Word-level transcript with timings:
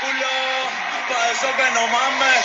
culo, 0.00 0.32
pa' 1.08 1.30
eso 1.32 1.48
que 1.56 1.68
no 1.74 1.82
mames. 1.94 2.44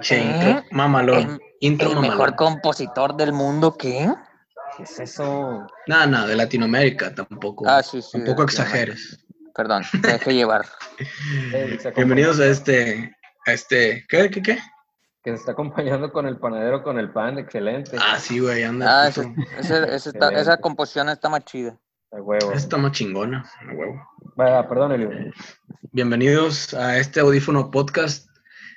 Che, 0.00 0.16
¿Eh? 0.16 0.22
intro, 0.24 0.64
mamalón. 0.70 1.18
El- 1.18 1.40
Intro 1.62 1.88
¿El 1.90 1.94
mamalón. 1.96 2.16
mejor 2.18 2.36
compositor 2.36 3.14
del 3.16 3.32
mundo 3.34 3.76
qué? 3.76 4.10
¿Qué 4.76 4.82
es 4.84 4.98
eso? 4.98 5.66
Nada, 5.86 6.06
nada, 6.06 6.26
de 6.26 6.36
Latinoamérica 6.36 7.14
tampoco. 7.14 7.68
Ah, 7.68 7.82
sí, 7.82 8.00
sí. 8.00 8.12
tampoco 8.12 8.44
exageres. 8.44 9.26
Perdón, 9.54 9.82
te 10.00 10.08
dejé 10.12 10.32
llevar. 10.34 10.64
Bienvenidos 11.96 12.40
a 12.40 12.46
este, 12.46 13.14
a 13.46 13.52
este, 13.52 14.06
¿qué, 14.08 14.30
qué, 14.30 14.40
qué? 14.42 14.58
Que 15.22 15.30
se 15.32 15.36
está 15.36 15.52
acompañando 15.52 16.10
con 16.12 16.26
el 16.26 16.38
panadero 16.38 16.82
con 16.82 16.98
el 16.98 17.12
pan, 17.12 17.38
excelente. 17.38 17.98
Ah, 18.00 18.18
sí, 18.18 18.38
güey, 18.38 18.62
anda. 18.62 19.02
Ah, 19.02 19.08
ese- 19.08 19.34
ese- 19.58 19.94
ese 19.94 20.08
está- 20.10 20.30
esa 20.32 20.56
composición 20.56 21.10
está 21.10 21.28
más 21.28 21.44
chida. 21.44 21.76
A 22.12 22.20
huevo. 22.20 22.52
Está 22.52 22.76
más 22.76 22.90
chingona, 22.90 23.48
huevo. 23.72 24.04
Vaya, 24.34 24.68
perdón, 24.68 24.92
Elio. 24.92 25.10
Bienvenidos 25.92 26.74
a 26.74 26.98
este 26.98 27.20
audífono 27.20 27.70
podcast. 27.70 28.28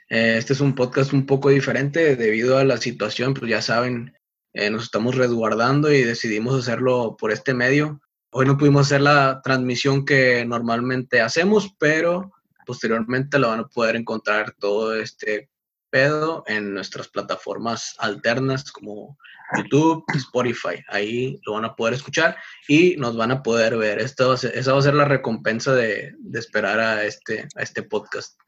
Eh, 0.10 0.38
Este 0.38 0.54
es 0.54 0.62
un 0.62 0.76
podcast 0.76 1.14
un 1.14 1.26
poco 1.26 1.50
diferente 1.50 2.16
debido 2.16 2.60
a 2.60 2.64
la 2.64 2.78
situación, 2.78 3.34
pues 3.34 3.50
ya 3.50 3.64
saben, 3.64 4.14
eh, 4.54 4.70
nos 4.70 4.84
estamos 4.84 5.16
resguardando 5.16 5.92
y 5.92 6.04
decidimos 6.04 6.60
hacerlo 6.60 7.18
por 7.18 7.32
este 7.32 7.56
medio. 7.56 8.00
Hoy 8.30 8.46
no 8.46 8.56
pudimos 8.56 8.86
hacer 8.86 9.02
la 9.02 9.42
transmisión 9.44 10.06
que 10.06 10.46
normalmente 10.46 11.20
hacemos, 11.20 11.74
pero 11.80 12.32
posteriormente 12.68 13.40
lo 13.40 13.50
van 13.50 13.62
a 13.62 13.68
poder 13.68 13.96
encontrar 13.96 14.54
todo 14.60 14.96
este 14.96 15.50
pedo 15.90 16.44
en 16.46 16.76
nuestras 16.76 17.08
plataformas 17.08 17.96
alternas 17.98 18.72
como 18.72 19.18
YouTube, 19.58 20.04
Spotify. 20.16 20.82
Ahí 20.90 21.40
lo 21.46 21.54
van 21.54 21.66
a 21.66 21.76
poder 21.76 21.94
escuchar 21.94 22.36
y 22.68 22.96
nos 22.98 23.16
van 23.18 23.32
a 23.32 23.44
poder 23.44 23.78
ver. 23.78 24.00
Esto 24.00 24.30
va 24.30 24.34
a 24.36 24.38
ser- 24.38 24.58
esa 24.58 24.74
va 24.74 24.80
a 24.80 24.84
ser 24.84 24.94
la 24.96 25.06
recompensa 25.06 25.74
de, 25.74 26.14
de 26.20 26.40
esperar 26.40 26.80
a 26.80 27.04
este, 27.04 27.48
a 27.56 27.62
este 27.62 27.84
podcast. 27.84 28.40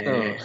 Eh. 0.00 0.36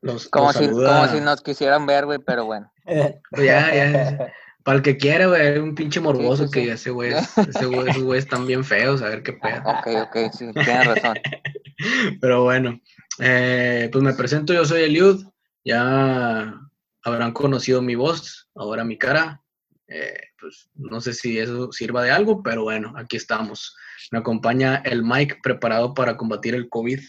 Los, 0.00 0.28
Como 0.28 0.46
los 0.48 0.56
si, 0.56 0.64
saluda- 0.64 1.00
como 1.00 1.12
si 1.14 1.20
nos 1.20 1.40
quisieran 1.42 1.86
ver, 1.86 2.06
güey, 2.06 2.18
pero 2.18 2.44
bueno. 2.44 2.72
Pues 2.84 3.44
ya, 3.46 3.72
ya. 3.74 4.32
Para 4.64 4.76
el 4.78 4.82
que 4.82 4.96
quiera, 4.96 5.26
güey, 5.26 5.58
un 5.58 5.74
pinche 5.74 6.00
morboso 6.00 6.46
Sí, 6.46 6.52
sí, 6.52 6.60
sí. 6.60 6.66
que 6.66 6.72
ese 6.72 6.90
güey, 6.90 7.12
es- 7.14 7.38
ese 7.38 7.66
güey, 7.66 7.88
esos 7.88 8.02
güeyes 8.02 8.24
están 8.24 8.46
bien 8.46 8.64
feos, 8.64 9.00
a 9.02 9.08
ver 9.08 9.22
qué 9.22 9.32
pedo. 9.34 9.60
Ok, 9.64 9.86
ok, 10.06 10.32
sí, 10.32 10.50
tienes 10.52 10.86
razón. 10.86 11.16
Pero 12.20 12.42
bueno, 12.44 12.80
eh, 13.18 13.88
pues 13.92 14.02
me 14.04 14.12
presento, 14.14 14.52
yo 14.52 14.64
soy 14.64 14.82
Eliud, 14.82 15.24
ya 15.64 16.54
habrán 17.04 17.32
conocido 17.32 17.82
mi 17.82 17.94
voz, 17.94 18.48
ahora 18.54 18.84
mi 18.84 18.98
cara. 18.98 19.40
eh, 19.88 20.14
pues 20.40 20.70
no 20.74 21.00
sé 21.00 21.12
si 21.12 21.38
eso 21.38 21.70
sirva 21.70 22.02
de 22.02 22.10
algo, 22.10 22.42
pero 22.42 22.62
bueno, 22.64 22.94
aquí 22.96 23.16
estamos. 23.16 23.76
Me 24.10 24.18
acompaña 24.18 24.76
el 24.84 25.02
Mike 25.02 25.38
preparado 25.42 25.94
para 25.94 26.16
combatir 26.16 26.54
el 26.54 26.68
COVID. 26.68 27.00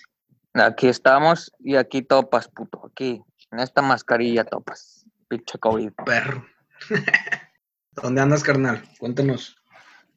Aquí 0.54 0.88
estamos 0.88 1.52
y 1.60 1.76
aquí 1.76 2.02
topas, 2.04 2.48
puto. 2.48 2.86
Aquí, 2.86 3.22
en 3.52 3.60
esta 3.60 3.82
mascarilla 3.82 4.44
topas. 4.44 5.06
Pinche 5.28 5.58
COVID. 5.58 5.92
Perro. 6.06 6.46
¿Dónde 7.92 8.22
andas, 8.22 8.44
carnal? 8.44 8.84
Cuéntanos. 9.00 9.56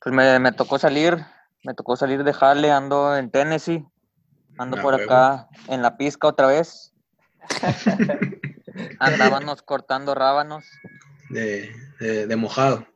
Pues 0.01 0.15
me, 0.15 0.39
me 0.39 0.53
tocó 0.53 0.79
salir, 0.79 1.25
me 1.65 1.75
tocó 1.75 1.97
salir 1.97 2.23
de 2.25 2.33
Jale, 2.33 2.71
ando 2.71 3.17
en 3.17 3.31
Tennessee. 3.31 3.85
Ando 4.59 4.81
por 4.81 4.95
huevo. 4.95 5.13
acá 5.13 5.49
en 5.69 5.83
la 5.83 5.97
pizca 5.97 6.29
otra 6.29 6.47
vez. 6.49 6.95
Andábamos 8.99 9.63
cortando 9.63 10.15
rábanos. 10.15 10.71
De, 11.29 11.73
de, 12.01 12.27
de 12.27 12.37
mojado. 12.37 12.87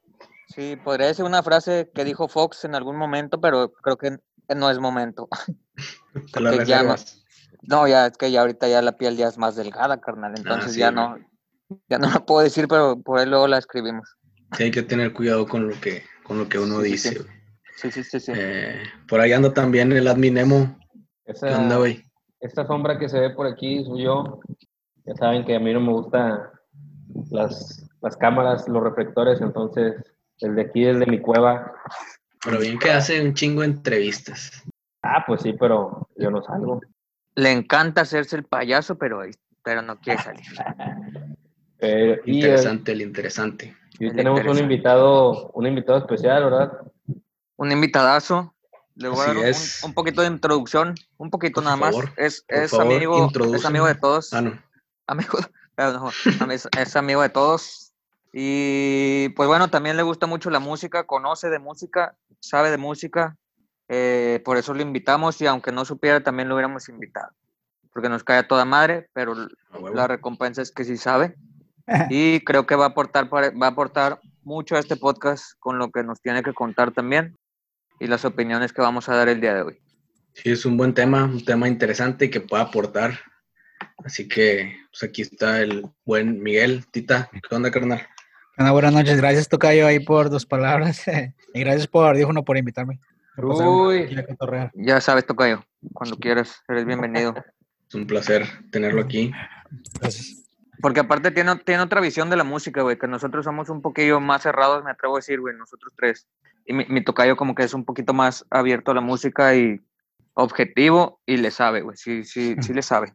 Sí, 0.49 0.77
podría 0.77 1.07
decir 1.09 1.25
una 1.25 1.43
frase 1.43 1.91
que 1.95 2.05
dijo 2.05 2.29
Fox 2.29 2.65
en 2.65 2.75
algún 2.75 2.97
momento, 2.97 3.41
pero 3.41 3.73
creo 3.73 3.97
que 3.97 4.19
no 4.55 4.71
es 4.71 4.79
momento. 4.79 5.29
Te 6.33 6.41
la 6.41 6.65
ya 6.65 6.83
no- 7.63 7.87
ya 7.87 8.07
es 8.07 8.17
que 8.17 8.31
ya 8.31 8.41
ahorita 8.41 8.69
ya 8.69 8.83
la 8.83 8.93
piel 8.97 9.17
ya 9.17 9.29
es 9.29 9.39
más 9.39 9.57
delgada, 9.57 10.01
carnal. 10.01 10.35
Entonces 10.37 10.71
Ah, 10.71 10.75
sí, 10.75 10.81
ya 10.81 10.91
no, 10.91 11.19
ya 11.89 11.99
no 11.99 12.11
la 12.11 12.21
puedo 12.25 12.41
decir, 12.43 12.67
pero 12.69 13.01
por 13.01 13.19
ahí 13.19 13.27
luego 13.27 13.47
la 13.47 13.59
escribimos. 13.59 14.17
Sí, 14.57 14.65
hay 14.65 14.71
que 14.71 14.83
tener 14.83 15.13
cuidado 15.13 15.47
con 15.47 15.69
lo 15.69 15.81
que, 15.81 16.03
con 16.25 16.39
lo 16.39 16.49
que 16.49 16.59
uno 16.59 16.81
Sí, 16.81 16.91
dice. 16.91 17.15
sí. 17.15 17.27
Sí, 17.77 17.91
sí, 17.93 18.05
sí, 18.05 18.21
sí. 18.21 18.33
Eh, 18.35 18.83
por 19.09 19.21
ahí 19.21 19.33
anda 19.33 19.55
también 19.55 19.93
el 19.93 20.07
admin 20.09 20.35
Nemo. 20.35 20.79
¿Qué 21.25 21.33
Esa, 21.33 21.57
onda, 21.57 21.77
güey? 21.77 22.05
esta 22.41 22.67
sombra 22.67 22.99
que 22.99 23.09
se 23.09 23.21
ve 23.21 23.31
por 23.31 23.47
aquí 23.47 23.85
soy 23.85 24.03
yo. 24.05 24.41
Ya 25.11 25.17
saben 25.17 25.45
que 25.45 25.57
a 25.57 25.59
mí 25.59 25.73
no 25.73 25.81
me 25.81 25.91
gustan 25.93 26.41
las, 27.31 27.85
las 28.01 28.17
cámaras, 28.17 28.69
los 28.69 28.81
reflectores, 28.81 29.41
entonces 29.41 29.97
el 30.39 30.55
de 30.55 30.63
aquí, 30.63 30.85
el 30.85 31.01
de 31.01 31.07
mi 31.07 31.21
cueva. 31.21 31.73
Pero 32.45 32.61
bien 32.61 32.79
que 32.79 32.93
hace 32.93 33.21
un 33.21 33.35
chingo 33.35 33.63
de 33.63 33.67
entrevistas. 33.69 34.63
Ah, 35.03 35.25
pues 35.27 35.43
sí, 35.43 35.53
pero 35.59 36.09
yo 36.15 36.31
no 36.31 36.41
salgo. 36.45 36.81
Le 37.35 37.51
encanta 37.51 38.03
hacerse 38.03 38.37
el 38.37 38.45
payaso, 38.45 38.99
pero, 38.99 39.23
pero 39.65 39.83
no 39.83 39.99
quiere 39.99 40.23
salir. 40.23 40.47
Y, 41.83 42.35
Interesante, 42.35 42.93
el 42.93 43.01
interesante. 43.01 43.75
y 43.99 44.05
hoy 44.05 44.11
El 44.11 44.17
tenemos 44.17 44.55
un 44.55 44.59
invitado, 44.59 45.51
un 45.53 45.67
invitado 45.67 45.97
especial, 45.97 46.45
¿verdad? 46.45 46.73
Un 47.57 47.73
invitadazo. 47.73 48.55
Le 48.97 49.09
voy 49.09 49.19
a 49.21 49.27
dar 49.29 49.39
un- 49.39 49.45
es. 49.47 49.83
un, 49.83 49.95
poquito 49.95 50.21
de 50.21 50.29
introducción, 50.29 50.95
un 51.17 51.31
poquito 51.31 51.63
Por 51.63 51.65
nada 51.65 51.77
más. 51.77 51.97
Es, 52.19 52.45
es 52.49 52.71
favor, 52.71 52.93
amigo, 52.93 53.31
es 53.55 53.65
amigo 53.65 53.87
de 53.87 53.95
todos. 53.95 54.35
Ah, 54.35 54.43
no. 54.43 54.70
Amigo, 55.11 55.39
no, 56.41 56.53
es, 56.53 56.69
es 56.79 56.97
amigo 56.97 57.23
de 57.23 57.29
todos. 57.29 57.93
Y 58.33 59.31
pues 59.31 59.49
bueno, 59.49 59.69
también 59.69 59.97
le 59.97 60.03
gusta 60.03 60.27
mucho 60.27 60.51
la 60.51 60.61
música, 60.61 61.05
conoce 61.05 61.51
de 61.51 61.59
música, 61.59 62.17
sabe 62.39 62.71
de 62.71 62.79
música. 62.79 63.37
eh, 63.89 64.41
por 64.45 64.57
eso 64.57 64.73
lo 64.73 64.83
invitamos 64.83 65.41
y 65.41 65.47
aunque 65.47 65.73
no 65.73 65.85
supiera, 65.85 66.23
también 66.23 66.49
lo 66.49 66.55
hubiéramos 66.55 66.89
invitado. 66.89 67.31
Porque 67.93 68.09
nos 68.09 68.23
cae 68.23 68.39
a 68.39 68.47
toda 68.47 68.65
madre, 68.65 69.09
pero 69.13 69.35
la 69.93 70.07
recompensa 70.07 70.63
es 70.63 70.71
que 70.71 70.85
sí 70.85 70.97
sabe. 70.97 71.35
Y 72.09 72.39
creo 72.45 72.67
que 72.67 72.77
va 72.77 72.85
a 72.85 72.89
aportar, 72.89 73.29
va 73.35 73.67
a 73.67 73.71
aportar 73.71 74.21
mucho 74.45 74.77
a 74.77 74.79
este 74.79 74.95
podcast 74.95 75.55
con 75.59 75.79
lo 75.79 75.91
que 75.91 76.05
nos 76.05 76.21
tiene 76.21 76.45
que 76.45 76.53
contar 76.53 76.93
también 76.93 77.37
y 77.99 78.07
las 78.07 78.25
opiniones 78.25 78.73
que 78.73 78.81
vamos 78.81 79.09
a 79.09 79.17
dar 79.17 79.29
el 79.29 79.41
día 79.41 79.55
de 79.55 79.63
hoy. 79.63 79.79
Sí, 80.35 80.51
es 80.51 80.65
un 80.65 80.77
buen 80.77 80.95
tema, 80.95 81.25
un 81.25 81.45
tema 81.45 81.67
interesante 81.67 82.27
y 82.27 82.31
que 82.31 82.41
puede 82.41 82.63
aportar. 82.63 83.19
Así 84.05 84.29
que, 84.29 84.77
pues 84.91 85.03
aquí 85.03 85.23
está 85.23 85.61
el 85.61 85.87
buen 86.05 86.43
Miguel. 86.43 86.87
Tita, 86.91 87.31
¿qué 87.33 87.55
onda, 87.55 87.71
carnal? 87.71 88.07
Ana, 88.57 88.73
buenas 88.73 88.93
noches, 88.93 89.17
gracias 89.17 89.49
Tocayo 89.49 89.87
ahí 89.87 90.01
por 90.01 90.29
tus 90.29 90.45
palabras 90.45 91.03
y 91.55 91.61
gracias 91.61 91.87
por 91.87 92.07
Audífono 92.07 92.45
por 92.45 92.57
invitarme. 92.57 93.01
Uy. 93.37 94.15
Ya 94.75 95.01
sabes, 95.01 95.25
Tocayo, 95.25 95.65
cuando 95.95 96.17
quieras, 96.17 96.63
eres 96.69 96.85
bienvenido. 96.85 97.35
Es 97.89 97.95
un 97.95 98.07
placer 98.07 98.47
tenerlo 98.71 99.01
aquí. 99.01 99.33
Gracias. 100.01 100.45
Porque 100.83 101.01
aparte 101.01 101.31
tiene, 101.31 101.57
tiene 101.57 101.83
otra 101.83 102.01
visión 102.01 102.31
de 102.31 102.37
la 102.37 102.45
música, 102.45 102.83
güey, 102.83 102.99
que 102.99 103.07
nosotros 103.07 103.45
somos 103.45 103.69
un 103.69 103.83
poquillo 103.83 104.21
más 104.21 104.43
cerrados, 104.43 104.83
me 104.85 104.91
atrevo 104.91 105.17
a 105.17 105.19
decir, 105.19 105.41
güey, 105.41 105.57
nosotros 105.57 105.93
tres. 105.97 106.27
Y 106.67 106.73
mi, 106.73 106.87
mi 106.87 107.05
tocayo 107.05 107.37
como 107.37 107.55
que 107.55 107.65
es 107.65 107.75
un 107.75 107.85
poquito 107.85 108.13
más 108.15 108.47
abierto 108.51 108.91
a 108.91 108.95
la 108.95 109.01
música 109.01 109.55
y 109.55 109.81
objetivo 110.35 111.21
y 111.27 111.37
le 111.37 111.51
sabe, 111.51 111.83
güey, 111.83 111.97
sí, 111.97 112.25
sí, 112.25 112.57
sí 112.61 112.73
le 112.73 112.83
sabe. 112.83 113.15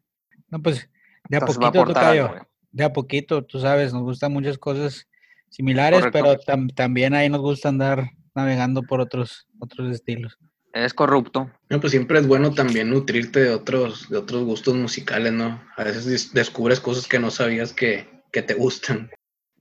No, 0.50 0.62
pues 0.62 0.90
de 1.30 1.38
a 1.38 1.40
Entonces 1.40 1.58
a 1.58 1.60
poquito 1.72 1.86
Tocayo, 1.94 2.26
algo, 2.30 2.48
de 2.72 2.84
a 2.84 2.94
poquito, 2.94 3.44
tú 3.44 3.60
sabes, 3.60 3.94
nos 3.94 4.04
gustan 4.04 4.34
muchas 4.34 4.58
cosas 4.58 5.08
similares, 5.50 6.00
Correcto. 6.02 6.20
pero 6.20 6.36
tam- 6.42 6.74
también 6.74 7.14
ahí 7.14 7.30
nos 7.30 7.42
gusta 7.42 7.70
andar 7.70 8.12
navegando 8.36 8.84
por 8.84 9.00
otros, 9.02 9.48
otros 9.60 9.92
estilos. 9.92 10.38
Es 10.74 10.94
corrupto. 10.94 11.50
No, 11.70 11.80
pues 11.80 11.92
siempre 11.92 12.20
es 12.20 12.28
bueno 12.28 12.52
también 12.54 12.90
nutrirte 12.90 13.40
de 13.40 13.50
otros, 13.52 14.10
de 14.10 14.18
otros 14.18 14.44
gustos 14.44 14.76
musicales, 14.76 15.32
¿no? 15.32 15.62
A 15.78 15.84
veces 15.86 16.06
des- 16.06 16.34
descubres 16.34 16.80
cosas 16.82 17.08
que 17.08 17.18
no 17.18 17.32
sabías 17.32 17.72
que, 17.74 18.22
que 18.32 18.42
te 18.42 18.54
gustan. 18.54 19.10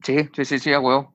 Sí, 0.03 0.29
sí, 0.35 0.45
sí, 0.45 0.59
sí, 0.59 0.73
a 0.73 0.81
huevo. 0.81 1.15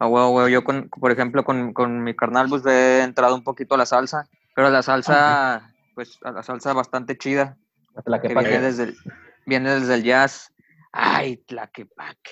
A 0.00 0.08
huevo, 0.08 0.30
huevo. 0.30 0.48
Yo, 0.48 0.64
con, 0.64 0.88
por 0.90 1.12
ejemplo, 1.12 1.44
con, 1.44 1.72
con 1.72 2.02
mi 2.02 2.14
carnal, 2.14 2.48
pues 2.48 2.66
he 2.66 3.02
entrado 3.02 3.34
un 3.36 3.44
poquito 3.44 3.76
a 3.76 3.78
la 3.78 3.86
salsa, 3.86 4.28
pero 4.54 4.68
la 4.68 4.82
salsa, 4.82 5.72
pues 5.94 6.18
a 6.22 6.32
la 6.32 6.42
salsa 6.42 6.72
bastante 6.72 7.16
chida, 7.16 7.56
Hasta 7.96 8.10
la 8.10 8.20
que 8.20 8.28
que 8.28 8.34
pague. 8.34 8.48
viene 8.50 8.64
desde 8.66 8.82
el, 8.84 8.96
viene 9.46 9.70
desde 9.80 9.94
el 9.94 10.02
jazz. 10.04 10.52
Ay, 10.92 11.38
tlaquepaque. 11.38 12.30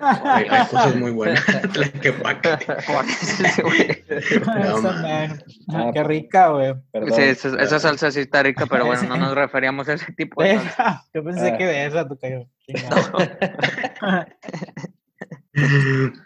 Hay, 0.00 0.46
hay 0.48 0.66
cosas 0.68 0.94
muy 0.96 1.10
buenas. 1.10 1.44
Tlaquepaque. 1.72 2.48
No, 4.46 4.80
man. 4.82 5.42
Ah, 5.68 5.90
Qué 5.92 6.02
rica, 6.04 6.48
güey. 6.48 6.74
Sí, 7.14 7.22
esa, 7.22 7.60
esa 7.60 7.78
salsa 7.80 8.10
sí 8.10 8.20
está 8.20 8.42
rica, 8.42 8.66
pero 8.66 8.86
bueno, 8.86 9.02
no 9.08 9.16
nos 9.16 9.34
referíamos 9.34 9.88
a 9.88 9.94
ese 9.94 10.12
tipo 10.12 10.42
de 10.42 10.58
salsa. 10.58 11.04
Yo 11.14 11.24
pensé 11.24 11.50
Ah. 11.50 11.58
que 11.58 11.66
de 11.66 11.86
esa. 11.86 12.06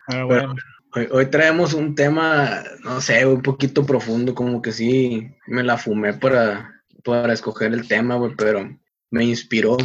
Pero 0.06 0.26
bueno, 0.26 0.54
Hoy, 0.94 1.08
hoy 1.12 1.26
traemos 1.26 1.74
un 1.74 1.94
tema, 1.94 2.62
no 2.82 3.00
sé, 3.02 3.26
un 3.26 3.42
poquito 3.42 3.84
profundo, 3.84 4.34
como 4.34 4.62
que 4.62 4.72
sí 4.72 5.30
me 5.46 5.62
la 5.62 5.76
fumé 5.76 6.14
para, 6.14 6.75
para 7.06 7.32
escoger 7.32 7.72
el 7.72 7.86
tema, 7.86 8.16
güey, 8.16 8.34
pero 8.36 8.68
me 9.10 9.24
inspiró 9.24 9.76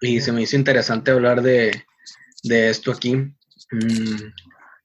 y 0.00 0.20
se 0.20 0.30
me 0.32 0.42
hizo 0.42 0.56
interesante 0.56 1.10
hablar 1.10 1.42
de, 1.42 1.84
de 2.44 2.70
esto 2.70 2.92
aquí. 2.92 3.16
Mm, 3.16 3.32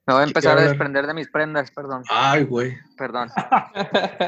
Me 0.07 0.13
voy 0.13 0.15
a 0.15 0.18
¿Qué 0.18 0.24
empezar 0.24 0.50
a 0.50 0.53
hablar? 0.53 0.69
desprender 0.69 1.06
de 1.07 1.13
mis 1.13 1.29
prendas, 1.29 1.69
perdón, 1.71 2.03
ay, 2.09 2.44
güey, 2.44 2.75
perdón. 2.97 3.29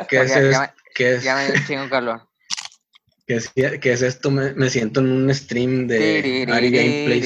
¿qué 0.08 0.22
es, 0.22 0.30
Ya- 0.30 0.52
ya 0.52 0.76
¿Qué 0.96 1.14
es, 1.16 1.24
Ya 1.24 1.36
me 1.36 1.66
chingo 1.66 1.90
calor. 1.90 2.22
qué 3.26 3.36
es, 3.36 3.52
qué 3.54 3.92
es 3.94 4.02
esto? 4.04 4.30
Me, 4.32 4.54
me 4.54 4.70
siento 4.70 5.00
en 5.00 5.12
un 5.12 5.34
stream 5.34 5.88
de 5.88 6.46
Ari 6.52 6.72
Gameplays. 6.72 7.26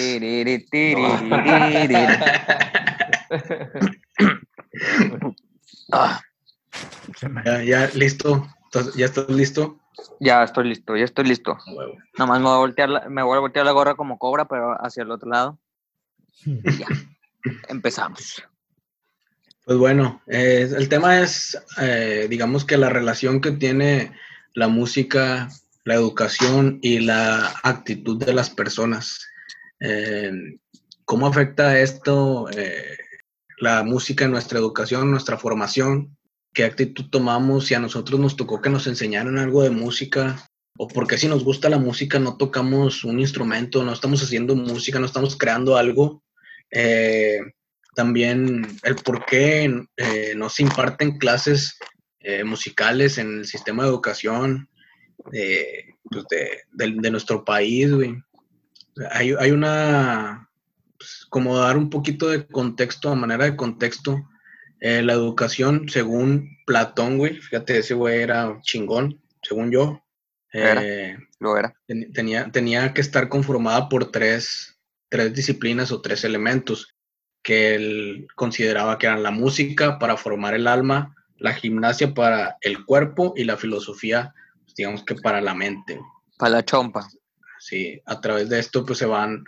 Ah, 5.91 6.21
Ya, 7.45 7.63
ya, 7.63 7.87
listo. 7.93 8.47
¿Estás- 8.73 8.95
¿Ya 8.95 9.05
estás 9.05 9.29
listo? 9.29 9.77
Ya 10.19 10.43
estoy 10.43 10.67
listo, 10.67 10.97
ya 10.97 11.05
estoy 11.05 11.25
listo. 11.25 11.55
Huevo. 11.67 11.93
Nomás 12.17 12.39
me 12.39 12.45
voy 12.45 12.55
a 12.55 12.57
voltear 12.57 12.89
la, 12.89 13.07
me 13.07 13.21
voy 13.21 13.37
a 13.37 13.41
voltear 13.41 13.65
la 13.65 13.71
gorra 13.71 13.93
como 13.93 14.17
cobra, 14.17 14.47
pero 14.47 14.73
hacia 14.83 15.03
el 15.03 15.11
otro 15.11 15.29
lado. 15.29 15.59
Y 16.45 16.77
ya. 16.77 16.87
Empezamos. 17.67 18.41
Pues 19.65 19.77
bueno, 19.77 20.23
eh, 20.27 20.67
el 20.75 20.89
tema 20.89 21.19
es, 21.19 21.55
eh, 21.79 22.25
digamos 22.29 22.65
que 22.65 22.77
la 22.77 22.89
relación 22.89 23.41
que 23.41 23.51
tiene 23.51 24.11
la 24.55 24.67
música, 24.67 25.49
la 25.83 25.93
educación 25.93 26.79
y 26.81 26.99
la 26.99 27.53
actitud 27.61 28.17
de 28.17 28.33
las 28.33 28.49
personas. 28.49 29.23
Eh, 29.79 30.31
¿Cómo 31.05 31.27
afecta 31.27 31.79
esto 31.79 32.49
eh, 32.49 32.97
la 33.59 33.83
música 33.83 34.25
en 34.25 34.31
nuestra 34.31 34.57
educación, 34.57 35.11
nuestra 35.11 35.37
formación? 35.37 36.17
¿Qué 36.53 36.63
actitud 36.63 37.05
tomamos? 37.09 37.65
Si 37.65 37.73
a 37.73 37.79
nosotros 37.79 38.19
nos 38.19 38.35
tocó 38.35 38.61
que 38.61 38.69
nos 38.69 38.87
enseñaran 38.87 39.37
algo 39.37 39.63
de 39.63 39.71
música, 39.71 40.47
o 40.77 40.87
porque 40.87 41.17
si 41.17 41.27
nos 41.27 41.43
gusta 41.43 41.69
la 41.69 41.79
música 41.79 42.19
no 42.19 42.37
tocamos 42.37 43.03
un 43.03 43.19
instrumento, 43.19 43.83
no 43.83 43.93
estamos 43.93 44.21
haciendo 44.21 44.55
música, 44.55 44.99
no 44.99 45.05
estamos 45.05 45.35
creando 45.35 45.77
algo. 45.77 46.23
Eh, 46.71 47.39
también 47.95 48.67
el 48.83 48.95
por 48.95 49.25
qué 49.25 49.85
eh, 49.97 50.33
no 50.35 50.49
se 50.49 50.63
imparten 50.63 51.17
clases 51.17 51.77
eh, 52.19 52.43
musicales 52.43 53.17
en 53.17 53.39
el 53.39 53.45
sistema 53.45 53.83
de 53.83 53.89
educación 53.89 54.69
eh, 55.31 55.89
pues, 56.03 56.25
de, 56.71 57.11
nuestro 57.11 57.43
país, 57.43 57.91
güey. 57.91 58.15
Hay, 59.11 59.33
hay 59.37 59.51
una, 59.51 60.49
pues, 60.97 61.25
como 61.29 61.57
dar 61.57 61.77
un 61.77 61.89
poquito 61.89 62.29
de 62.29 62.45
contexto, 62.47 63.09
a 63.09 63.15
manera 63.15 63.45
de 63.45 63.55
contexto, 63.55 64.17
eh, 64.85 65.01
la 65.01 65.13
educación, 65.13 65.87
según 65.87 66.57
Platón, 66.65 67.17
güey, 67.17 67.35
fíjate, 67.39 67.77
ese 67.77 67.93
güey 67.93 68.19
era 68.21 68.59
chingón, 68.63 69.21
según 69.41 69.71
yo, 69.71 70.03
Era. 70.51 70.81
eh, 70.83 71.17
Lo 71.39 71.57
era. 71.57 71.73
ten- 71.87 72.11
tenía, 72.11 72.51
tenía 72.51 72.93
que 72.93 72.99
estar 72.99 73.29
conformada 73.29 73.87
por 73.87 74.11
tres, 74.11 74.77
tres 75.09 75.33
disciplinas 75.33 75.91
o 75.93 76.01
tres 76.01 76.25
elementos 76.25 76.93
que 77.41 77.75
él 77.75 78.27
consideraba 78.35 78.97
que 78.97 79.05
eran 79.07 79.23
la 79.23 79.31
música 79.31 79.99
para 79.99 80.17
formar 80.17 80.53
el 80.53 80.67
alma, 80.67 81.15
la 81.37 81.53
gimnasia 81.53 82.13
para 82.13 82.57
el 82.61 82.83
cuerpo 82.85 83.33
y 83.37 83.45
la 83.45 83.55
filosofía, 83.55 84.33
pues, 84.63 84.75
digamos 84.75 85.03
que 85.05 85.15
para 85.15 85.39
la 85.39 85.53
mente. 85.53 85.99
Para 86.37 86.51
la 86.55 86.65
chompa. 86.65 87.07
Sí, 87.59 88.01
a 88.05 88.19
través 88.19 88.49
de 88.49 88.59
esto 88.59 88.85
pues 88.85 88.99
se 88.99 89.05
van, 89.05 89.43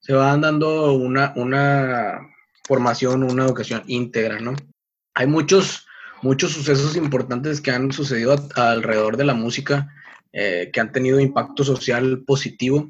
se 0.00 0.14
van 0.14 0.40
dando 0.40 0.92
una, 0.94 1.32
una 1.36 2.18
formación, 2.66 3.22
una 3.22 3.44
educación 3.44 3.82
íntegra, 3.86 4.40
¿no? 4.40 4.54
Hay 5.18 5.26
muchos, 5.26 5.84
muchos 6.22 6.52
sucesos 6.52 6.94
importantes 6.94 7.60
que 7.60 7.72
han 7.72 7.90
sucedido 7.90 8.36
a- 8.54 8.70
alrededor 8.70 9.16
de 9.16 9.24
la 9.24 9.34
música, 9.34 9.92
eh, 10.32 10.70
que 10.72 10.78
han 10.80 10.92
tenido 10.92 11.18
impacto 11.18 11.64
social 11.64 12.22
positivo, 12.24 12.88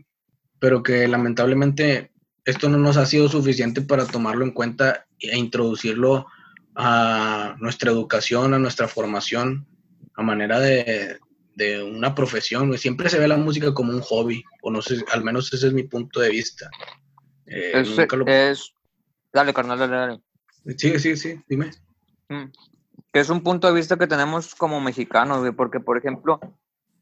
pero 0.59 0.83
que 0.83 1.09
lamentablemente 1.09 2.13
esto 2.45 2.69
no 2.69 2.77
nos 2.77 2.99
ha 2.99 3.07
sido 3.07 3.31
suficiente 3.31 3.81
para 3.81 4.05
tomarlo 4.05 4.45
en 4.45 4.51
cuenta 4.51 5.07
e 5.19 5.39
introducirlo 5.39 6.27
a 6.77 7.57
nuestra 7.61 7.91
educación, 7.93 8.53
a 8.53 8.59
nuestra 8.59 8.89
formación, 8.89 9.67
a 10.15 10.23
manera 10.23 10.61
de, 10.61 11.17
de 11.55 11.83
una 11.83 12.15
profesión. 12.15 12.77
Siempre 12.77 13.09
se 13.09 13.19
ve 13.19 13.27
la 13.27 13.39
música 13.39 13.73
como 13.73 13.91
un 13.91 14.03
hobby, 14.03 14.45
o 14.61 14.71
no 14.71 14.83
sé, 14.83 15.03
al 15.13 15.25
menos 15.25 15.51
ese 15.55 15.69
es 15.69 15.73
mi 15.73 15.85
punto 15.85 16.21
de 16.21 16.29
vista. 16.29 16.69
Eh, 17.47 17.73
Es, 17.77 17.89
nunca 17.89 18.17
lo- 18.17 18.27
es- 18.27 18.75
Dale, 19.33 19.55
carnal, 19.55 19.79
dale, 19.79 19.97
dale. 19.97 20.21
Sí, 20.77 20.99
sí, 20.99 21.17
sí, 21.17 21.41
dime. 21.49 21.71
Mm. 22.29 22.45
Que 23.13 23.21
es 23.21 23.31
un 23.31 23.43
punto 23.43 23.67
de 23.67 23.75
vista 23.75 23.97
que 23.97 24.07
tenemos 24.07 24.55
como 24.55 24.81
mexicanos, 24.81 25.41
güey, 25.41 25.53
porque, 25.53 25.81
por 25.81 25.97
ejemplo, 25.97 26.41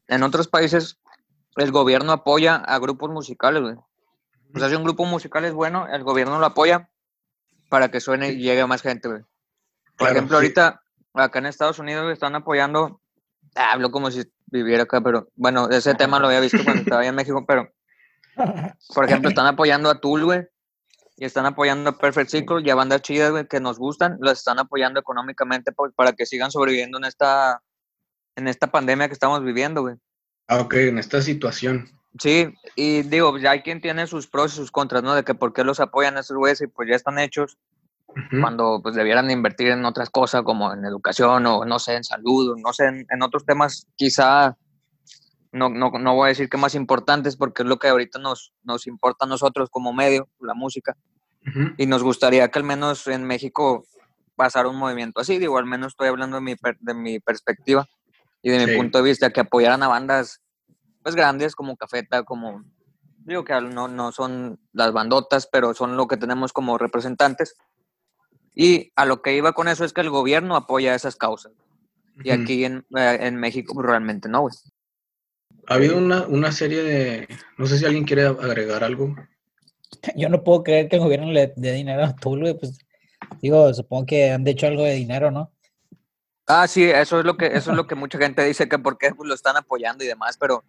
en 0.07 0.23
otros 0.23 0.47
países 0.47 0.99
el 1.57 1.71
gobierno 1.71 2.11
apoya 2.11 2.55
a 2.55 2.79
grupos 2.79 3.09
musicales, 3.09 3.61
güey. 3.61 3.75
O 4.55 4.59
sea, 4.59 4.69
si 4.69 4.75
un 4.75 4.83
grupo 4.83 5.05
musical 5.05 5.43
es 5.45 5.53
bueno, 5.53 5.87
el 5.87 6.03
gobierno 6.03 6.39
lo 6.39 6.45
apoya 6.45 6.89
para 7.69 7.89
que 7.89 7.99
suene 7.99 8.29
y 8.29 8.37
llegue 8.37 8.61
a 8.61 8.67
más 8.67 8.81
gente, 8.81 9.09
güey. 9.09 9.21
Por 9.21 10.07
Claro, 10.07 10.13
ejemplo, 10.13 10.37
sí. 10.37 10.45
ahorita 10.45 10.81
acá 11.13 11.39
en 11.39 11.47
Estados 11.47 11.79
Unidos 11.79 12.03
güey, 12.03 12.13
están 12.13 12.35
apoyando, 12.35 13.01
ah, 13.55 13.71
hablo 13.73 13.91
como 13.91 14.11
si 14.11 14.23
viviera 14.45 14.83
acá, 14.83 15.01
pero 15.01 15.29
bueno, 15.35 15.69
ese 15.69 15.95
tema 15.95 16.19
lo 16.19 16.27
había 16.27 16.39
visto 16.39 16.63
cuando 16.63 16.83
estaba 16.83 17.01
allá 17.01 17.09
en 17.09 17.15
México, 17.15 17.43
pero 17.45 17.69
por 18.93 19.05
ejemplo, 19.05 19.29
están 19.29 19.47
apoyando 19.47 19.89
a 19.89 19.99
Tool, 19.99 20.25
güey, 20.25 20.47
y 21.17 21.25
están 21.25 21.47
apoyando 21.47 21.89
a 21.89 21.97
Perfect 21.97 22.29
Circle 22.29 22.61
y 22.63 22.69
a 22.69 22.75
bandas 22.75 23.01
chidas, 23.01 23.47
que 23.49 23.59
nos 23.59 23.79
gustan, 23.79 24.17
las 24.21 24.37
están 24.37 24.59
apoyando 24.59 24.99
económicamente 24.99 25.71
pues, 25.71 25.91
para 25.95 26.13
que 26.13 26.27
sigan 26.27 26.51
sobreviviendo 26.51 26.99
en 26.99 27.05
esta, 27.05 27.61
en 28.35 28.47
esta 28.47 28.67
pandemia 28.67 29.07
que 29.07 29.13
estamos 29.13 29.43
viviendo, 29.43 29.81
güey. 29.81 29.95
Ah, 30.47 30.61
ok, 30.61 30.73
en 30.75 30.99
esta 30.99 31.21
situación. 31.21 31.89
Sí, 32.19 32.53
y 32.75 33.01
digo, 33.01 33.37
ya 33.37 33.51
hay 33.51 33.61
quien 33.61 33.81
tiene 33.81 34.07
sus 34.07 34.27
pros 34.27 34.53
y 34.53 34.57
sus 34.57 34.71
contras, 34.71 35.03
¿no? 35.03 35.15
De 35.15 35.23
que 35.23 35.35
por 35.35 35.53
qué 35.53 35.63
los 35.63 35.79
apoyan 35.79 36.17
esos 36.17 36.37
güeyes 36.37 36.61
y 36.61 36.67
pues 36.67 36.87
ya 36.87 36.95
están 36.95 37.19
hechos 37.19 37.57
cuando 38.41 38.79
pues 38.81 38.95
debieran 38.95 39.29
invertir 39.29 39.67
en 39.67 39.85
otras 39.85 40.09
cosas 40.09 40.41
como 40.43 40.73
en 40.73 40.85
educación 40.85 41.45
o 41.45 41.65
no 41.65 41.77
sé, 41.77 41.95
en 41.95 42.03
salud, 42.03 42.51
o 42.51 42.55
no 42.55 42.73
sé, 42.73 42.85
en, 42.85 43.05
en 43.09 43.21
otros 43.21 43.45
temas 43.45 43.87
quizá, 43.95 44.57
no, 45.57 45.69
no, 45.69 45.91
no 45.91 46.15
voy 46.15 46.25
a 46.25 46.29
decir 46.29 46.49
que 46.49 46.57
más 46.57 46.75
importantes 46.75 47.35
porque 47.35 47.63
es 47.63 47.67
lo 47.69 47.77
que 47.77 47.87
ahorita 47.89 48.19
nos, 48.19 48.53
nos 48.63 48.87
importa 48.87 49.25
a 49.25 49.27
nosotros 49.27 49.69
como 49.69 49.93
medio, 49.93 50.29
la 50.39 50.53
música, 50.53 50.95
y 51.77 51.85
nos 51.85 52.03
gustaría 52.03 52.49
que 52.49 52.59
al 52.59 52.65
menos 52.65 53.07
en 53.07 53.23
México 53.23 53.85
pasara 54.35 54.67
un 54.69 54.75
movimiento 54.77 55.19
así, 55.21 55.39
digo, 55.39 55.57
al 55.57 55.65
menos 55.65 55.93
estoy 55.93 56.09
hablando 56.09 56.35
de 56.37 56.41
mi, 56.41 56.55
per- 56.55 56.77
de 56.79 56.93
mi 56.93 57.19
perspectiva 57.19 57.87
y 58.41 58.49
de 58.51 58.59
mi 58.59 58.65
punto 58.77 58.97
de 58.99 59.03
vista, 59.05 59.31
que 59.31 59.39
apoyaran 59.41 59.81
a 59.83 59.87
bandas 59.87 60.41
pues 61.03 61.15
grandes 61.15 61.55
como 61.55 61.77
Cafeta, 61.77 62.23
como, 62.23 62.63
digo 63.19 63.43
que 63.45 63.59
no, 63.61 63.87
no 63.87 64.11
son 64.11 64.59
las 64.73 64.91
bandotas, 64.91 65.47
pero 65.51 65.73
son 65.73 65.95
lo 65.97 66.07
que 66.07 66.17
tenemos 66.17 66.51
como 66.53 66.77
representantes. 66.77 67.55
Y 68.53 68.91
a 68.95 69.05
lo 69.05 69.21
que 69.21 69.35
iba 69.35 69.53
con 69.53 69.67
eso 69.67 69.85
es 69.85 69.93
que 69.93 70.01
el 70.01 70.09
gobierno 70.09 70.55
apoya 70.55 70.95
esas 70.95 71.15
causas. 71.15 71.53
Y 72.23 72.31
aquí 72.31 72.65
en, 72.65 72.85
eh, 72.97 73.17
en 73.21 73.35
México 73.37 73.73
pues, 73.75 73.85
realmente 73.85 74.27
no, 74.27 74.41
güey. 74.41 74.53
Ha 75.67 75.73
habido 75.73 75.97
una, 75.97 76.25
una 76.27 76.51
serie 76.51 76.81
de... 76.81 77.27
No 77.57 77.67
sé 77.67 77.77
si 77.77 77.85
alguien 77.85 78.05
quiere 78.05 78.25
agregar 78.25 78.83
algo. 78.83 79.15
Yo 80.15 80.29
no 80.29 80.43
puedo 80.43 80.63
creer 80.63 80.89
que 80.89 80.95
el 80.95 81.01
gobierno 81.01 81.31
le 81.31 81.53
dé 81.55 81.73
dinero 81.73 82.03
a 82.05 82.15
Tool, 82.15 82.39
güey. 82.39 82.57
Pues 82.57 82.77
digo, 83.41 83.73
supongo 83.73 84.05
que 84.05 84.31
han 84.31 84.47
hecho 84.47 84.67
algo 84.67 84.83
de 84.83 84.93
dinero, 84.93 85.31
¿no? 85.31 85.51
Ah, 86.47 86.67
sí, 86.67 86.85
eso 86.85 87.19
es 87.19 87.25
lo 87.25 87.35
que, 87.35 87.47
eso 87.47 87.71
es 87.71 87.77
lo 87.77 87.87
que 87.87 87.95
mucha 87.95 88.17
gente 88.17 88.43
dice 88.45 88.69
que 88.69 88.79
por 88.79 88.97
qué 88.97 89.13
pues, 89.13 89.27
lo 89.27 89.35
están 89.35 89.57
apoyando 89.57 90.05
y 90.05 90.07
demás, 90.07 90.37
pero 90.37 90.63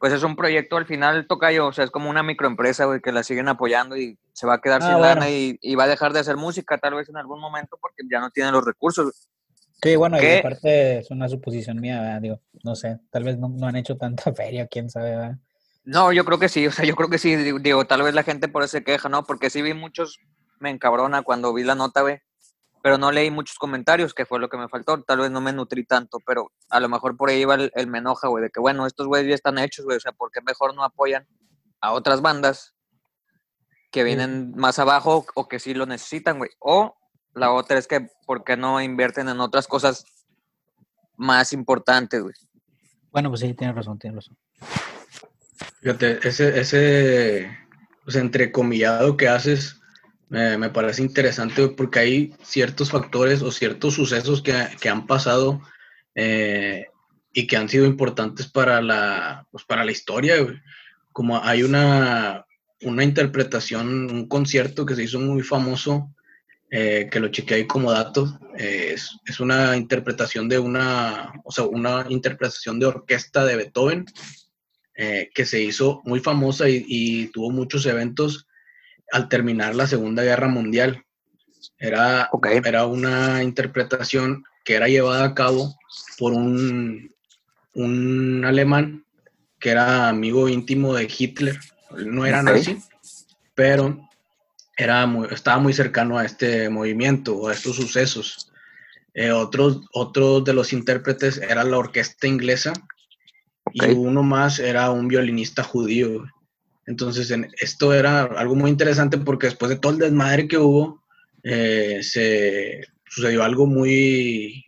pues 0.00 0.12
es 0.12 0.24
un 0.24 0.34
proyecto 0.34 0.76
al 0.76 0.84
final 0.84 1.28
toca 1.28 1.50
o 1.62 1.72
sea, 1.72 1.84
es 1.84 1.92
como 1.92 2.10
una 2.10 2.24
microempresa, 2.24 2.86
güey, 2.86 3.00
que 3.00 3.12
la 3.12 3.22
siguen 3.22 3.46
apoyando 3.46 3.96
y 3.96 4.18
se 4.32 4.48
va 4.48 4.54
a 4.54 4.60
quedar 4.60 4.82
Ah, 4.82 4.86
sin 4.86 4.98
bueno. 4.98 5.14
lana 5.14 5.30
y, 5.30 5.56
y 5.62 5.76
va 5.76 5.84
a 5.84 5.88
dejar 5.88 6.12
de 6.12 6.18
hacer 6.18 6.36
música 6.36 6.76
tal 6.78 6.94
vez 6.94 7.08
en 7.08 7.16
algún 7.16 7.40
momento 7.40 7.78
porque 7.80 8.02
ya 8.10 8.18
no 8.18 8.30
tiene 8.30 8.50
los 8.50 8.64
recursos. 8.64 9.28
Sí, 9.82 9.96
bueno, 9.96 10.22
y 10.22 10.38
aparte 10.38 10.98
es 10.98 11.10
una 11.10 11.28
suposición 11.28 11.80
mía, 11.80 12.00
¿verdad? 12.00 12.20
Digo, 12.20 12.40
no 12.62 12.76
sé, 12.76 13.00
tal 13.10 13.24
vez 13.24 13.36
no, 13.36 13.48
no 13.48 13.66
han 13.66 13.74
hecho 13.74 13.96
tanta 13.96 14.32
feria, 14.34 14.68
quién 14.68 14.88
sabe, 14.88 15.10
¿verdad? 15.10 15.38
No, 15.84 16.12
yo 16.12 16.24
creo 16.24 16.38
que 16.38 16.48
sí, 16.48 16.64
o 16.68 16.70
sea, 16.70 16.84
yo 16.84 16.94
creo 16.94 17.10
que 17.10 17.18
sí, 17.18 17.34
digo, 17.34 17.84
tal 17.84 18.02
vez 18.02 18.14
la 18.14 18.22
gente 18.22 18.46
por 18.46 18.62
eso 18.62 18.72
se 18.72 18.84
queja, 18.84 19.08
¿no? 19.08 19.24
Porque 19.24 19.50
sí 19.50 19.60
vi 19.60 19.74
muchos, 19.74 20.20
me 20.60 20.70
encabrona 20.70 21.22
cuando 21.22 21.52
vi 21.52 21.64
la 21.64 21.74
nota, 21.74 22.02
güey, 22.02 22.20
pero 22.80 22.96
no 22.96 23.10
leí 23.10 23.32
muchos 23.32 23.58
comentarios, 23.58 24.14
que 24.14 24.24
fue 24.24 24.38
lo 24.38 24.48
que 24.48 24.56
me 24.56 24.68
faltó, 24.68 25.02
tal 25.02 25.18
vez 25.18 25.32
no 25.32 25.40
me 25.40 25.52
nutrí 25.52 25.84
tanto, 25.84 26.18
pero 26.24 26.52
a 26.70 26.78
lo 26.78 26.88
mejor 26.88 27.16
por 27.16 27.30
ahí 27.30 27.40
iba 27.40 27.56
el, 27.56 27.72
el 27.74 27.88
me 27.88 27.98
enoja, 27.98 28.28
güey, 28.28 28.44
de 28.44 28.50
que 28.50 28.60
bueno, 28.60 28.86
estos 28.86 29.08
güeyes 29.08 29.28
ya 29.28 29.34
están 29.34 29.58
hechos, 29.58 29.84
güey, 29.84 29.96
o 29.96 30.00
sea, 30.00 30.12
¿por 30.12 30.30
qué 30.30 30.40
mejor 30.42 30.76
no 30.76 30.84
apoyan 30.84 31.26
a 31.80 31.90
otras 31.90 32.22
bandas 32.22 32.72
que 33.90 34.04
vienen 34.04 34.52
más 34.54 34.78
abajo 34.78 35.26
o 35.34 35.48
que 35.48 35.58
sí 35.58 35.74
lo 35.74 35.86
necesitan, 35.86 36.38
güey? 36.38 36.50
O 36.60 36.94
la 37.34 37.52
otra 37.52 37.78
es 37.78 37.86
que, 37.86 38.08
¿por 38.26 38.44
qué 38.44 38.56
no 38.56 38.80
invierten 38.80 39.28
en 39.28 39.40
otras 39.40 39.66
cosas 39.66 40.04
más 41.16 41.52
importantes, 41.52 42.22
güey? 42.22 42.34
Bueno, 43.10 43.28
pues 43.28 43.40
sí, 43.40 43.54
tienes 43.54 43.76
razón, 43.76 43.98
tienes 43.98 44.16
razón. 44.16 44.36
Fíjate, 45.80 46.26
ese, 46.26 46.60
ese 46.60 47.58
pues, 48.04 48.16
entrecomillado 48.16 49.16
que 49.16 49.28
haces 49.28 49.80
eh, 50.30 50.56
me 50.58 50.70
parece 50.70 51.02
interesante 51.02 51.68
porque 51.68 51.98
hay 51.98 52.34
ciertos 52.42 52.90
factores 52.90 53.42
o 53.42 53.52
ciertos 53.52 53.94
sucesos 53.94 54.40
que, 54.40 54.66
que 54.80 54.88
han 54.88 55.06
pasado 55.06 55.60
eh, 56.14 56.86
y 57.34 57.46
que 57.46 57.56
han 57.58 57.68
sido 57.68 57.84
importantes 57.84 58.46
para 58.46 58.80
la, 58.80 59.46
pues, 59.50 59.64
para 59.64 59.84
la 59.84 59.92
historia. 59.92 60.40
güey. 60.40 60.56
Como 61.12 61.42
hay 61.42 61.62
una, 61.62 62.46
una 62.80 63.04
interpretación, 63.04 64.10
un 64.10 64.26
concierto 64.26 64.86
que 64.86 64.94
se 64.94 65.02
hizo 65.02 65.20
muy 65.20 65.42
famoso 65.42 66.14
eh, 66.74 67.10
que 67.10 67.20
lo 67.20 67.28
chequeé 67.28 67.58
ahí 67.58 67.66
como 67.66 67.92
dato, 67.92 68.40
eh, 68.56 68.92
es, 68.94 69.18
es, 69.26 69.40
una 69.40 69.76
interpretación 69.76 70.48
de 70.48 70.58
una, 70.58 71.30
o 71.44 71.52
sea, 71.52 71.64
una 71.64 72.06
interpretación 72.08 72.80
de 72.80 72.86
orquesta 72.86 73.44
de 73.44 73.56
Beethoven 73.56 74.06
eh, 74.94 75.28
que 75.34 75.44
se 75.44 75.60
hizo 75.60 76.00
muy 76.04 76.20
famosa 76.20 76.70
y, 76.70 76.82
y, 76.88 77.26
tuvo 77.26 77.50
muchos 77.50 77.84
eventos 77.84 78.46
al 79.10 79.28
terminar 79.28 79.74
la 79.74 79.86
Segunda 79.86 80.22
Guerra 80.22 80.48
Mundial. 80.48 81.04
Era, 81.78 82.30
okay. 82.32 82.62
era 82.64 82.86
una 82.86 83.42
interpretación 83.42 84.42
que 84.64 84.72
era 84.72 84.88
llevada 84.88 85.26
a 85.26 85.34
cabo 85.34 85.76
por 86.16 86.32
un, 86.32 87.14
un 87.74 88.44
alemán 88.46 89.04
que 89.60 89.72
era 89.72 90.08
amigo 90.08 90.48
íntimo 90.48 90.94
de 90.94 91.06
Hitler. 91.18 91.60
No 91.90 92.24
era 92.24 92.40
Okay. 92.40 92.54
nazi, 92.54 92.78
pero 93.54 94.08
era 94.82 95.06
muy, 95.06 95.28
estaba 95.30 95.58
muy 95.58 95.72
cercano 95.72 96.18
a 96.18 96.24
este 96.24 96.68
movimiento 96.68 97.36
o 97.36 97.48
a 97.48 97.52
estos 97.52 97.76
sucesos. 97.76 98.50
Eh, 99.14 99.30
otros, 99.30 99.82
otros 99.92 100.44
de 100.44 100.54
los 100.54 100.72
intérpretes 100.72 101.38
era 101.38 101.64
la 101.64 101.78
orquesta 101.78 102.26
inglesa 102.26 102.72
y 103.72 103.84
uno 103.90 104.22
más 104.22 104.58
era 104.58 104.90
un 104.90 105.08
violinista 105.08 105.62
judío. 105.62 106.24
Entonces, 106.86 107.30
en- 107.30 107.48
esto 107.60 107.92
era 107.94 108.22
algo 108.22 108.54
muy 108.54 108.70
interesante 108.70 109.18
porque 109.18 109.46
después 109.46 109.68
de 109.68 109.76
todo 109.76 109.92
el 109.92 109.98
desmadre 109.98 110.48
que 110.48 110.58
hubo, 110.58 111.02
eh, 111.42 112.00
se 112.02 112.80
sucedió 113.06 113.44
algo 113.44 113.66
muy, 113.66 114.64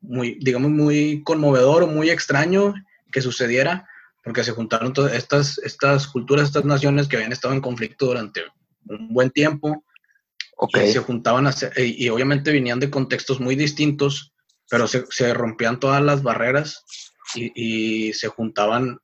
muy, 0.00 0.38
digamos, 0.40 0.70
muy 0.70 1.22
conmovedor 1.24 1.82
o 1.84 1.86
muy 1.86 2.10
extraño 2.10 2.74
que 3.10 3.22
sucediera, 3.22 3.88
porque 4.22 4.44
se 4.44 4.52
juntaron 4.52 4.92
todas 4.92 5.14
estas, 5.14 5.58
estas 5.58 6.06
culturas, 6.06 6.46
estas 6.48 6.64
naciones 6.64 7.08
que 7.08 7.16
habían 7.16 7.32
estado 7.32 7.54
en 7.54 7.60
conflicto 7.60 8.06
durante 8.06 8.42
un 8.88 9.12
buen 9.12 9.30
tiempo, 9.30 9.84
Ok. 10.56 10.78
y 10.86 10.92
se 10.92 11.00
juntaban 11.00 11.46
a 11.46 11.50
hacer- 11.50 11.72
y, 11.76 12.04
y 12.04 12.08
obviamente 12.08 12.52
venían 12.52 12.80
de 12.80 12.90
contextos 12.90 13.40
muy 13.40 13.56
distintos, 13.56 14.32
pero 14.70 14.86
se, 14.88 15.04
se 15.10 15.32
rompían 15.34 15.78
todas 15.80 16.02
las 16.02 16.22
barreras 16.22 16.82
y, 17.34 17.52
y 18.08 18.12
se 18.14 18.28
juntaban 18.28 18.98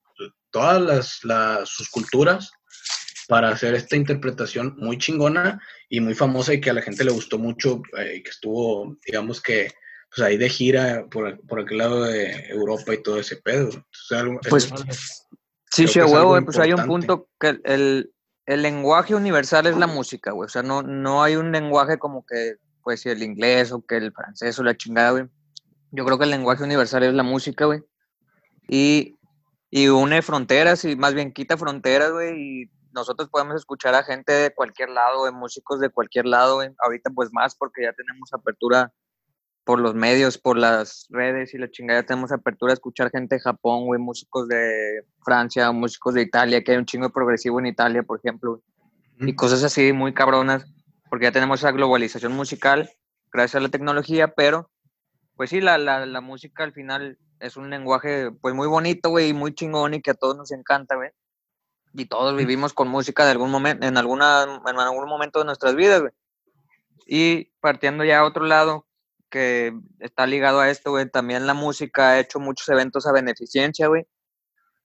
todas 0.50 0.80
las, 0.80 1.24
las- 1.24 1.68
sus 1.68 1.88
culturas 1.88 2.50
para 3.28 3.50
hacer 3.50 3.74
esta 3.74 3.96
interpretación 3.96 4.74
muy 4.78 4.98
chingona 4.98 5.60
y 5.88 6.00
muy 6.00 6.14
famosa 6.14 6.52
y 6.54 6.60
que 6.60 6.70
a 6.70 6.74
la 6.74 6.82
gente 6.82 7.04
le 7.04 7.12
gustó 7.12 7.38
mucho 7.38 7.80
eh, 7.98 8.16
y 8.16 8.22
que 8.22 8.30
estuvo, 8.30 8.96
digamos 9.06 9.40
que, 9.40 9.70
pues 10.14 10.26
ahí 10.26 10.36
de 10.36 10.48
gira 10.50 11.06
por, 11.10 11.40
por 11.46 11.60
aquel 11.60 11.78
lado 11.78 12.02
de 12.04 12.30
Europa 12.48 12.92
y 12.92 13.02
todo 13.02 13.18
ese 13.18 13.36
pedo. 13.36 13.68
Entonces, 13.68 14.12
algo- 14.12 14.40
Pues, 14.48 14.70
es- 14.88 15.26
Sí, 15.74 15.88
sí, 15.88 16.00
huevo, 16.00 16.30
güey, 16.30 16.44
pues 16.44 16.58
hay 16.58 16.74
un 16.74 16.84
punto 16.84 17.30
que 17.40 17.58
el, 17.64 18.12
el, 18.46 18.62
lenguaje 18.62 19.14
universal 19.14 19.66
es 19.66 19.76
la 19.76 19.86
música, 19.86 20.32
güey. 20.32 20.46
O 20.46 20.48
sea, 20.48 20.62
no, 20.62 20.82
no 20.82 21.22
hay 21.22 21.36
un 21.36 21.52
lenguaje 21.52 21.98
como 21.98 22.24
que, 22.26 22.56
pues, 22.82 23.00
si 23.00 23.08
el 23.08 23.22
inglés 23.22 23.72
o 23.72 23.84
que 23.84 23.96
el 23.96 24.12
francés 24.12 24.58
o 24.58 24.62
la 24.62 24.76
chingada, 24.76 25.10
güey. 25.12 25.24
Yo 25.90 26.04
creo 26.04 26.18
que 26.18 26.24
el 26.24 26.30
lenguaje 26.30 26.64
universal 26.64 27.02
es 27.02 27.14
la 27.14 27.22
música, 27.22 27.66
güey. 27.66 27.82
Y, 28.68 29.16
y 29.70 29.88
une 29.88 30.22
fronteras 30.22 30.84
y 30.84 30.96
más 30.96 31.14
bien 31.14 31.32
quita 31.32 31.56
fronteras, 31.56 32.12
güey. 32.12 32.40
Y 32.40 32.70
nosotros 32.92 33.28
podemos 33.28 33.56
escuchar 33.56 33.94
a 33.94 34.04
gente 34.04 34.32
de 34.32 34.54
cualquier 34.54 34.90
lado, 34.90 35.20
güey, 35.20 35.32
músicos 35.32 35.80
de 35.80 35.90
cualquier 35.90 36.26
lado, 36.26 36.56
güey. 36.56 36.70
Ahorita, 36.78 37.10
pues, 37.14 37.30
más 37.32 37.54
porque 37.54 37.82
ya 37.82 37.92
tenemos 37.92 38.32
apertura 38.32 38.92
por 39.64 39.80
los 39.80 39.94
medios, 39.94 40.38
por 40.38 40.58
las 40.58 41.06
redes 41.10 41.54
y 41.54 41.58
la 41.58 41.70
chingada, 41.70 42.02
tenemos 42.02 42.32
apertura 42.32 42.72
a 42.72 42.74
escuchar 42.74 43.10
gente 43.10 43.36
de 43.36 43.40
Japón, 43.40 43.86
güey, 43.86 44.00
músicos 44.00 44.48
de 44.48 45.04
Francia, 45.24 45.70
músicos 45.70 46.14
de 46.14 46.22
Italia, 46.22 46.62
que 46.62 46.72
hay 46.72 46.78
un 46.78 46.86
chingo 46.86 47.06
de 47.06 47.12
progresivo 47.12 47.60
en 47.60 47.66
Italia, 47.66 48.02
por 48.02 48.18
ejemplo, 48.18 48.60
y 49.18 49.34
cosas 49.34 49.62
así 49.62 49.92
muy 49.92 50.12
cabronas, 50.14 50.64
porque 51.08 51.26
ya 51.26 51.32
tenemos 51.32 51.60
esa 51.60 51.70
globalización 51.70 52.32
musical 52.32 52.90
gracias 53.32 53.60
a 53.60 53.62
la 53.62 53.68
tecnología, 53.68 54.28
pero 54.34 54.70
pues 55.36 55.50
sí, 55.50 55.60
la, 55.60 55.78
la, 55.78 56.06
la 56.06 56.20
música 56.20 56.64
al 56.64 56.72
final 56.72 57.18
es 57.40 57.56
un 57.56 57.70
lenguaje 57.70 58.30
pues 58.40 58.54
muy 58.54 58.68
bonito, 58.68 59.10
güey, 59.10 59.30
y 59.30 59.32
muy 59.32 59.54
chingón 59.54 59.94
y 59.94 60.02
que 60.02 60.12
a 60.12 60.14
todos 60.14 60.36
nos 60.36 60.52
encanta, 60.52 60.96
güey. 60.96 61.10
Y 61.94 62.06
todos 62.06 62.36
vivimos 62.36 62.72
con 62.72 62.88
música 62.88 63.24
de 63.24 63.32
algún 63.32 63.50
momento, 63.50 63.86
en, 63.86 63.96
alguna, 63.96 64.44
en 64.66 64.78
algún 64.78 65.08
momento 65.08 65.40
de 65.40 65.44
nuestras 65.44 65.74
vidas, 65.74 66.00
güey. 66.00 66.12
Y 67.06 67.52
partiendo 67.60 68.04
ya 68.04 68.20
a 68.20 68.24
otro 68.24 68.46
lado, 68.46 68.86
que 69.32 69.72
está 69.98 70.26
ligado 70.26 70.60
a 70.60 70.68
esto, 70.68 70.90
güey, 70.90 71.08
también 71.08 71.46
la 71.46 71.54
música 71.54 72.10
ha 72.10 72.20
hecho 72.20 72.38
muchos 72.38 72.68
eventos 72.68 73.06
a 73.06 73.12
beneficencia, 73.12 73.88
güey. 73.88 74.06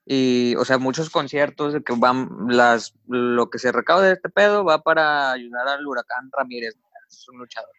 Y, 0.06 0.56
o 0.56 0.63
sea, 0.63 0.77
muchos 0.77 1.10
conciertos 1.10 1.74
de 1.74 1.84
que 1.84 1.94
van, 1.96 2.30
las, 2.48 2.94
lo 3.08 3.50
que 3.50 3.60
se 3.60 3.74
recaude 3.74 4.08
de 4.08 4.13
este 4.13 4.30
pedo 4.30 4.63
va 4.63 4.82
para 4.82 5.34
ayudar 5.34 5.68
al 5.68 5.86
huracán 5.86 6.30
Ramírez, 6.32 6.75
es 7.10 7.27
un 7.27 7.39
luchador. 7.39 7.70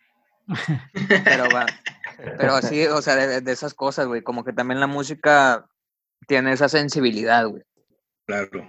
Pero 1.25 1.45
va, 1.55 1.67
pero 2.39 2.55
así, 2.55 2.87
o 2.87 3.03
sea, 3.03 3.17
de, 3.17 3.43
de 3.43 3.53
esas 3.53 3.75
cosas, 3.75 4.07
güey, 4.07 4.23
como 4.23 4.45
que 4.45 4.55
también 4.55 4.81
la 4.81 4.87
música 4.87 5.69
tiene 6.27 6.53
esa 6.53 6.71
sensibilidad, 6.71 7.47
güey. 7.47 7.63
Claro. 8.27 8.67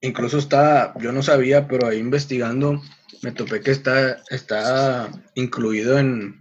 Incluso 0.00 0.38
está, 0.38 0.94
yo 1.00 1.10
no 1.10 1.24
sabía, 1.24 1.66
pero 1.66 1.88
ahí 1.88 1.98
investigando 1.98 2.80
me 3.22 3.32
topé 3.32 3.60
que 3.60 3.70
está, 3.70 4.22
está 4.30 5.10
incluido 5.34 5.98
en, 5.98 6.37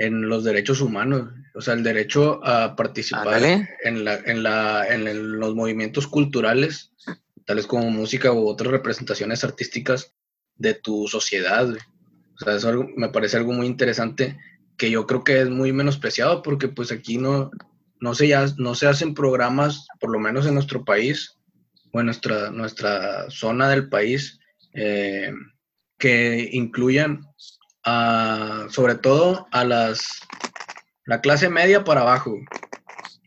en 0.00 0.28
los 0.28 0.44
derechos 0.44 0.80
humanos. 0.80 1.28
O 1.54 1.60
sea, 1.60 1.74
el 1.74 1.82
derecho 1.82 2.40
a 2.44 2.74
participar 2.74 3.34
Ándale. 3.34 3.68
en, 3.84 4.04
la, 4.04 4.16
en, 4.24 4.42
la, 4.42 4.86
en 4.88 5.06
el- 5.06 5.32
los 5.32 5.54
movimientos 5.54 6.06
culturales, 6.06 6.92
tales 7.44 7.66
como 7.66 7.90
música 7.90 8.32
u 8.32 8.48
otras 8.48 8.70
representaciones 8.70 9.44
artísticas 9.44 10.14
de 10.56 10.74
tu 10.74 11.06
sociedad. 11.06 11.68
O 11.70 12.44
sea, 12.44 12.54
eso 12.54 12.86
me 12.96 13.10
parece 13.10 13.36
algo 13.36 13.52
muy 13.52 13.66
interesante 13.66 14.38
que 14.78 14.90
yo 14.90 15.06
creo 15.06 15.22
que 15.22 15.42
es 15.42 15.50
muy 15.50 15.72
menospreciado 15.72 16.40
porque 16.42 16.68
pues 16.68 16.90
aquí 16.92 17.18
no, 17.18 17.50
no, 18.00 18.14
se, 18.14 18.28
ya, 18.28 18.46
no 18.56 18.74
se 18.74 18.86
hacen 18.86 19.12
programas, 19.12 19.86
por 20.00 20.10
lo 20.10 20.18
menos 20.18 20.46
en 20.46 20.54
nuestro 20.54 20.82
país 20.84 21.36
o 21.92 22.00
en 22.00 22.06
nuestra, 22.06 22.50
nuestra 22.50 23.28
zona 23.30 23.68
del 23.68 23.90
país, 23.90 24.38
eh, 24.72 25.32
que 25.98 26.48
incluyan 26.52 27.26
sobre 27.84 28.94
todo 28.96 29.46
a 29.50 29.64
las 29.64 30.20
la 31.06 31.20
clase 31.20 31.48
media 31.48 31.82
para 31.82 32.02
abajo. 32.02 32.38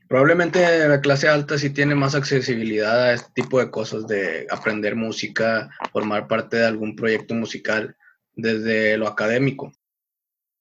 Probablemente 0.07 0.87
la 0.87 1.01
clase 1.01 1.27
alta 1.27 1.57
sí 1.57 1.71
tiene 1.71 1.95
más 1.95 2.15
accesibilidad 2.15 3.03
a 3.03 3.13
este 3.13 3.31
tipo 3.33 3.59
de 3.59 3.71
cosas, 3.71 4.07
de 4.07 4.47
aprender 4.49 4.95
música, 4.95 5.69
formar 5.91 6.27
parte 6.27 6.57
de 6.57 6.65
algún 6.65 6.95
proyecto 6.95 7.33
musical 7.33 7.97
desde 8.35 8.97
lo 8.97 9.07
académico. 9.07 9.73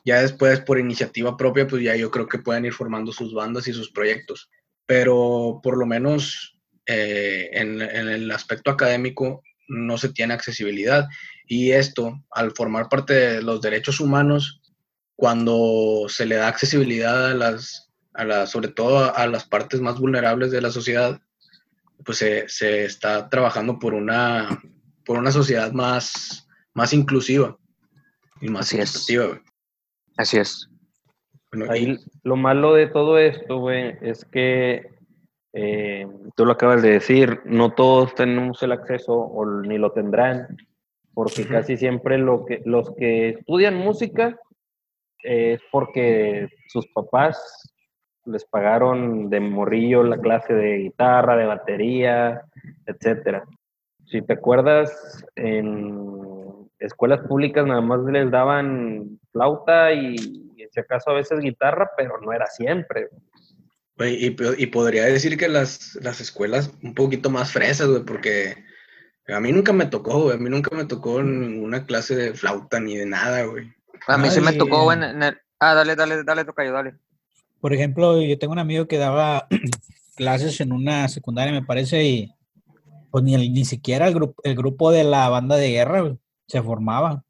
Ya 0.05 0.21
después, 0.21 0.61
por 0.61 0.79
iniciativa 0.79 1.37
propia, 1.37 1.69
pues 1.69 1.83
ya 1.83 1.95
yo 1.95 2.11
creo 2.11 2.27
que 2.27 2.39
pueden 2.39 2.65
ir 2.65 2.73
formando 2.73 3.13
sus 3.13 3.35
bandas 3.35 3.69
y 3.69 3.73
sus 3.73 3.91
proyectos. 3.91 4.51
Pero 4.87 5.61
por 5.63 5.79
lo 5.79 5.87
menos 5.87 6.59
eh, 6.87 7.51
en 7.53 7.81
el 7.81 8.31
aspecto 8.33 8.71
académico 8.71 9.43
no 9.73 9.97
se 9.99 10.13
tiene 10.13 10.35
accesibilidad. 10.35 11.09
Y 11.47 11.73
esto, 11.73 12.23
al 12.31 12.53
formar 12.53 12.89
parte 12.89 13.15
de 13.15 13.43
los 13.43 13.61
derechos 13.61 14.01
humanos, 14.01 14.61
cuando 15.17 16.07
se 16.09 16.27
le 16.27 16.37
da 16.37 16.49
accesibilidad 16.49 17.31
a 17.31 17.35
las, 17.35 17.91
a 18.15 18.25
las 18.25 18.51
sobre 18.51 18.69
todo 18.69 19.15
a, 19.17 19.27
las 19.27 19.45
partes 19.45 19.81
más 19.81 19.99
vulnerables 19.99 20.51
de 20.51 20.61
la 20.61 20.71
sociedad, 20.71 21.21
pues 22.05 22.19
se, 22.19 22.49
se 22.49 22.85
está 22.85 23.29
trabajando 23.29 23.79
por 23.79 23.95
una, 23.95 24.63
por 25.05 25.19
una 25.19 25.33
sociedad 25.33 25.73
más, 25.73 26.47
más 26.75 26.93
inclusiva 26.93 27.57
y 28.41 28.49
más 28.49 28.73
Así 28.73 28.77
equitativa. 28.77 29.41
Así 30.17 30.39
es. 30.39 30.69
Bueno, 31.51 31.67
y- 31.67 31.79
Ahí 31.79 31.99
lo 32.25 32.37
malo 32.37 32.75
de 32.75 32.89
todo 32.89 33.19
esto, 33.19 33.59
güey, 33.59 33.97
es 34.03 34.25
que 34.25 34.91
eh, 35.53 36.07
tú 36.35 36.47
lo 36.47 36.53
acabas 36.53 36.83
de 36.83 36.93
decir, 36.93 37.41
no 37.45 37.75
todos 37.75 38.15
tenemos 38.15 38.63
el 38.63 38.73
acceso 38.73 39.15
o 39.15 39.45
ni 39.45 39.77
lo 39.77 39.93
tendrán, 39.93 40.57
porque 41.15 41.47
casi 41.47 41.77
siempre 41.77 42.17
lo 42.17 42.47
que, 42.47 42.63
los 42.65 42.95
que 42.95 43.31
estudian 43.31 43.77
música 43.77 44.39
eh, 45.23 45.55
es 45.55 45.63
porque 45.71 46.49
sus 46.69 46.87
papás 46.89 47.75
les 48.25 48.45
pagaron 48.45 49.29
de 49.29 49.41
morrillo 49.41 50.03
la 50.05 50.19
clase 50.19 50.55
de 50.55 50.79
guitarra, 50.79 51.37
de 51.37 51.47
batería, 51.47 52.43
etcétera. 52.87 53.45
Si 54.07 54.23
te 54.23 54.35
acuerdas, 54.35 55.25
en 55.35 56.71
escuelas 56.79 57.21
públicas 57.27 57.67
nada 57.67 57.81
más 57.81 58.01
les 58.05 58.31
daban 58.31 59.19
flauta 59.33 59.93
y, 59.93 60.15
y 60.57 60.67
si 60.71 60.81
acaso 60.81 61.11
a 61.11 61.15
veces 61.15 61.41
guitarra, 61.41 61.91
pero 61.97 62.19
no 62.21 62.33
era 62.33 62.47
siempre. 62.47 63.09
Y, 63.99 64.35
y 64.63 64.67
podría 64.67 65.05
decir 65.05 65.37
que 65.37 65.49
las, 65.49 65.97
las 66.03 66.21
escuelas 66.21 66.71
un 66.83 66.95
poquito 66.95 67.31
más 67.31 67.53
fresas, 67.53 67.89
güey, 67.89 68.03
porque 68.05 68.65
a 69.29 69.39
mí 69.39 69.53
nunca 69.53 69.73
me 69.73 69.87
tocó, 69.87 70.23
güey, 70.23 70.37
a 70.37 70.41
mí 70.41 70.49
nunca 70.51 70.75
me 70.75 70.87
tocó 70.87 71.23
ninguna 71.23 71.85
clase 71.85 72.17
de 72.17 72.35
flauta 72.35 72.81
ni 72.81 72.97
de 72.97 73.07
nada, 73.07 73.45
güey. 73.45 73.73
A 74.09 74.17
mí 74.19 74.31
sí 74.31 74.41
me 74.41 74.51
Ay. 74.51 74.59
tocó 74.59 74.85
güey, 74.85 74.99
en, 74.99 75.05
en 75.05 75.23
el... 75.23 75.39
Ah, 75.61 75.75
dale, 75.75 75.95
dale, 75.95 76.25
dale, 76.25 76.45
tocayo, 76.45 76.73
dale. 76.73 76.95
Por 77.61 77.73
ejemplo, 77.73 78.21
yo 78.21 78.37
tengo 78.39 78.53
un 78.55 78.59
amigo 78.59 78.89
que 78.89 78.99
daba 78.99 79.47
clases 80.17 80.61
en 80.61 80.73
una 80.73 81.07
secundaria, 81.09 81.53
me 81.53 81.63
parece, 81.65 82.03
y 82.03 82.35
pues 83.13 83.23
ni, 83.23 83.35
el- 83.37 83.53
ni 83.53 83.65
siquiera 83.65 84.09
el, 84.09 84.15
grupo 84.15 84.43
el 84.43 84.57
grupo 84.57 84.91
de 84.91 85.05
la 85.05 85.29
banda 85.29 85.57
de 85.57 85.71
guerra 85.71 86.01
güey, 86.01 86.19
se 86.49 86.61
formaba. 86.63 87.23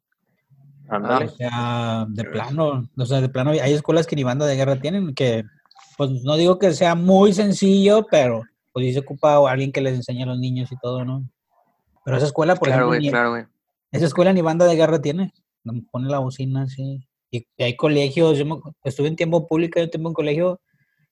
Ándale. 0.89 1.25
O 1.25 1.29
sea, 1.29 2.05
de 2.09 2.23
plano, 2.23 2.89
o 2.97 3.05
sea, 3.05 3.21
de 3.21 3.29
plano 3.29 3.51
hay 3.51 3.73
escuelas 3.73 4.07
que 4.07 4.15
ni 4.15 4.23
banda 4.23 4.45
de 4.47 4.55
guerra 4.55 4.79
tienen, 4.81 5.13
que 5.13 5.43
pues 5.97 6.11
no 6.23 6.35
digo 6.37 6.59
que 6.59 6.73
sea 6.73 6.95
muy 6.95 7.33
sencillo, 7.33 8.05
pero 8.09 8.43
pues 8.71 8.85
sí 8.87 8.93
se 8.93 8.99
ocupa 8.99 9.37
alguien 9.51 9.71
que 9.71 9.81
les 9.81 9.95
enseñe 9.95 10.23
a 10.23 10.27
los 10.27 10.39
niños 10.39 10.71
y 10.71 10.77
todo, 10.77 11.05
¿no? 11.05 11.27
Pero 12.05 12.17
esa 12.17 12.25
escuela, 12.25 12.55
por 12.55 12.67
Claro, 12.67 12.81
ejemplo, 12.83 12.87
güey, 12.89 12.99
ni- 13.01 13.09
claro, 13.09 13.29
güey. 13.31 13.43
esa 13.91 14.05
escuela 14.05 14.33
ni 14.33 14.41
banda 14.41 14.65
de 14.65 14.75
guerra 14.75 15.01
tiene. 15.01 15.31
Pone 15.91 16.09
la 16.09 16.19
bocina 16.19 16.63
así. 16.63 17.07
Y, 17.31 17.45
y 17.57 17.63
hay 17.63 17.75
colegios, 17.75 18.37
yo 18.37 18.45
me- 18.45 18.59
estuve 18.83 19.07
en 19.07 19.15
tiempo 19.15 19.47
público 19.47 19.79
y 19.79 19.83
un 19.83 19.89
tiempo 19.89 20.09
en 20.09 20.13
colegio, 20.13 20.59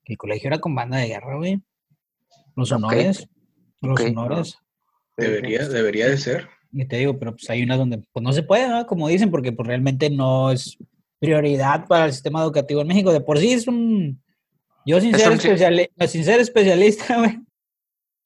el 0.05 0.17
colegio 0.17 0.47
era 0.47 0.59
con 0.59 0.75
banda 0.75 0.97
de 0.97 1.07
guerra, 1.07 1.37
güey. 1.37 1.61
Los 2.55 2.71
honores, 2.71 3.27
los 3.81 3.99
ok. 4.01 4.07
honores. 4.09 4.57
Debería, 5.15 5.67
debería 5.69 6.07
de 6.09 6.17
ser. 6.17 6.47
Y 6.73 6.85
te 6.85 6.97
digo, 6.97 7.17
pero 7.17 7.31
pues 7.33 7.49
hay 7.49 7.63
unas 7.63 7.77
donde 7.77 8.03
pues 8.11 8.23
no 8.23 8.33
se 8.33 8.43
puede, 8.43 8.67
¿no? 8.67 8.85
Como 8.87 9.07
dicen, 9.07 9.29
porque 9.31 9.51
pues 9.51 9.67
realmente 9.67 10.09
no 10.09 10.51
es 10.51 10.77
prioridad 11.19 11.85
para 11.87 12.05
el 12.05 12.13
sistema 12.13 12.41
educativo 12.41 12.81
en 12.81 12.87
México. 12.87 13.11
De 13.13 13.21
por 13.21 13.37
sí 13.39 13.51
es 13.53 13.67
un... 13.67 14.21
Yo 14.85 14.99
sin, 14.99 15.13
Es 15.15 15.21
ser, 15.21 15.33
especiali- 15.33 15.89
sin 16.07 16.23
ser 16.23 16.39
especialista, 16.39 17.17
güey, 17.19 17.39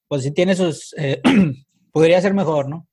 pues 0.07 0.23
sí 0.23 0.31
tiene 0.31 0.55
sus... 0.55 0.93
eh, 0.97 1.21
podría 1.91 2.21
ser 2.21 2.33
mejor, 2.33 2.69
¿no? 2.69 2.87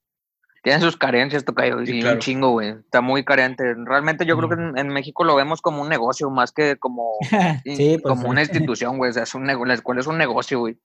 Tienen 0.64 0.80
sus 0.80 0.96
carencias, 0.96 1.44
Tocayo, 1.44 1.84
Sí, 1.84 1.98
y 1.98 2.00
claro. 2.02 2.14
un 2.14 2.20
chingo, 2.20 2.50
güey. 2.52 2.68
Está 2.70 3.00
muy 3.00 3.24
carente. 3.24 3.74
Realmente 3.84 4.24
yo 4.24 4.36
creo 4.36 4.48
que 4.48 4.54
Mm. 4.56 4.68
en, 4.68 4.78
en 4.78 4.88
México 4.88 5.24
lo 5.24 5.34
vemos 5.34 5.60
como 5.60 5.82
un 5.82 5.88
negocio 5.88 6.30
más 6.30 6.52
que 6.52 6.76
como, 6.76 7.16
sí, 7.64 7.98
pues, 8.00 8.02
como 8.02 8.28
una 8.28 8.42
institución, 8.76 8.96
güey. 8.98 9.10
O 9.10 9.12
sea, 9.12 9.24
es 9.24 9.34
un 9.34 9.44
la 9.46 9.74
escuela 9.74 10.00
es 10.00 10.06
un 10.06 10.18
negocio, 10.18 10.60
güey. 10.60 10.78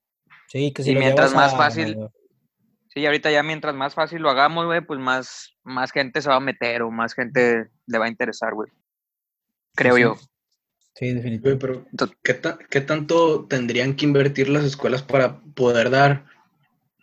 Sí, 0.48 0.72
que 0.74 0.81
si 0.81 0.91
y 0.91 0.93
lo 0.96 1.00
mientras 1.01 1.36
más 1.36 1.53
a- 1.53 1.57
fácil, 1.57 1.98
Sí, 2.93 3.05
ahorita 3.05 3.29
ya 3.29 3.43
mientras 3.43 3.75
más 3.75 3.93
fácil 3.93 4.24
lo 4.24 4.31
hagamos, 4.31 4.65
güey, 4.65 4.81
pues 4.81 5.00
más, 5.00 5.51
más 5.63 5.91
gente 5.91 6.19
se 6.24 6.29
va 6.29 6.38
a 6.38 6.39
meter 6.39 6.81
o 6.81 6.89
más 6.89 7.13
gente 7.13 7.69
le 7.86 7.98
va 8.00 8.05
a 8.05 8.10
interesar, 8.10 8.55
güey. 8.55 8.72
Creo 9.75 9.96
Sí. 9.96 10.01
yo. 10.01 10.15
Sí, 10.98 11.13
definitivamente. 11.13 11.66
Pero 11.68 12.12
¿qué, 12.24 12.34
ta- 12.34 12.58
qué 12.70 12.82
tanto 12.82 13.46
tendrían 13.46 13.96
que 13.96 14.06
invertir 14.06 14.50
las 14.50 14.63
escuelas 14.66 15.04
para 15.04 15.39
poder 15.56 15.89
dar, 15.89 16.25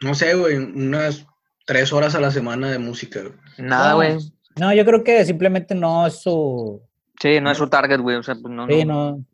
no 0.01 0.15
sé, 0.15 0.35
güey, 0.35 0.57
unas 0.57 1.27
tres 1.67 1.93
horas 1.93 2.15
a 2.15 2.21
la 2.21 2.31
semana 2.31 2.71
de 2.71 2.79
música? 2.79 3.21
güey? 3.21 3.33
Nada, 3.59 3.95
güey. 3.95 4.19
No, 4.59 4.73
yo 4.75 4.85
creo 4.85 5.05
que 5.05 5.25
simplemente 5.25 5.75
no 5.75 6.07
es 6.07 6.21
su... 6.21 6.83
Sí, 7.21 7.41
no 7.41 7.51
es 7.51 7.59
su 7.59 7.69
target, 7.69 8.01
güey. 8.01 8.17
O 8.17 8.23
sea, 8.23 8.35
pues 8.35 8.53
no. 8.53 8.67
Sí, 8.67 8.85
no. 8.85 9.13
no. 9.13 9.25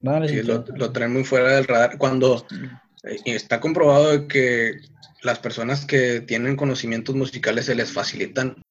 No, 0.00 0.18
no 0.20 0.28
Sí, 0.28 0.42
lo, 0.42 0.64
lo 0.76 0.92
traen 0.92 1.12
muy 1.12 1.24
fuera 1.24 1.52
del 1.56 1.66
radar. 1.66 1.98
Cuando 1.98 2.46
eh, 3.04 3.18
está 3.26 3.60
comprobado 3.60 4.10
de 4.12 4.26
que 4.26 4.80
las 5.22 5.38
personas 5.38 5.84
que 5.84 6.22
tienen 6.22 6.56
conocimientos 6.56 7.14
musicales 7.14 7.66
se 7.66 7.74
les 7.74 7.92
facilitan 7.92 8.62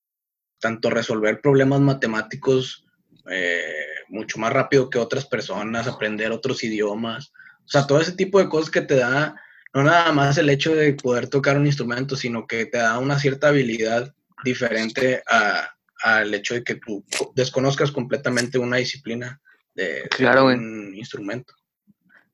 tanto 0.59 0.89
resolver 0.89 1.39
problemas 1.39 1.79
matemáticos 1.81 2.83
eh, 3.29 3.62
mucho 4.09 4.39
más 4.39 4.51
rápido 4.53 4.89
que 4.89 4.97
otras 4.99 5.25
personas, 5.25 5.87
aprender 5.87 6.31
otros 6.31 6.63
idiomas, 6.63 7.31
o 7.65 7.67
sea, 7.71 7.85
todo 7.87 8.01
ese 8.01 8.13
tipo 8.13 8.39
de 8.39 8.49
cosas 8.49 8.69
que 8.71 8.81
te 8.81 8.95
da, 8.95 9.35
no 9.73 9.83
nada 9.83 10.11
más 10.11 10.37
el 10.37 10.49
hecho 10.49 10.75
de 10.75 10.93
poder 10.93 11.27
tocar 11.27 11.57
un 11.57 11.65
instrumento, 11.67 12.15
sino 12.15 12.47
que 12.47 12.65
te 12.65 12.79
da 12.79 12.97
una 12.99 13.19
cierta 13.19 13.49
habilidad 13.49 14.13
diferente 14.43 15.21
a- 15.29 15.69
al 16.01 16.33
hecho 16.33 16.53
de 16.53 16.63
que 16.63 16.75
tú 16.75 17.03
desconozcas 17.35 17.91
completamente 17.91 18.57
una 18.57 18.77
disciplina 18.77 19.39
de, 19.75 20.03
de 20.03 20.09
Claro, 20.09 20.43
güey. 20.43 20.55
un 20.57 20.95
instrumento. 20.95 21.53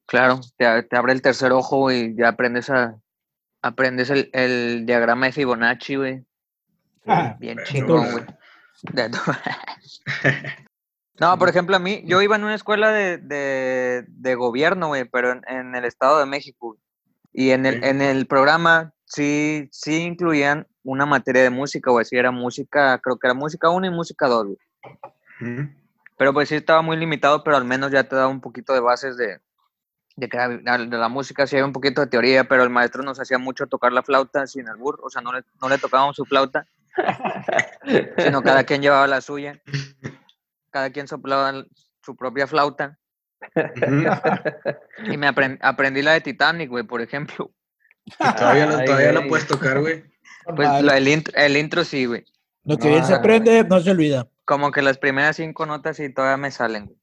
Claro, 0.06 0.40
te, 0.56 0.66
a- 0.68 0.84
te 0.88 0.96
abre 0.96 1.14
el 1.14 1.22
tercer 1.22 1.52
ojo 1.52 1.92
y 1.92 2.16
ya 2.16 2.30
aprendes 2.30 2.70
a. 2.70 2.96
Aprendes 3.64 4.12
el, 4.12 4.30
el 4.34 4.86
diagrama 4.86 5.26
de 5.26 5.32
Fibonacci, 5.32 5.96
güey. 5.96 6.24
Ah, 7.08 7.36
Bien 7.40 7.60
chingón, 7.66 8.12
güey. 8.12 8.24
No, 11.20 11.38
por 11.38 11.48
ejemplo, 11.50 11.76
a 11.76 11.80
mí, 11.80 12.02
yo 12.06 12.22
iba 12.22 12.36
en 12.36 12.44
una 12.44 12.56
escuela 12.56 12.92
de, 12.92 13.18
de, 13.18 14.06
de 14.08 14.36
gobierno, 14.36 14.88
güey, 14.88 15.06
pero 15.06 15.32
en, 15.32 15.42
en 15.48 15.76
el 15.76 15.86
Estado 15.86 16.20
de 16.20 16.26
México. 16.26 16.78
Y 17.32 17.52
en 17.52 17.66
el, 17.66 17.84
en 17.84 18.02
el 18.02 18.28
programa 18.28 18.94
sí, 19.06 19.68
sí 19.72 20.04
incluían 20.04 20.68
una 20.84 21.06
materia 21.06 21.42
de 21.44 21.50
música, 21.50 21.92
güey. 21.92 22.06
Sí 22.06 22.16
era 22.18 22.32
música, 22.32 23.00
creo 23.00 23.18
que 23.18 23.28
era 23.28 23.34
música 23.34 23.70
1 23.70 23.88
y 23.88 23.90
música 23.92 24.28
2, 24.28 24.46
güey. 24.48 24.58
Ujú. 25.42 25.70
Pero 26.18 26.34
pues 26.34 26.48
sí 26.50 26.56
estaba 26.56 26.82
muy 26.82 26.96
limitado, 26.98 27.44
pero 27.44 27.58
al 27.58 27.66
menos 27.66 27.92
ya 27.92 28.04
te 28.06 28.16
da 28.16 28.28
un 28.28 28.40
poquito 28.40 28.74
de 28.74 28.80
bases 28.80 29.18
de, 29.18 29.40
de, 30.16 30.30
que 30.30 30.38
era- 30.38 30.78
de 30.78 30.98
la 30.98 31.10
música, 31.10 31.46
sí 31.46 31.58
hay 31.58 31.62
un 31.62 31.74
poquito 31.74 32.00
de 32.02 32.08
teoría, 32.08 32.46
pero 32.46 32.64
el 32.64 32.70
maestro 32.70 33.04
nos 33.04 33.20
hacía 33.20 33.38
mucho 33.38 33.68
tocar 33.68 33.92
la 33.92 34.02
flauta 34.04 34.48
sin 34.48 34.70
albur, 34.70 35.00
o 35.04 35.10
sea, 35.10 35.22
no 35.22 35.34
le, 35.34 35.44
no 35.62 35.68
le 35.68 35.78
tocábamos 35.78 36.16
su 36.16 36.24
flauta, 36.24 36.66
sino 38.18 38.42
cada 38.44 38.64
quien 38.66 38.82
llevaba 38.82 39.08
la 39.08 39.20
suya, 39.20 39.60
cada 40.76 40.90
quien 40.90 41.08
soplaba 41.08 41.54
su 42.04 42.18
propia 42.18 42.48
flauta, 42.48 42.98
y 45.06 45.16
me 45.18 45.28
apren- 45.30 45.58
aprendí 45.62 46.02
la 46.02 46.12
de 46.12 46.20
Titanic, 46.22 46.70
güey, 46.70 46.84
por 46.84 47.00
ejemplo. 47.02 47.50
Y 48.06 48.12
todavía, 48.36 48.66
lo- 48.66 48.78
Ay, 48.78 48.86
todavía 48.86 49.14
la 49.14 49.26
puedes 49.26 49.48
tocar, 49.48 49.80
güey. 49.80 50.04
Pues 50.54 50.68
madre. 50.68 50.84
la- 50.84 50.98
el, 50.98 51.08
intro, 51.08 51.34
el 51.38 51.56
intro 51.56 51.86
sí, 51.86 52.04
güey. 52.06 52.26
Lo 52.66 52.78
que 52.78 52.90
bien 52.90 53.06
se 53.06 53.14
Ah. 53.14 53.18
aprende 53.18 53.64
no 53.64 53.80
se 53.80 53.92
olvida. 53.92 54.28
Como 54.44 54.72
que 54.72 54.82
las 54.82 54.98
primeras 54.98 55.38
cinco 55.38 55.66
notas 55.66 55.96
sí 55.96 56.14
todavía 56.14 56.36
me 56.36 56.52
salen, 56.52 56.88
güey. 56.88 56.98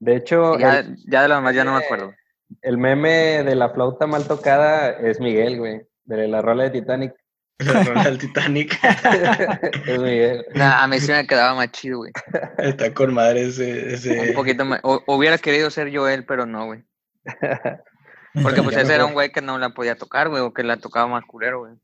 De 0.00 0.16
hecho, 0.16 0.58
Ya, 0.58 0.80
el, 0.80 0.96
ya 1.06 1.22
de 1.22 1.28
lo 1.28 1.36
demás 1.36 1.54
ya 1.54 1.64
no 1.64 1.72
me 1.78 1.82
acuerdo. 1.82 2.12
el 2.60 2.76
meme 2.76 3.42
de 3.42 3.54
la 3.54 3.70
flauta 3.70 4.06
mal 4.06 4.26
tocada 4.28 4.90
es 4.90 5.18
Miguel, 5.18 5.58
güey. 5.58 5.80
De 6.04 6.28
la 6.28 6.42
rola 6.42 6.64
de 6.64 6.70
Titanic. 6.70 7.14
La 7.58 7.84
rola 7.84 8.04
del 8.04 8.18
Titanic. 8.18 8.78
es. 9.86 10.44
Nah, 10.54 10.82
a 10.82 10.88
mí 10.88 10.98
sí 10.98 11.12
me 11.12 11.26
quedaba 11.26 11.54
más 11.54 11.70
chido, 11.70 11.98
güey. 11.98 12.12
Está 12.58 12.92
con 12.92 13.14
madre 13.14 13.46
ese. 13.46 13.94
ese... 13.94 14.30
Un 14.30 14.34
poquito 14.34 14.64
más. 14.64 14.80
o- 14.82 15.02
hubiera 15.06 15.38
querido 15.38 15.70
ser 15.70 15.88
yo 15.90 16.08
él, 16.08 16.24
pero 16.26 16.46
no, 16.46 16.66
güey. 16.66 16.84
Porque 18.42 18.62
pues 18.62 18.76
ese 18.76 18.94
era 18.94 19.06
un 19.06 19.12
güey 19.12 19.30
que 19.30 19.40
no 19.40 19.58
la 19.58 19.70
podía 19.70 19.96
tocar, 19.96 20.28
güey, 20.28 20.42
o 20.42 20.52
que 20.52 20.64
la 20.64 20.78
tocaba 20.78 21.06
más 21.06 21.24
culero, 21.24 21.60
güey. 21.60 21.74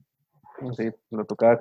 Sí, 0.76 0.90
lo 1.10 1.24
tocaba 1.24 1.58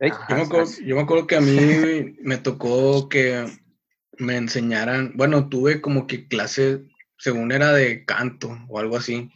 Ajá, 0.00 0.26
Yo 0.28 0.36
me, 0.36 0.42
acuerdo, 0.42 0.70
yo 0.84 0.96
me 0.96 1.02
acuerdo 1.02 1.26
que 1.26 1.36
a 1.36 1.40
mí 1.40 2.16
me 2.22 2.38
tocó 2.38 3.08
que 3.08 3.46
me 4.18 4.36
enseñaran. 4.36 5.12
Bueno, 5.14 5.48
tuve 5.50 5.80
como 5.82 6.06
que 6.06 6.26
clase, 6.26 6.86
según 7.18 7.52
era 7.52 7.72
de 7.72 8.04
canto 8.06 8.56
o 8.68 8.78
algo 8.78 8.96
así. 8.96 9.30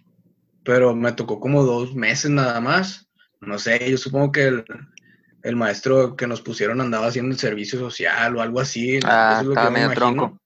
Pero 0.64 0.94
me 0.94 1.12
tocó 1.12 1.38
como 1.38 1.62
dos 1.62 1.94
meses 1.94 2.30
nada 2.30 2.60
más. 2.60 3.07
No 3.40 3.58
sé, 3.58 3.90
yo 3.90 3.96
supongo 3.96 4.32
que 4.32 4.46
el, 4.48 4.64
el 5.42 5.56
maestro 5.56 6.16
que 6.16 6.26
nos 6.26 6.40
pusieron 6.40 6.80
andaba 6.80 7.06
haciendo 7.06 7.32
el 7.32 7.38
servicio 7.38 7.78
social 7.78 8.36
o 8.36 8.42
algo 8.42 8.60
así. 8.60 8.98
Ah, 9.04 9.30
eso 9.34 9.40
es 9.42 9.46
lo 9.46 9.54
que 9.54 9.60
estaba 9.60 9.70
me 9.70 9.80
medio 9.80 9.92
imagino. 9.92 10.16
tronco. 10.16 10.40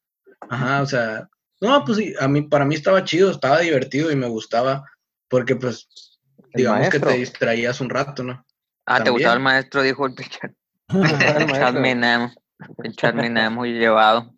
Ajá, 0.48 0.82
o 0.82 0.86
sea, 0.86 1.28
no, 1.60 1.84
pues 1.84 1.98
sí, 1.98 2.14
a 2.18 2.28
mí, 2.28 2.42
para 2.42 2.64
mí 2.64 2.74
estaba 2.74 3.04
chido, 3.04 3.30
estaba 3.30 3.60
divertido 3.60 4.10
y 4.10 4.16
me 4.16 4.26
gustaba, 4.26 4.84
porque 5.28 5.56
pues, 5.56 6.18
digamos 6.54 6.88
que 6.88 7.00
te 7.00 7.12
distraías 7.12 7.80
un 7.80 7.88
rato, 7.88 8.22
¿no? 8.24 8.44
Ah, 8.84 9.02
¿te 9.02 9.10
gustaba 9.10 9.34
el 9.34 9.40
maestro? 9.40 9.82
Dijo 9.82 10.06
el 10.06 10.14
pinche. 10.14 10.40
Pinche 12.82 13.12
muy 13.50 13.72
llevado. 13.72 14.34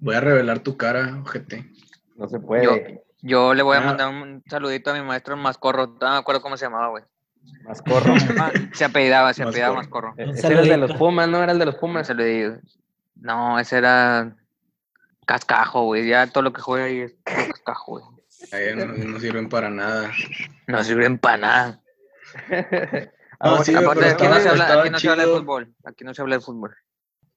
Voy 0.00 0.14
a 0.14 0.20
revelar 0.20 0.60
tu 0.60 0.76
cara, 0.76 1.20
ojete. 1.24 1.70
No 2.16 2.26
se 2.28 2.40
puede. 2.40 2.64
Yo, 2.64 3.04
yo 3.22 3.54
le 3.54 3.62
voy 3.62 3.76
a 3.76 3.80
Ah. 3.80 3.84
mandar 3.84 4.08
un 4.08 4.42
saludito 4.48 4.90
a 4.90 4.94
mi 4.94 5.02
maestro 5.02 5.36
Mascorro. 5.36 5.96
No 6.00 6.10
me 6.12 6.16
acuerdo 6.18 6.40
cómo 6.42 6.56
se 6.56 6.66
llamaba, 6.66 6.88
güey. 6.88 7.04
Más 7.64 7.80
corro. 7.82 8.12
Ah, 8.40 8.52
se 8.72 8.84
apellidaba, 8.84 9.32
se 9.32 9.42
apellidaba 9.42 9.74
Mascorro. 9.76 10.08
Mascorro. 10.16 10.32
Ese 10.34 10.46
era 10.48 10.60
el 10.60 10.68
de 10.68 10.76
los 10.76 10.88
saludito. 10.90 10.98
Pumas, 10.98 11.28
¿no? 11.28 11.42
Era 11.42 11.52
el 11.52 11.58
de 11.58 11.64
los 11.66 11.74
Pumas. 11.76 12.06
saludillo. 12.06 12.56
No, 13.16 13.58
ese 13.58 13.78
era 13.78 14.36
cascajo, 15.26 15.84
güey. 15.84 16.08
Ya 16.08 16.26
todo 16.26 16.42
lo 16.42 16.52
que 16.52 16.60
juega 16.60 16.84
ahí 16.86 17.00
es 17.00 17.14
cascajo, 17.24 17.92
güey. 18.00 18.04
Ahí 18.52 18.76
no, 18.76 18.84
no 18.86 19.18
sirven 19.18 19.48
para 19.48 19.70
nada. 19.70 20.10
No 20.66 20.84
sirven 20.84 21.18
para 21.18 21.36
nada. 21.38 21.80
No, 23.38 23.62
sí, 23.62 23.72
güey, 23.74 23.84
Aparte, 23.84 24.08
aquí 24.08 24.24
no, 24.26 24.40
se 24.40 24.48
habla, 24.48 24.80
aquí 24.80 24.88
no 24.90 24.98
se 24.98 25.08
habla 25.10 25.26
de 25.26 25.32
fútbol. 25.32 25.74
Aquí 25.84 26.04
no 26.04 26.14
se 26.14 26.22
habla 26.22 26.36
de 26.36 26.40
fútbol. 26.40 26.74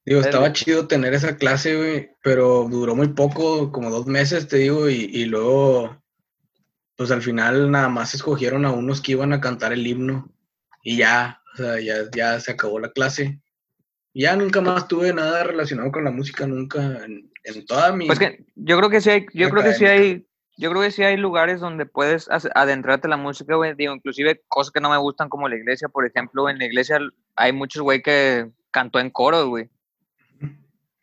Digo, 0.09 0.21
estaba 0.21 0.51
chido 0.53 0.87
tener 0.87 1.13
esa 1.13 1.37
clase, 1.37 1.77
güey, 1.77 2.09
pero 2.23 2.67
duró 2.67 2.95
muy 2.95 3.09
poco, 3.09 3.71
como 3.71 3.91
dos 3.91 4.07
meses, 4.07 4.47
te 4.47 4.57
digo, 4.57 4.89
y, 4.89 5.07
y 5.13 5.25
luego, 5.25 6.01
pues 6.95 7.11
al 7.11 7.21
final 7.21 7.69
nada 7.69 7.89
más 7.89 8.15
escogieron 8.15 8.65
a 8.65 8.71
unos 8.71 9.01
que 9.01 9.11
iban 9.11 9.33
a 9.33 9.39
cantar 9.39 9.71
el 9.71 9.85
himno 9.85 10.27
y 10.81 10.97
ya, 10.97 11.43
o 11.53 11.57
sea, 11.57 11.79
ya, 11.79 12.09
ya 12.11 12.39
se 12.39 12.53
acabó 12.53 12.79
la 12.79 12.91
clase. 12.91 13.39
Y 14.11 14.23
ya 14.23 14.35
nunca 14.35 14.61
más 14.61 14.87
tuve 14.87 15.13
nada 15.13 15.43
relacionado 15.43 15.91
con 15.91 16.03
la 16.03 16.09
música, 16.09 16.47
nunca, 16.47 16.81
en, 17.05 17.31
en 17.43 17.65
toda 17.67 17.91
mi... 17.91 18.07
Pues 18.07 18.17
que 18.17 18.47
yo 18.55 18.79
creo 18.79 18.89
que 18.89 19.01
sí 19.01 19.11
hay, 19.11 19.27
yo 19.35 19.51
creo 19.51 19.61
que 19.61 19.75
sí 19.75 19.85
hay, 19.85 20.27
yo 20.57 20.71
creo 20.71 20.81
que 20.81 20.89
sí 20.89 21.03
hay 21.03 21.17
lugares 21.17 21.59
donde 21.59 21.85
puedes 21.85 22.27
adentrarte 22.55 23.05
en 23.05 23.11
la 23.11 23.17
música, 23.17 23.53
güey. 23.53 23.75
Digo, 23.75 23.93
inclusive 23.93 24.41
cosas 24.47 24.71
que 24.71 24.81
no 24.81 24.89
me 24.89 24.97
gustan 24.97 25.29
como 25.29 25.47
la 25.47 25.55
iglesia, 25.55 25.87
por 25.87 26.07
ejemplo, 26.07 26.49
en 26.49 26.57
la 26.57 26.65
iglesia 26.65 26.99
hay 27.35 27.53
muchos 27.53 27.83
güey 27.83 28.01
que 28.01 28.49
cantó 28.71 28.99
en 28.99 29.11
coro, 29.11 29.47
güey. 29.49 29.69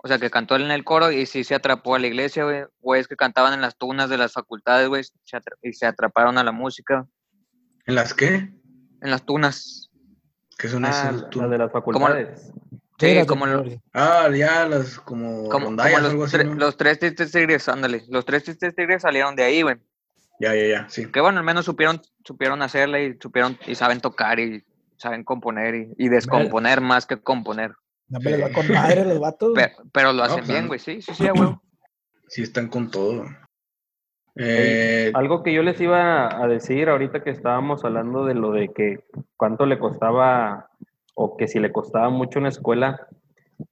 O 0.07 0.09
sea, 0.09 0.21
que 0.21 0.31
cantó 0.31 0.55
en 0.55 0.71
el 0.71 0.85
coro 0.85 1.11
y 1.11 1.27
sí 1.27 1.43
se 1.43 1.57
atrapó 1.57 1.97
a 1.97 1.99
la 1.99 2.07
iglesia, 2.07 2.45
güey. 2.45 2.63
Güeyes 2.81 3.09
que 3.09 3.17
cantaban 3.17 3.53
en 3.55 3.61
las 3.61 3.77
tunas 3.77 4.09
de 4.09 4.17
las 4.17 4.33
facultades, 4.35 4.87
güey, 4.87 5.03
y 5.63 5.73
se 5.73 5.85
atraparon 5.85 6.39
a 6.39 6.45
la 6.45 6.53
música. 6.53 7.05
¿En 7.87 7.97
las 7.97 8.15
qué? 8.15 8.35
En 9.03 9.11
las 9.11 9.27
tunas. 9.27 9.91
¿Qué 10.57 10.69
son 10.69 10.85
Ah, 10.85 10.91
esas? 10.91 11.29
tú? 11.31 11.41
las 11.41 11.51
de 11.51 11.59
las 11.59 11.73
facultades. 11.73 12.53
Sí, 13.01 13.15
las 13.15 13.25
de 13.25 13.27
como, 13.27 13.47
lo- 13.47 13.63
Flores. 13.63 13.81
Ah, 13.93 14.29
ya, 14.33 14.65
las 14.69 15.01
como, 15.01 15.49
como, 15.49 15.65
rondallas, 15.67 15.97
como 15.97 16.07
algo 16.11 16.23
los, 16.23 16.33
así, 16.35 16.45
tre- 16.45 16.49
¿no? 16.49 16.55
los 16.55 16.77
tres 16.77 17.01
tristes 17.01 17.33
tigres, 17.33 17.69
ándale. 17.69 18.05
Los 18.09 18.25
tres 18.25 18.45
tristes 18.45 18.77
tigres 18.77 19.03
salieron 19.03 19.35
de 19.35 19.43
ahí, 19.43 19.63
güey. 19.63 19.75
Ya, 20.39 20.55
ya, 20.55 20.67
ya, 20.67 20.89
sí. 20.89 21.11
Que 21.11 21.21
bueno, 21.21 21.41
al 21.41 21.45
menos 21.45 21.65
supieron, 21.65 22.01
supieron 22.25 22.63
hacerle 22.63 23.07
y 23.07 23.19
supieron 23.21 23.59
y 23.67 23.75
saben 23.75 24.01
tocar 24.01 24.39
y 24.39 24.65
saben 24.99 25.25
componer 25.25 25.75
y, 25.75 25.95
y 25.99 26.09
descomponer 26.09 26.81
más 26.81 27.07
que 27.07 27.17
componer. 27.21 27.73
No 28.09 28.21
me 28.21 28.31
les 28.31 28.43
va 28.43 28.51
con 28.53 28.69
madre 28.73 29.05
los 29.05 29.19
vatos. 29.19 29.53
Pe- 29.55 29.73
Pero, 29.93 30.13
lo 30.13 30.23
hacen 30.23 30.47
bien, 30.47 30.67
güey. 30.69 30.79
Sí, 30.79 31.03
sí, 31.03 31.15
sí, 31.15 31.25
huevo. 31.25 31.61
Sí 32.29 32.43
están 32.43 32.69
con 32.69 32.91
todo. 32.91 33.25
Eh, 34.37 35.11
Algo 35.15 35.43
que 35.43 35.53
yo 35.53 35.63
les 35.63 35.81
iba 35.81 36.43
a 36.43 36.47
decir 36.47 36.89
ahorita 36.89 37.23
que 37.23 37.31
estábamos 37.31 37.85
hablando 37.85 38.25
de 38.27 38.35
lo 38.35 38.53
de 38.53 38.69
que 38.69 39.05
cuánto 39.37 39.65
le 39.65 39.79
costaba 39.79 40.69
o 41.15 41.37
que 41.37 41.49
si 41.49 41.59
le 41.59 41.73
costaba 41.73 42.11
mucho 42.11 42.39
una 42.39 42.51
escuela, 42.51 43.07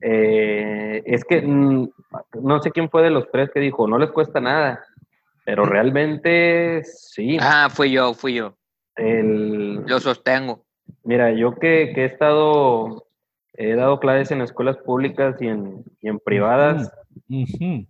eh, 0.00 1.02
es 1.04 1.24
que 1.24 1.42
mm, 1.42 1.90
no 2.42 2.62
sé 2.62 2.70
quién 2.70 2.88
fue 2.88 3.02
de 3.02 3.10
los 3.10 3.30
tres 3.30 3.50
que 3.52 3.60
dijo, 3.60 3.86
no 3.86 3.98
les 3.98 4.10
cuesta 4.10 4.40
nada, 4.40 4.82
pero 5.44 5.66
realmente 5.66 6.82
sí. 6.84 7.36
Ah, 7.40 7.68
fui 7.70 7.90
yo, 7.92 8.14
fui 8.14 8.34
yo. 8.34 8.56
El, 8.96 9.84
Lo 9.84 10.00
sostengo. 10.00 10.64
Mira, 11.02 11.30
yo 11.32 11.54
que, 11.56 11.92
que 11.94 12.02
he 12.02 12.06
estado, 12.06 13.03
he 13.56 13.74
dado 13.74 13.98
clases 14.00 14.30
en 14.30 14.40
escuelas 14.42 14.76
públicas 14.78 15.36
y 15.40 15.46
en, 15.48 15.84
y 16.00 16.08
en 16.08 16.18
privadas. 16.20 16.90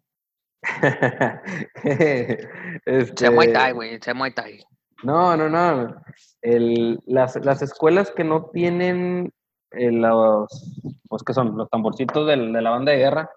Este, 2.86 3.16
Se 3.16 3.30
Muay 3.30 3.52
Thai, 3.52 3.72
güey. 3.72 3.98
Se 4.00 4.14
Muay 4.14 4.32
Thai. 4.32 4.60
No, 5.02 5.36
no, 5.36 5.48
no. 5.48 5.94
El, 6.42 7.00
las, 7.06 7.36
las 7.44 7.62
escuelas 7.62 8.10
que 8.10 8.24
no 8.24 8.46
tienen 8.46 9.32
eh, 9.72 9.90
los, 9.90 10.48
pues 11.08 11.22
que 11.22 11.34
son 11.34 11.56
los 11.56 11.68
tamborcitos 11.70 12.26
del- 12.26 12.52
de 12.52 12.62
la 12.62 12.70
banda 12.70 12.92
de 12.92 12.98
guerra. 12.98 13.30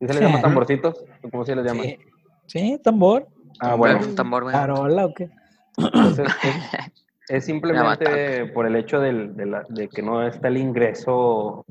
¿Sí 0.00 0.06
se 0.08 0.14
les 0.14 0.22
llama 0.22 0.40
tamborcitos? 0.40 1.04
¿O 1.22 1.30
¿Cómo 1.30 1.44
se 1.44 1.54
les 1.54 1.64
llama? 1.64 1.82
Sí. 1.84 1.98
Sí, 2.46 2.80
tambor. 2.82 3.28
Ah, 3.60 3.74
bueno. 3.74 4.00
Tambor, 4.16 4.42
güey. 4.42 4.54
Carola 4.54 5.06
o 5.06 5.14
qué. 5.14 5.30
Entonces, 5.78 6.26
es, 7.28 7.44
simplemente 7.46 8.04
por 8.52 8.66
el 8.66 8.76
hecho 8.76 9.00
del- 9.00 9.34
de, 9.36 9.46
la- 9.46 9.64
de 9.68 9.88
que 9.88 10.02
no 10.02 10.26
está 10.26 10.48
el 10.48 10.56
ingreso 10.56 11.64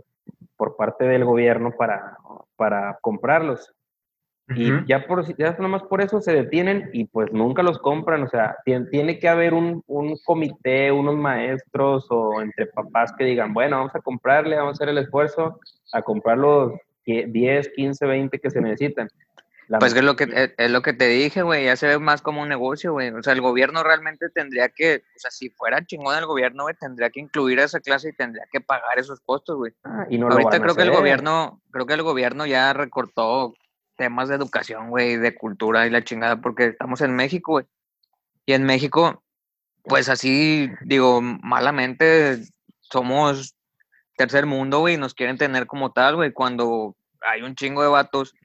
por 0.58 0.76
parte 0.76 1.06
del 1.06 1.26
gobierno 1.26 1.72
para, 1.78 2.18
para 2.56 2.98
comprarlos. 3.02 3.72
Y 4.56 4.72
ya, 4.88 5.06
por, 5.08 5.26
ya 5.38 5.56
nomás 5.58 5.84
por 5.84 6.02
eso 6.02 6.20
se 6.20 6.34
detienen 6.34 6.90
y 6.92 7.06
pues 7.06 7.32
nunca 7.32 7.64
los 7.64 7.80
compran. 7.80 8.24
O 8.24 8.28
sea, 8.28 8.58
tien- 8.66 8.90
tiene 8.90 9.18
que 9.18 9.30
haber 9.30 9.54
un, 9.54 9.82
un 9.88 10.18
comité, 10.26 10.92
unos 10.92 11.16
maestros 11.16 12.08
o 12.10 12.42
entre 12.42 12.66
papás 12.68 13.14
que 13.18 13.24
digan, 13.24 13.54
bueno, 13.54 13.78
vamos 13.78 13.96
a 13.96 14.02
comprarle, 14.02 14.58
vamos 14.58 14.72
a 14.72 14.74
hacer 14.74 14.90
el 14.90 14.98
esfuerzo 14.98 15.60
a 15.94 16.02
comprar 16.02 16.38
los 16.38 16.74
que- 17.06 17.26
10, 17.28 17.70
15, 17.70 18.06
20 18.06 18.38
que 18.40 18.50
se 18.52 18.60
necesitan. 18.60 19.08
La- 19.74 19.80
Pues 19.80 19.96
es 19.96 20.04
lo 20.04 20.16
que 20.16 20.26
es, 20.26 20.54
es 20.56 20.70
lo 20.70 20.84
que 20.84 20.94
te 20.94 21.08
dije, 21.08 21.42
güey, 21.42 21.66
ya 21.66 21.76
se 21.76 21.88
ve 21.88 21.98
más 21.98 22.22
como 22.22 22.44
un 22.44 22.48
negocio, 22.48 22.92
güey. 22.94 23.10
O 23.10 23.24
sea, 23.24 23.34
el 23.34 23.42
gobierno 23.42 23.82
realmente 23.82 24.30
tendría 24.30 24.70
que, 24.70 24.98
o 25.16 25.20
sea, 25.20 25.32
si 25.32 25.50
fuera 25.50 25.84
chingón 25.84 26.16
el 26.16 26.28
gobierno, 26.28 26.62
güey, 26.66 26.76
tendría 26.80 27.10
que 27.10 27.20
incluir 27.22 27.60
a 27.60 27.64
esa 27.64 27.80
clase 27.80 28.10
y 28.10 28.14
tendría 28.14 28.46
que 28.52 28.62
pagar 28.62 29.00
esos 29.00 29.20
costos, 29.22 29.58
güey. 29.58 29.74
Ah, 29.84 30.06
y 30.12 30.20
no 30.20 30.28
Ahorita 30.28 30.62
creo 30.62 30.76
que 30.76 30.84
el 30.84 30.92
gobierno, 30.92 31.60
creo 31.72 31.88
que 31.88 31.96
el 31.96 32.04
gobierno 32.04 32.46
ya 32.46 32.72
recortó 32.74 33.56
temas 33.96 34.30
de 34.30 34.36
educación, 34.36 34.92
güey, 34.92 35.18
de 35.18 35.34
cultura 35.34 35.88
y 35.88 35.90
la 35.90 36.04
chingada, 36.04 36.40
porque 36.40 36.68
estamos 36.68 37.02
en 37.02 37.16
México, 37.16 37.54
güey. 37.54 37.66
Y 38.46 38.54
en 38.54 38.66
México, 38.66 39.24
pues 39.86 40.08
así, 40.08 40.70
digo, 40.86 41.20
malamente, 41.20 42.44
somos 42.82 43.56
tercer 44.18 44.46
mundo, 44.46 44.82
güey, 44.82 44.94
y 44.94 44.98
nos 44.98 45.16
quieren 45.16 45.40
tener 45.40 45.66
como 45.66 45.92
tal, 45.94 46.16
güey, 46.18 46.32
cuando 46.32 46.96
hay 47.22 47.42
un 47.42 47.56
chingo 47.56 47.82
de 47.82 47.88
vatos 47.90 48.36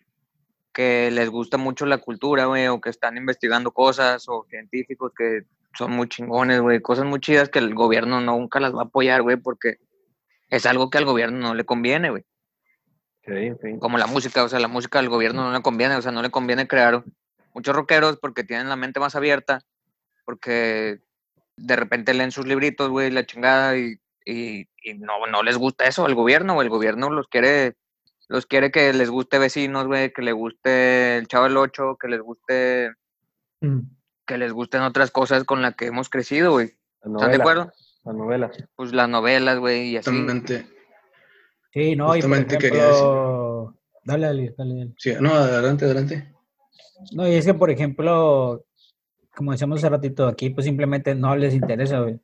que 0.78 1.10
les 1.10 1.28
gusta 1.28 1.56
mucho 1.56 1.86
la 1.86 1.98
cultura, 1.98 2.44
güey, 2.44 2.68
o 2.68 2.80
que 2.80 2.88
están 2.88 3.16
investigando 3.16 3.72
cosas, 3.72 4.28
o 4.28 4.46
científicos 4.48 5.10
que 5.12 5.40
son 5.76 5.90
muy 5.90 6.08
chingones, 6.08 6.60
güey, 6.60 6.80
cosas 6.80 7.04
muy 7.04 7.18
chidas 7.18 7.48
que 7.48 7.58
el 7.58 7.74
gobierno 7.74 8.20
nunca 8.20 8.60
las 8.60 8.72
va 8.72 8.82
a 8.82 8.84
apoyar, 8.84 9.22
güey, 9.22 9.38
porque 9.38 9.78
es 10.50 10.66
algo 10.66 10.88
que 10.88 10.98
al 10.98 11.04
gobierno 11.04 11.40
no 11.40 11.54
le 11.56 11.64
conviene, 11.64 12.10
güey. 12.10 12.24
Sí, 13.26 13.50
sí. 13.60 13.76
Como 13.80 13.98
la 13.98 14.06
música, 14.06 14.44
o 14.44 14.48
sea, 14.48 14.60
la 14.60 14.68
música 14.68 15.00
al 15.00 15.08
gobierno 15.08 15.42
no 15.42 15.52
le 15.52 15.62
conviene, 15.62 15.96
o 15.96 16.00
sea, 16.00 16.12
no 16.12 16.22
le 16.22 16.30
conviene 16.30 16.68
crear 16.68 17.02
muchos 17.54 17.74
rockeros 17.74 18.16
porque 18.18 18.44
tienen 18.44 18.68
la 18.68 18.76
mente 18.76 19.00
más 19.00 19.16
abierta, 19.16 19.62
porque 20.24 21.00
de 21.56 21.74
repente 21.74 22.14
leen 22.14 22.30
sus 22.30 22.46
libritos, 22.46 22.88
güey, 22.88 23.10
la 23.10 23.26
chingada, 23.26 23.76
y, 23.76 23.96
y, 24.24 24.68
y 24.80 24.94
no, 24.94 25.26
no 25.26 25.42
les 25.42 25.56
gusta 25.56 25.86
eso 25.86 26.06
al 26.06 26.14
gobierno, 26.14 26.54
o 26.54 26.62
el 26.62 26.68
gobierno 26.68 27.10
los 27.10 27.26
quiere, 27.26 27.74
los 28.28 28.46
quiere 28.46 28.70
que 28.70 28.92
les 28.92 29.10
guste 29.10 29.38
vecinos, 29.38 29.86
güey, 29.86 30.12
que 30.12 30.22
les 30.22 30.34
guste 30.34 31.16
el 31.18 31.26
Chavo 31.28 31.44
del 31.44 31.56
Ocho, 31.56 31.96
que 32.00 32.08
les 32.08 32.20
guste, 32.20 32.92
Mm. 33.60 33.80
que 34.26 34.38
les 34.38 34.52
gusten 34.52 34.82
otras 34.82 35.10
cosas 35.10 35.42
con 35.44 35.62
las 35.62 35.74
que 35.74 35.86
hemos 35.86 36.08
crecido, 36.08 36.52
güey. 36.52 36.76
¿Están 37.02 37.30
de 37.32 37.36
acuerdo? 37.38 37.72
Las 38.04 38.14
novelas. 38.14 38.56
Pues 38.76 38.92
las 38.92 39.08
novelas, 39.08 39.58
güey, 39.58 39.88
y 39.90 39.96
así. 39.96 40.10
Justamente. 40.10 40.66
Sí, 41.72 41.96
no, 41.96 42.04
y 42.06 42.20
por 42.20 42.30
Justamente 42.30 42.58
quería 42.58 42.90
ejemplo... 42.90 43.74
Dale, 44.04 44.26
dale, 44.26 44.54
dale, 44.56 44.74
dale. 44.74 44.94
Sí, 44.96 45.12
no, 45.20 45.34
adelante, 45.34 45.84
adelante. 45.84 46.32
No, 47.12 47.28
y 47.28 47.34
es 47.34 47.44
que, 47.44 47.54
por 47.54 47.70
ejemplo, 47.70 48.64
como 49.34 49.52
decíamos 49.52 49.78
hace 49.78 49.88
ratito, 49.88 50.26
aquí 50.26 50.50
pues 50.50 50.64
simplemente 50.64 51.14
no 51.14 51.36
les 51.36 51.54
interesa, 51.54 52.00
güey. 52.00 52.20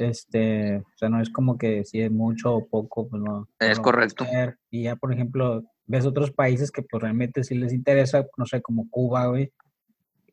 Este, 0.00 0.78
o 0.78 0.96
sea, 0.96 1.08
no 1.08 1.20
es 1.20 1.30
como 1.30 1.58
que 1.58 1.84
si 1.84 2.00
es 2.00 2.10
mucho 2.10 2.54
o 2.54 2.66
poco, 2.66 3.08
pues 3.08 3.22
no. 3.22 3.48
Es 3.58 3.78
correcto. 3.78 4.24
hacer. 4.24 4.58
Y 4.70 4.84
ya, 4.84 4.96
por 4.96 5.12
ejemplo, 5.12 5.62
ves 5.86 6.06
otros 6.06 6.30
países 6.30 6.70
que 6.70 6.82
pues 6.82 7.02
realmente 7.02 7.44
sí 7.44 7.54
les 7.54 7.72
interesa, 7.72 8.26
no 8.36 8.46
sé, 8.46 8.62
como 8.62 8.88
Cuba, 8.90 9.26
güey. 9.26 9.52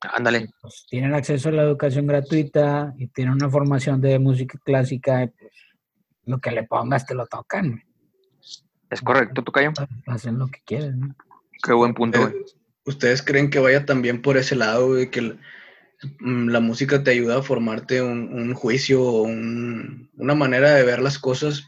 Ándale. 0.01 0.49
Pues 0.61 0.85
tienen 0.89 1.13
acceso 1.13 1.49
a 1.49 1.53
la 1.53 1.63
educación 1.63 2.07
gratuita 2.07 2.93
y 2.97 3.07
tienen 3.07 3.33
una 3.33 3.49
formación 3.49 3.99
de 3.99 4.19
música 4.19 4.59
clásica, 4.63 5.23
y, 5.23 5.27
pues 5.27 5.51
lo 6.25 6.39
que 6.39 6.51
le 6.51 6.63
pongas 6.63 7.05
te 7.05 7.15
lo 7.15 7.25
tocan, 7.25 7.69
güey. 7.71 7.83
Es 8.89 9.01
correcto, 9.01 9.43
Tocayo. 9.43 9.71
Hacen 10.05 10.37
lo 10.39 10.47
que 10.47 10.59
quieren, 10.65 10.99
¿no? 10.99 11.15
Qué 11.63 11.73
buen 11.73 11.93
punto, 11.93 12.19
Eh, 12.19 12.21
güey. 12.31 12.45
¿Ustedes 12.85 13.21
creen 13.21 13.49
que 13.49 13.59
vaya 13.59 13.85
también 13.85 14.21
por 14.21 14.37
ese 14.37 14.55
lado, 14.55 14.87
güey, 14.89 15.09
que 15.11 15.19
el- 15.19 15.39
la 16.19 16.59
música 16.59 17.03
te 17.03 17.11
ayuda 17.11 17.37
a 17.39 17.43
formarte 17.43 18.01
un, 18.01 18.53
juicio 18.53 19.01
o 19.01 19.23
un- 19.23 20.09
una 20.17 20.35
manera 20.35 20.73
de 20.75 20.83
ver 20.83 21.01
las 21.01 21.17
cosas 21.19 21.67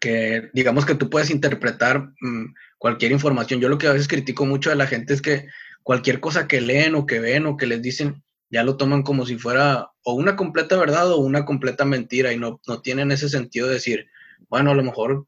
que, 0.00 0.50
digamos 0.52 0.84
que 0.84 0.94
tú 0.94 1.08
puedes 1.10 1.30
interpretar 1.30 2.10
mm, 2.20 2.54
cualquier 2.78 3.12
información? 3.12 3.60
Yo 3.60 3.68
lo 3.68 3.78
que 3.78 3.86
a 3.86 3.92
veces 3.92 4.08
critico 4.08 4.46
mucho 4.46 4.70
de 4.70 4.76
la 4.76 4.86
gente 4.86 5.14
es 5.14 5.22
que 5.22 5.48
cualquier 5.82 6.20
cosa 6.20 6.48
que 6.48 6.60
leen 6.60 6.94
o 6.94 7.06
que 7.06 7.20
ven 7.20 7.46
o 7.46 7.56
que 7.56 7.66
les 7.66 7.80
dicen, 7.82 8.22
ya 8.50 8.62
lo 8.62 8.76
toman 8.76 9.02
como 9.02 9.26
si 9.26 9.38
fuera 9.38 9.90
o 10.02 10.14
una 10.14 10.36
completa 10.36 10.76
verdad 10.76 11.10
o 11.10 11.18
una 11.18 11.44
completa 11.44 11.84
mentira 11.84 12.32
y 12.32 12.38
no, 12.38 12.60
no 12.66 12.82
tienen 12.82 13.10
ese 13.10 13.28
sentido 13.28 13.66
de 13.68 13.74
decir, 13.74 14.06
bueno, 14.48 14.70
a 14.70 14.74
lo 14.74 14.82
mejor 14.82 15.26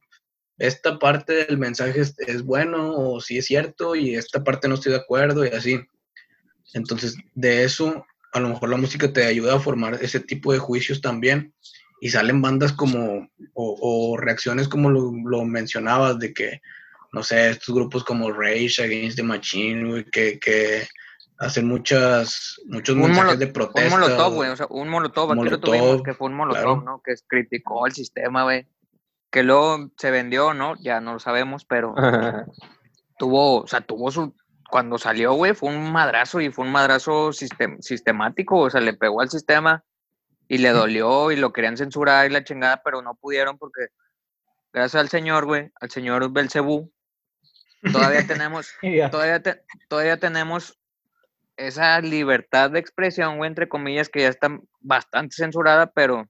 esta 0.59 0.99
parte 0.99 1.47
del 1.47 1.59
mensaje 1.59 2.01
es, 2.01 2.43
bueno 2.43 2.95
o 2.95 3.21
sí 3.21 3.39
es 3.39 3.47
cierto 3.47 3.95
y 3.95 4.15
esta 4.15 4.43
parte 4.43 4.69
no 4.69 4.75
estoy 4.75 4.93
de 4.93 4.99
acuerdo 4.99 5.45
y 5.45 5.49
así. 5.49 5.81
Entonces, 6.77 7.17
de 7.35 7.65
eso, 7.65 8.07
a 8.35 8.41
lo 8.41 8.51
mejor 8.51 8.69
la 8.69 8.77
música 8.77 9.11
te 9.11 9.25
ayuda 9.25 9.57
a 9.57 9.61
formar 9.61 9.95
ese 9.95 10.21
tipo 10.21 10.53
de 10.53 10.59
juicios 10.59 11.01
también 11.01 11.55
y 12.03 12.11
salen 12.11 12.43
bandas 12.43 12.73
como, 12.73 13.27
o, 13.55 14.11
o 14.13 14.17
reacciones 14.19 14.69
como 14.69 14.91
lo, 14.91 15.11
lo 15.25 15.45
mencionabas, 15.47 16.19
de 16.19 16.35
que, 16.35 16.61
no 17.13 17.23
sé, 17.23 17.49
estos 17.49 17.75
grupos 17.75 18.05
como 18.05 18.31
Rage 18.31 18.83
Against 18.83 19.17
the 19.17 19.23
Machine, 19.23 19.89
güey, 19.89 20.05
que, 20.05 20.39
que 20.39 20.87
hacen 21.39 21.67
muchas, 21.67 22.61
muchos 22.67 22.95
Un 22.95 23.03
mensajes 23.03 23.39
de 23.39 23.47
protesta. 23.47 23.95
Un 23.95 24.01
molotov, 24.03 24.35
güey, 24.35 24.51
o 24.51 24.57
sea, 24.57 24.67
un 24.69 24.89
molotov, 24.91 25.33
aquí 25.33 25.39
lo 25.39 25.45
Molotov, 25.45 25.65
tuvimos, 25.65 26.03
que 26.03 26.13
fue 26.13 26.29
un 26.29 26.35
molotov, 26.35 26.63
claro. 26.63 26.83
¿no? 26.83 27.03
Que 27.03 27.15
criticó 27.27 27.87
el 27.87 27.95
sistema, 27.95 28.43
güey. 28.43 28.67
Que 29.31 29.43
luego 29.43 29.91
se 29.97 30.11
vendió, 30.11 30.53
¿no? 30.53 30.75
Ya 30.83 31.01
no 31.01 31.15
lo 31.15 31.19
sabemos, 31.21 31.65
pero 31.65 31.95
tuvo, 33.19 33.63
o 33.63 33.67
sea, 33.67 33.81
tuvo 33.81 34.11
su, 34.11 34.35
cuando 34.71 34.99
salió, 34.99 35.33
güey, 35.35 35.55
fue 35.55 35.71
un 35.71 35.93
madrazo 35.93 36.41
y 36.41 36.51
fue 36.51 36.65
un 36.65 36.73
madrazo 36.73 37.31
sistem- 37.33 37.81
sistemático, 37.81 38.59
o 38.59 38.71
sea, 38.71 38.81
le 38.81 38.95
pegó 38.95 39.21
al 39.21 39.31
sistema 39.31 39.85
y 40.49 40.59
le 40.59 40.71
dolió 40.71 41.31
y 41.33 41.37
lo 41.37 41.53
querían 41.53 41.77
censurar 41.77 42.27
y 42.27 42.33
la 42.33 42.45
chingada, 42.45 42.83
pero 42.85 43.03
no 43.03 43.15
pudieron 43.15 43.59
porque 43.59 43.89
gracias 44.73 45.01
al 45.01 45.09
señor, 45.09 45.45
güey, 45.47 45.71
al 45.81 45.91
señor 45.91 46.31
Belcebú, 46.33 46.93
todavía 47.93 48.27
tenemos 48.27 48.73
todavía, 49.11 49.43
te- 49.43 49.63
todavía 49.89 50.19
tenemos 50.19 50.79
esa 51.57 52.01
libertad 52.01 52.71
de 52.71 52.79
expresión, 52.81 53.39
güey, 53.39 53.49
entre 53.49 53.69
comillas, 53.69 54.09
que 54.09 54.21
ya 54.21 54.29
está 54.29 54.49
bastante 54.81 55.37
censurada, 55.37 55.87
pero 55.91 56.29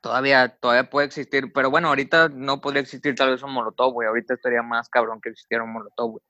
todavía, 0.00 0.56
todavía 0.56 0.88
puede 0.88 1.06
existir. 1.08 1.52
Pero 1.52 1.70
bueno, 1.70 1.88
ahorita 1.88 2.30
no 2.30 2.60
podría 2.62 2.80
existir 2.82 3.14
tal 3.14 3.30
vez 3.30 3.42
un 3.42 3.52
molotov, 3.52 3.92
güey. 3.92 4.08
Ahorita 4.08 4.34
estaría 4.34 4.62
más 4.62 4.88
cabrón 4.88 5.20
que 5.20 5.28
existiera 5.28 5.64
un 5.64 5.72
molotov, 5.74 6.12
güey. 6.12 6.24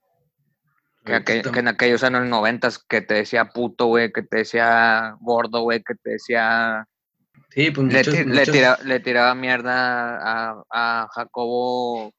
Que, 1.04 1.14
aquel- 1.14 1.56
en 1.56 1.68
aquellos 1.68 2.02
años 2.04 2.26
noventas 2.26 2.78
que 2.78 3.00
te 3.00 3.14
decía 3.14 3.46
puto, 3.46 3.86
güey, 3.86 4.12
que 4.12 4.22
te 4.22 4.38
decía 4.38 5.16
gordo, 5.20 5.62
güey, 5.62 5.82
que 5.82 5.94
te 5.94 6.10
decía 6.10 6.86
Sí, 7.48 7.70
pues 7.70 7.92
Le, 7.92 7.98
muchos, 7.98 8.14
le 8.14 8.24
muchos- 8.26 8.52
tira- 8.54 8.78
le 8.84 9.00
tiraba 9.00 9.34
mierda 9.34 10.18
a, 10.50 10.62
a 10.70 11.08
Jacobo, 11.12 12.12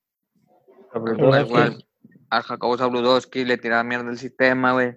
a 2.30 2.42
Jacobo 2.42 2.78
Zabludowski, 2.78 3.46
le 3.46 3.58
tiraba 3.58 3.84
mierda 3.84 4.10
el 4.10 4.18
sistema, 4.18 4.74
güey. 4.74 4.96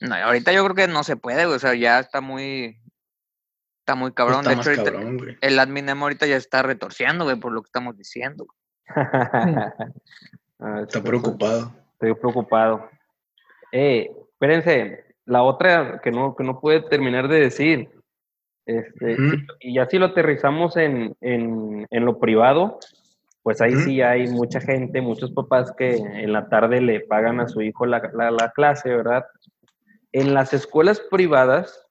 No, 0.00 0.14
ahorita 0.14 0.52
yo 0.52 0.62
creo 0.64 0.74
que 0.76 0.88
no 0.88 1.02
se 1.04 1.16
puede, 1.16 1.44
güey. 1.44 1.56
O 1.56 1.58
sea, 1.58 1.74
ya 1.74 1.98
está 1.98 2.20
muy. 2.20 2.80
Está 3.80 3.94
muy 3.94 4.12
cabrón. 4.12 4.40
está 4.40 4.50
de 4.50 4.56
hecho, 4.60 4.70
ahorita, 4.70 4.92
cabrón, 4.92 5.36
el 5.40 5.58
admin 5.58 5.88
ahorita 5.88 6.26
ya 6.26 6.36
está 6.36 6.62
retorciendo, 6.62 7.24
güey, 7.24 7.36
por 7.36 7.52
lo 7.52 7.62
que 7.62 7.68
estamos 7.68 7.96
diciendo. 7.96 8.46
Ah, 8.88 9.72
Está 10.82 11.02
preocupado. 11.02 11.72
Estoy 12.00 12.14
preocupado. 12.14 12.88
Eh, 13.72 14.08
espérense, 14.32 15.04
la 15.24 15.42
otra 15.42 16.00
que 16.00 16.12
no, 16.12 16.36
que 16.36 16.44
no 16.44 16.60
puede 16.60 16.80
terminar 16.82 17.26
de 17.26 17.40
decir, 17.40 17.90
este, 18.66 19.16
sí, 19.16 19.46
y 19.60 19.74
ya 19.74 19.86
si 19.86 19.98
lo 19.98 20.06
aterrizamos 20.06 20.76
en, 20.76 21.16
en, 21.20 21.88
en 21.90 22.04
lo 22.04 22.20
privado, 22.20 22.78
pues 23.42 23.60
ahí 23.60 23.72
Ujú. 23.72 23.82
sí 23.82 24.00
hay 24.00 24.28
mucha 24.28 24.60
gente, 24.60 25.00
muchos 25.00 25.32
papás 25.32 25.72
que 25.76 25.96
en 25.96 26.32
la 26.32 26.48
tarde 26.48 26.80
le 26.80 27.00
pagan 27.00 27.40
a 27.40 27.48
su 27.48 27.62
hijo 27.62 27.84
la, 27.84 28.08
la, 28.14 28.30
la 28.30 28.52
clase, 28.52 28.90
¿verdad? 28.90 29.24
En 30.12 30.34
las 30.34 30.54
escuelas 30.54 31.00
privadas, 31.10 31.84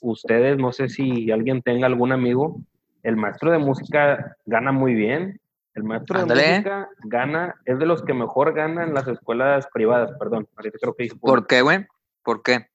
ustedes, 0.00 0.58
no 0.58 0.72
sé 0.72 0.88
si 0.88 1.30
alguien 1.30 1.62
tenga 1.62 1.86
algún 1.86 2.10
amigo, 2.10 2.60
el 3.04 3.14
maestro 3.14 3.52
de 3.52 3.58
música 3.58 4.36
gana 4.46 4.72
muy 4.72 4.94
bien. 4.94 5.40
El 5.74 5.84
maestro 5.84 6.18
Ándale. 6.18 6.42
de 6.42 6.48
música 6.50 6.88
gana, 7.04 7.54
es 7.64 7.78
de 7.78 7.86
los 7.86 8.02
que 8.02 8.14
mejor 8.14 8.52
gana 8.54 8.84
en 8.84 8.94
las 8.94 9.06
escuelas 9.06 9.66
privadas, 9.72 10.10
perdón. 10.18 10.48
Ahorita 10.56 10.78
creo 10.80 10.94
que 10.94 11.04
dije 11.04 11.16
¿Por 11.16 11.46
qué, 11.46 11.62
güey? 11.62 11.86
¿Por 12.22 12.42
qué? 12.42 12.66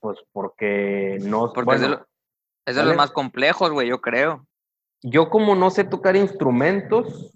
Pues 0.00 0.18
porque 0.32 1.18
no. 1.22 1.52
Porque 1.52 1.74
es 1.76 1.80
de, 1.80 1.88
lo- 1.88 2.06
es 2.66 2.76
de 2.76 2.82
los 2.84 2.96
más 2.96 3.10
complejos, 3.12 3.70
güey, 3.70 3.88
yo 3.88 4.00
creo. 4.00 4.46
Yo 5.02 5.28
como 5.30 5.54
no 5.54 5.70
sé 5.70 5.84
tocar 5.84 6.16
instrumentos, 6.16 7.32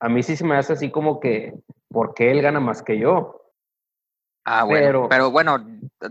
a 0.00 0.08
mí 0.08 0.22
sí 0.22 0.34
se 0.36 0.44
me 0.44 0.56
hace 0.56 0.72
así 0.72 0.90
como 0.90 1.20
que, 1.20 1.54
¿por 1.88 2.14
qué 2.14 2.30
él 2.32 2.42
gana 2.42 2.58
más 2.58 2.82
que 2.82 2.98
yo? 2.98 3.38
Ah, 4.44 4.64
bueno. 4.64 4.86
Pero- 4.86 5.08
Pero, 5.08 5.30
bueno, 5.30 5.58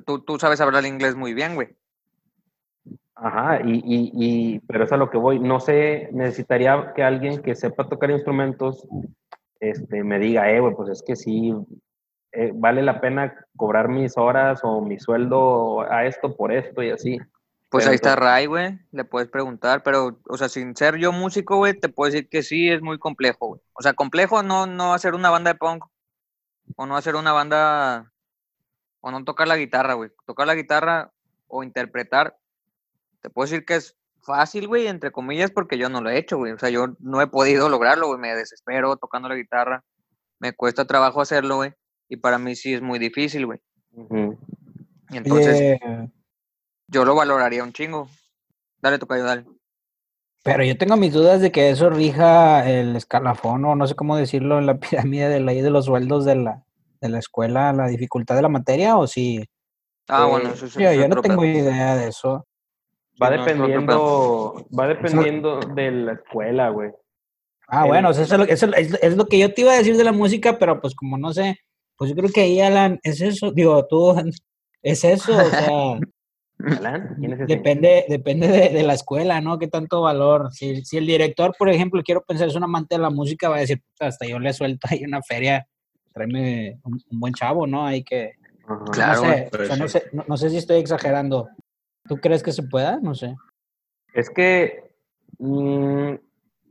tú, 0.06 0.20
tú 0.24 0.40
sabes 0.40 0.62
hablar 0.62 0.86
inglés 0.86 1.16
muy 1.16 1.34
bien, 1.34 1.56
güey. 1.56 1.76
Ajá, 3.16 3.62
y, 3.64 3.76
y, 3.76 4.12
y, 4.14 4.60
pero 4.62 4.84
es 4.84 4.92
a 4.92 4.98
lo 4.98 5.10
que 5.10 5.18
voy. 5.18 5.40
No 5.40 5.60
sé, 5.60 6.10
necesitaría 6.12 6.94
que 6.96 7.04
alguien 7.04 7.42
que 7.42 7.56
sepa 7.56 7.88
tocar 7.88 8.10
instrumentos 8.10 8.88
este, 9.62 10.04
me 10.04 10.18
diga, 10.18 10.52
eh, 10.52 10.60
güey, 10.60 10.74
pues 10.74 10.90
es 10.90 11.04
que 11.04 11.16
sí, 11.16 11.54
eh, 12.32 12.52
vale 12.54 12.82
la 12.82 13.00
pena 13.00 13.36
cobrar 13.56 13.90
mis 13.90 14.18
horas 14.18 14.62
o 14.64 14.82
mi 14.82 15.00
sueldo 15.00 15.82
a 15.82 16.06
esto 16.06 16.36
por 16.36 16.52
esto 16.52 16.82
y 16.82 16.90
así. 16.90 17.20
Pues 17.70 17.86
Pero 17.86 17.92
ahí 17.92 17.96
está 17.96 18.16
Ray, 18.16 18.48
güey. 18.48 18.80
Le 18.92 19.06
puedes 19.06 19.30
preguntar, 19.30 19.84
pero, 19.84 20.20
o 20.28 20.38
sea, 20.38 20.50
sin 20.50 20.76
ser 20.76 20.98
yo 20.98 21.12
músico, 21.12 21.58
güey, 21.58 21.80
te 21.80 21.90
puedo 21.90 22.12
decir 22.12 22.28
que 22.28 22.42
sí 22.44 22.70
es 22.70 22.82
muy 22.82 22.98
complejo, 22.98 23.48
güey. 23.48 23.62
O 23.74 23.82
sea, 23.82 23.94
complejo 23.94 24.44
no, 24.44 24.66
no 24.66 24.94
hacer 24.94 25.14
una 25.14 25.30
banda 25.30 25.54
de 25.54 25.60
punk. 25.60 25.86
O 26.76 26.86
no 26.86 26.98
hacer 26.98 27.16
una 27.16 27.32
banda. 27.32 28.12
O 29.00 29.12
no 29.12 29.24
tocar 29.24 29.48
la 29.48 29.58
guitarra, 29.58 29.94
güey. 29.94 30.10
Tocar 30.26 30.48
la 30.48 30.56
guitarra 30.56 31.12
o 31.48 31.64
interpretar. 31.64 32.36
Te 33.22 33.30
puedo 33.30 33.50
decir 33.50 33.66
que 33.66 33.76
es 33.76 33.96
fácil, 34.22 34.68
güey, 34.68 34.88
entre 34.88 35.12
comillas, 35.12 35.52
porque 35.52 35.78
yo 35.78 35.90
no 35.90 36.02
lo 36.02 36.10
he 36.10 36.18
hecho, 36.18 36.38
güey. 36.38 36.54
O 36.54 36.60
sea, 36.60 36.70
yo 36.70 36.96
no 37.00 37.22
he 37.22 37.28
podido 37.28 37.70
lograrlo, 37.70 38.08
güey. 38.08 38.20
Me 38.20 38.36
desespero 38.36 38.98
tocando 38.98 39.30
la 39.30 39.36
guitarra. 39.36 39.84
Me 40.40 40.54
cuesta 40.54 40.86
trabajo 40.86 41.22
hacerlo, 41.22 41.58
güey. 41.58 41.74
Y 42.10 42.18
para 42.18 42.38
mí 42.38 42.56
sí 42.56 42.74
es 42.74 42.82
muy 42.82 43.00
difícil, 43.00 43.46
güey. 43.46 43.60
Y 45.12 45.18
entonces 45.18 45.80
yo 46.88 47.06
lo 47.06 47.16
valoraría 47.16 47.64
un 47.64 47.74
chingo. 47.74 48.10
Dale, 48.82 49.00
tocayo, 49.00 49.24
dale. 49.24 49.46
pero 50.44 50.64
yo 50.64 50.78
tengo 50.78 50.98
mis 50.98 51.14
dudas 51.14 51.40
de 51.40 51.52
que 51.52 51.70
eso 51.70 51.90
rija 51.90 52.68
el 52.70 52.96
escalafón, 52.96 53.64
o 53.66 53.76
no 53.76 53.86
sé 53.88 53.96
cómo 53.96 54.18
decirlo, 54.18 54.58
en 54.60 54.66
la 54.66 54.80
pirámide 54.80 55.30
de 55.30 55.40
la 55.40 55.54
de 55.54 55.70
los 55.70 55.86
sueldos 55.86 56.26
de 56.26 56.36
la, 56.36 56.64
de 57.00 57.10
la 57.10 57.20
escuela, 57.20 57.72
la 57.74 57.88
dificultad 57.88 58.36
de 58.36 58.42
la 58.42 58.50
materia, 58.50 58.98
o 58.98 59.08
si. 59.08 59.48
Ah, 60.08 60.26
Eh, 60.26 60.30
bueno, 60.30 60.50
eso 60.50 60.66
es 60.66 60.74
Yo, 60.74 60.92
yo 60.92 61.08
no 61.08 61.22
tengo 61.22 61.46
idea 61.46 61.96
de 61.96 62.08
eso. 62.10 62.46
Va 63.22 63.30
no, 63.30 63.44
dependiendo, 63.46 64.66
va 64.78 64.88
dependiendo 64.88 65.60
de 65.60 65.92
la 65.92 66.14
escuela, 66.14 66.70
güey. 66.70 66.92
Ah, 67.68 67.84
El- 67.84 67.88
bueno, 67.88 68.10
eso, 68.12 68.22
es 68.24 68.30
lo, 68.32 68.44
eso 68.44 68.68
es, 68.76 68.94
es 69.02 69.16
lo 69.18 69.26
que 69.28 69.40
yo 69.40 69.54
te 69.54 69.62
iba 69.62 69.74
a 69.74 69.78
decir 69.78 69.96
de 69.96 70.04
la 70.04 70.12
música, 70.12 70.58
pero 70.60 70.82
pues 70.82 70.94
como 70.96 71.18
no 71.18 71.34
sé, 71.34 71.58
pues 71.98 72.10
yo 72.10 72.16
creo 72.16 72.30
que 72.30 72.42
ahí, 72.42 72.60
Alan, 72.62 73.00
es 73.04 73.22
eso, 73.22 73.52
digo, 73.52 73.86
tú, 73.88 74.14
es 74.82 75.04
eso, 75.04 75.38
o 75.38 75.50
sea, 75.50 76.00
Alan, 76.80 77.16
¿quién 77.20 77.34
es 77.34 77.40
ese? 77.42 77.56
depende, 77.56 78.06
depende 78.10 78.48
de, 78.48 78.70
de 78.70 78.84
la 78.84 78.94
escuela, 78.94 79.40
¿no? 79.42 79.58
Qué 79.60 79.68
tanto 79.68 80.02
valor. 80.02 80.52
Si, 80.52 80.84
si 80.84 80.98
el 80.98 81.06
director, 81.06 81.54
por 81.58 81.70
ejemplo, 81.70 82.02
quiero 82.04 82.22
pensar, 82.24 82.48
es 82.48 82.56
un 82.56 82.64
amante 82.64 82.96
de 82.96 83.02
la 83.02 83.10
música, 83.10 83.50
va 83.50 83.58
a 83.58 83.62
decir, 83.62 83.82
"Puta, 83.82 84.08
hasta 84.08 84.26
yo 84.28 84.40
le 84.40 84.54
suelto 84.54 84.88
ahí 84.90 85.04
una 85.04 85.22
feria, 85.22 85.68
tráeme 86.14 86.80
un, 86.84 87.00
un 87.10 87.20
buen 87.20 87.34
chavo, 87.34 87.68
¿no? 87.68 87.86
Hay 87.86 88.04
que. 88.04 88.34
Claro, 88.92 89.22
no 89.24 89.30
sé, 89.34 89.48
puede 89.50 89.64
o 89.64 89.68
sea, 89.68 89.76
no 89.76 89.88
ser. 89.88 90.02
sé, 90.02 90.10
no, 90.14 90.26
no 90.28 90.38
sé 90.38 90.50
si 90.50 90.58
estoy 90.58 90.78
exagerando. 90.80 91.50
¿Tú 92.08 92.18
crees 92.18 92.44
que 92.44 92.52
se 92.52 92.64
pueda? 92.64 93.00
No 93.02 93.16
sé. 93.16 93.36
Es 94.14 94.30
que 94.30 94.92
mm, 95.40 96.14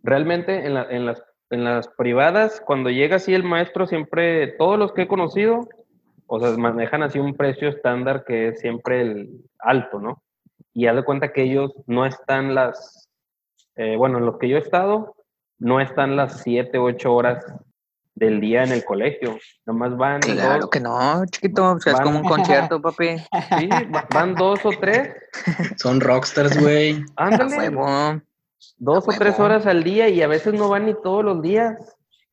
realmente 0.02 0.66
en, 0.66 0.74
la- 0.74 0.90
en 0.90 1.06
las, 1.06 1.22
en 1.50 1.64
las 1.64 1.88
privadas, 1.88 2.60
cuando 2.64 2.90
llega 2.90 3.16
así 3.16 3.34
el 3.34 3.44
maestro, 3.44 3.86
siempre, 3.86 4.48
todos 4.58 4.78
los 4.78 4.92
que 4.92 5.02
he 5.02 5.08
conocido, 5.08 5.68
o 6.26 6.38
sea, 6.40 6.50
manejan 6.56 7.02
así 7.02 7.18
un 7.18 7.34
precio 7.36 7.68
estándar 7.68 8.24
que 8.24 8.48
es 8.48 8.60
siempre 8.60 9.00
el 9.02 9.44
alto, 9.58 9.98
¿no? 10.00 10.22
Y 10.72 10.86
haz 10.86 10.94
de 10.96 11.02
cuenta 11.04 11.32
que 11.32 11.42
ellos 11.42 11.72
no 11.86 12.06
están 12.06 12.54
las, 12.54 13.08
eh, 13.76 13.96
bueno, 13.96 14.18
en 14.18 14.26
los 14.26 14.38
que 14.38 14.48
yo 14.48 14.56
he 14.56 14.60
estado, 14.60 15.16
no 15.58 15.80
están 15.80 16.14
las 16.16 16.42
7, 16.42 16.78
8 16.78 17.12
horas 17.12 17.44
del 18.20 18.38
día 18.40 18.62
en 18.62 18.70
el 18.72 18.84
colegio. 18.84 19.38
Nomás 19.66 19.96
van 19.96 20.20
Claro 20.20 20.60
dos, 20.60 20.70
que 20.70 20.78
no, 20.78 21.24
chiquito. 21.26 21.72
O 21.72 21.80
sea, 21.80 21.94
es 21.94 22.00
como 22.00 22.20
un 22.20 22.28
concierto, 22.28 22.80
papi. 22.82 23.18
sí, 23.58 23.68
va- 23.92 24.06
van 24.12 24.34
dos 24.34 24.60
o 24.64 24.70
tres, 24.78 25.14
Son 25.78 26.00
rockstars, 26.00 26.56
güey. 26.60 27.02
Ándale, 27.16 27.56
huevo. 27.70 28.20
dos 28.76 29.08
o 29.08 29.12
tres 29.18 29.40
horas 29.40 29.66
al 29.66 29.82
día 29.82 30.08
y 30.08 30.22
a 30.22 30.28
veces 30.28 30.52
no 30.54 30.68
van 30.68 30.86
ni 30.86 30.94
todos 31.02 31.24
los 31.24 31.42
días. 31.42 31.74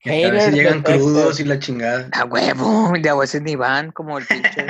A 0.06 0.10
veces 0.10 0.54
llegan 0.54 0.84
crudos 0.84 1.40
y 1.40 1.44
la 1.46 1.58
chingada. 1.60 2.10
A 2.14 2.26
huevo. 2.26 2.92
De 3.02 3.10
a 3.10 3.16
veces 3.16 3.42
ni 3.42 3.56
van 3.56 3.92
como 3.92 4.18
el 4.20 4.26
pinche. 4.26 4.66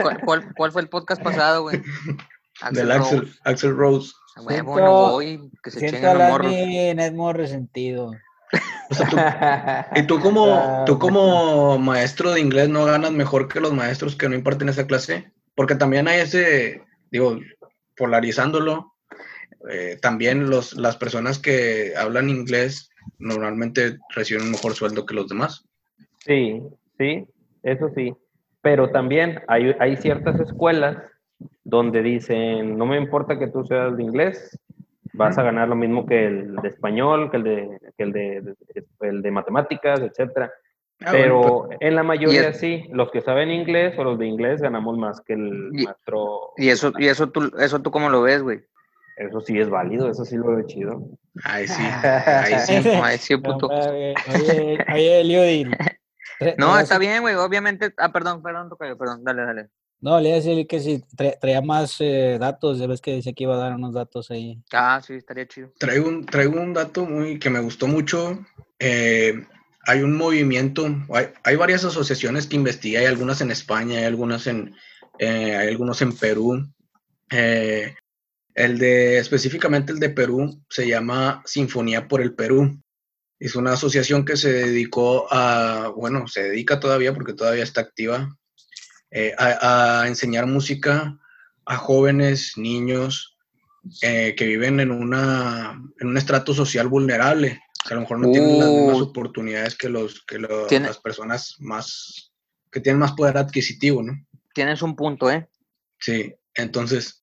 ¿Cuál, 0.00 0.20
cuál, 0.24 0.54
cuál 0.56 0.72
fue 0.72 0.82
el 0.82 0.88
podcast 0.88 1.22
pasado, 1.22 1.62
güey? 1.62 1.82
Del 2.72 2.90
Axel, 2.90 3.20
Rose. 3.20 3.32
Axel 3.44 3.76
Rose. 3.76 4.12
A 4.36 4.42
huevo, 4.42 4.74
Siento- 4.74 4.84
no 4.84 5.10
voy. 5.12 5.50
Que 5.62 5.70
se 5.72 5.78
Siento 5.80 5.96
chinguen 5.98 6.10
a 6.10 6.18
los 6.18 6.28
morros. 6.30 6.52
Lanny 6.52 6.78
Edmo 6.90 7.32
resentido. 7.32 8.12
O 8.90 8.94
sea, 8.94 9.08
tú, 9.08 9.16
y 10.00 10.06
tú 10.06 10.20
como, 10.20 10.46
Ah, 10.54 10.84
tú 10.86 10.98
como 10.98 11.78
maestro 11.78 12.32
de 12.32 12.40
inglés 12.40 12.68
no 12.68 12.84
ganas 12.84 13.12
mejor 13.12 13.48
que 13.48 13.60
los 13.60 13.72
maestros 13.72 14.16
que 14.16 14.28
no 14.28 14.34
imparten 14.34 14.68
esa 14.68 14.86
clase, 14.86 15.32
porque 15.54 15.74
también 15.74 16.08
hay 16.08 16.20
ese, 16.20 16.82
digo, 17.10 17.38
polarizándolo, 17.96 18.94
eh, 19.70 19.98
también 20.00 20.48
los, 20.48 20.74
las 20.74 20.96
personas 20.96 21.38
que 21.38 21.94
hablan 21.96 22.30
inglés 22.30 22.90
normalmente 23.18 23.98
reciben 24.14 24.44
un 24.44 24.52
mejor 24.52 24.74
sueldo 24.74 25.06
que 25.06 25.14
los 25.14 25.28
demás. 25.28 25.64
Sí, 26.24 26.62
sí, 26.98 27.26
eso 27.62 27.90
sí. 27.94 28.14
Pero 28.62 28.90
también 28.90 29.40
hay, 29.48 29.74
hay 29.78 29.96
ciertas 29.96 30.38
escuelas 30.40 30.98
donde 31.64 32.02
dicen, 32.02 32.76
no 32.76 32.86
me 32.86 32.96
importa 32.96 33.38
que 33.38 33.48
tú 33.48 33.64
seas 33.64 33.96
de 33.96 34.02
inglés, 34.02 34.58
vas 35.16 35.38
a 35.38 35.42
ganar 35.42 35.68
lo 35.68 35.74
mismo 35.76 36.06
que 36.06 36.26
el 36.26 36.56
de 36.56 36.68
español, 36.68 37.30
que 37.30 37.36
el 37.38 37.42
de, 37.42 37.78
que 37.96 38.02
el 38.04 38.12
de, 38.12 38.54
el 39.00 39.22
de 39.22 39.30
matemáticas, 39.30 40.00
etcétera. 40.00 40.52
Ah, 41.04 41.08
Pero 41.12 41.40
bueno, 41.60 41.76
en 41.80 41.94
la 41.94 42.02
mayoría 42.02 42.48
es- 42.48 42.58
sí, 42.58 42.84
los 42.90 43.10
que 43.10 43.20
saben 43.20 43.50
inglés 43.50 43.98
o 43.98 44.04
los 44.04 44.18
de 44.18 44.26
inglés 44.26 44.60
ganamos 44.62 44.96
más 44.96 45.20
que 45.20 45.34
el 45.34 45.70
Y- 45.72 45.84
maestro. 45.84 46.52
Y 46.56 46.68
eso, 46.70 46.92
y 46.98 47.06
eso 47.08 47.28
tú, 47.28 47.52
eso 47.58 47.80
tú 47.82 47.90
cómo 47.90 48.08
lo 48.08 48.22
ves, 48.22 48.42
güey. 48.42 48.62
Eso 49.16 49.40
sí 49.40 49.58
es 49.58 49.68
válido, 49.70 50.10
eso 50.10 50.24
sí 50.24 50.36
lo 50.36 50.46
veo 50.54 50.66
chido. 50.66 51.00
pues, 51.00 51.18
Ay, 51.44 51.66
sí, 51.66 51.82
ahí 51.82 52.82
sí. 52.82 52.88
Ay, 53.02 53.18
sí, 53.18 53.36
puto. 53.36 53.68
Oye, 53.68 54.14
oye, 54.92 55.66
No, 56.58 56.78
está 56.78 56.98
bien, 56.98 57.22
güey. 57.22 57.34
Obviamente. 57.34 57.92
Ah, 57.96 58.12
perdón, 58.12 58.42
perdón, 58.42 58.68
tocayo, 58.68 58.96
perdón. 58.98 59.24
Dale, 59.24 59.42
dale. 59.42 59.68
No, 60.00 60.20
le 60.20 60.28
iba 60.28 60.36
a 60.38 60.40
decir 60.40 60.66
que 60.66 60.78
si 60.80 60.98
tra- 61.16 61.38
traía 61.40 61.62
más 61.62 61.96
eh, 62.00 62.36
datos, 62.38 62.78
ya 62.78 62.86
ves 62.86 63.00
que 63.00 63.14
decía 63.14 63.32
que 63.32 63.44
iba 63.44 63.54
a 63.54 63.58
dar 63.58 63.74
unos 63.74 63.94
datos 63.94 64.30
ahí. 64.30 64.62
Ah, 64.72 65.00
sí, 65.04 65.14
estaría 65.14 65.46
chido. 65.48 65.72
Traigo 65.78 66.08
un, 66.08 66.26
traigo 66.26 66.60
un 66.60 66.74
dato 66.74 67.04
muy 67.06 67.38
que 67.38 67.50
me 67.50 67.60
gustó 67.60 67.86
mucho. 67.86 68.38
Eh, 68.78 69.34
hay 69.88 70.02
un 70.02 70.16
movimiento, 70.16 70.86
hay, 71.12 71.26
hay 71.44 71.56
varias 71.56 71.84
asociaciones 71.84 72.46
que 72.46 72.56
investigan, 72.56 73.02
hay 73.02 73.06
algunas 73.08 73.40
en 73.40 73.50
España, 73.50 73.98
hay 73.98 74.04
algunas 74.04 74.46
en, 74.46 74.74
eh, 75.18 75.56
hay 75.56 75.68
algunos 75.68 76.02
en 76.02 76.12
Perú. 76.16 76.66
Eh, 77.30 77.94
el 78.54 78.78
de, 78.78 79.18
específicamente 79.18 79.92
el 79.92 79.98
de 79.98 80.10
Perú, 80.10 80.62
se 80.68 80.86
llama 80.88 81.42
Sinfonía 81.46 82.08
por 82.08 82.20
el 82.20 82.34
Perú. 82.34 82.80
Es 83.38 83.54
una 83.54 83.72
asociación 83.74 84.24
que 84.24 84.36
se 84.36 84.52
dedicó 84.52 85.26
a, 85.30 85.92
bueno, 85.94 86.26
se 86.26 86.42
dedica 86.42 86.80
todavía 86.80 87.12
porque 87.12 87.34
todavía 87.34 87.64
está 87.64 87.82
activa, 87.82 88.34
eh, 89.18 89.32
a, 89.38 90.02
a 90.02 90.08
enseñar 90.08 90.46
música 90.46 91.18
a 91.64 91.76
jóvenes, 91.76 92.52
niños 92.56 93.36
eh, 94.02 94.34
que 94.36 94.46
viven 94.46 94.78
en, 94.80 94.90
una, 94.90 95.80
en 96.00 96.06
un 96.08 96.16
estrato 96.16 96.52
social 96.52 96.88
vulnerable, 96.88 97.60
que 97.86 97.94
a 97.94 97.96
lo 97.96 98.02
mejor 98.02 98.18
no 98.20 98.30
tienen 98.30 98.58
las 98.58 98.68
mismas 98.68 99.00
Uh. 99.00 99.04
oportunidades 99.10 99.74
que, 99.76 99.88
los, 99.88 100.22
que 100.26 100.38
Tiene- 100.68 100.88
las 100.88 100.98
personas 100.98 101.54
más, 101.60 102.30
que 102.70 102.80
tienen 102.80 103.00
más 103.00 103.12
poder 103.12 103.38
adquisitivo, 103.38 104.02
¿no? 104.02 104.12
Tienes 104.52 104.82
un 104.82 104.94
punto, 104.96 105.30
¿eh? 105.30 105.48
Sí, 105.98 106.34
entonces, 106.54 107.22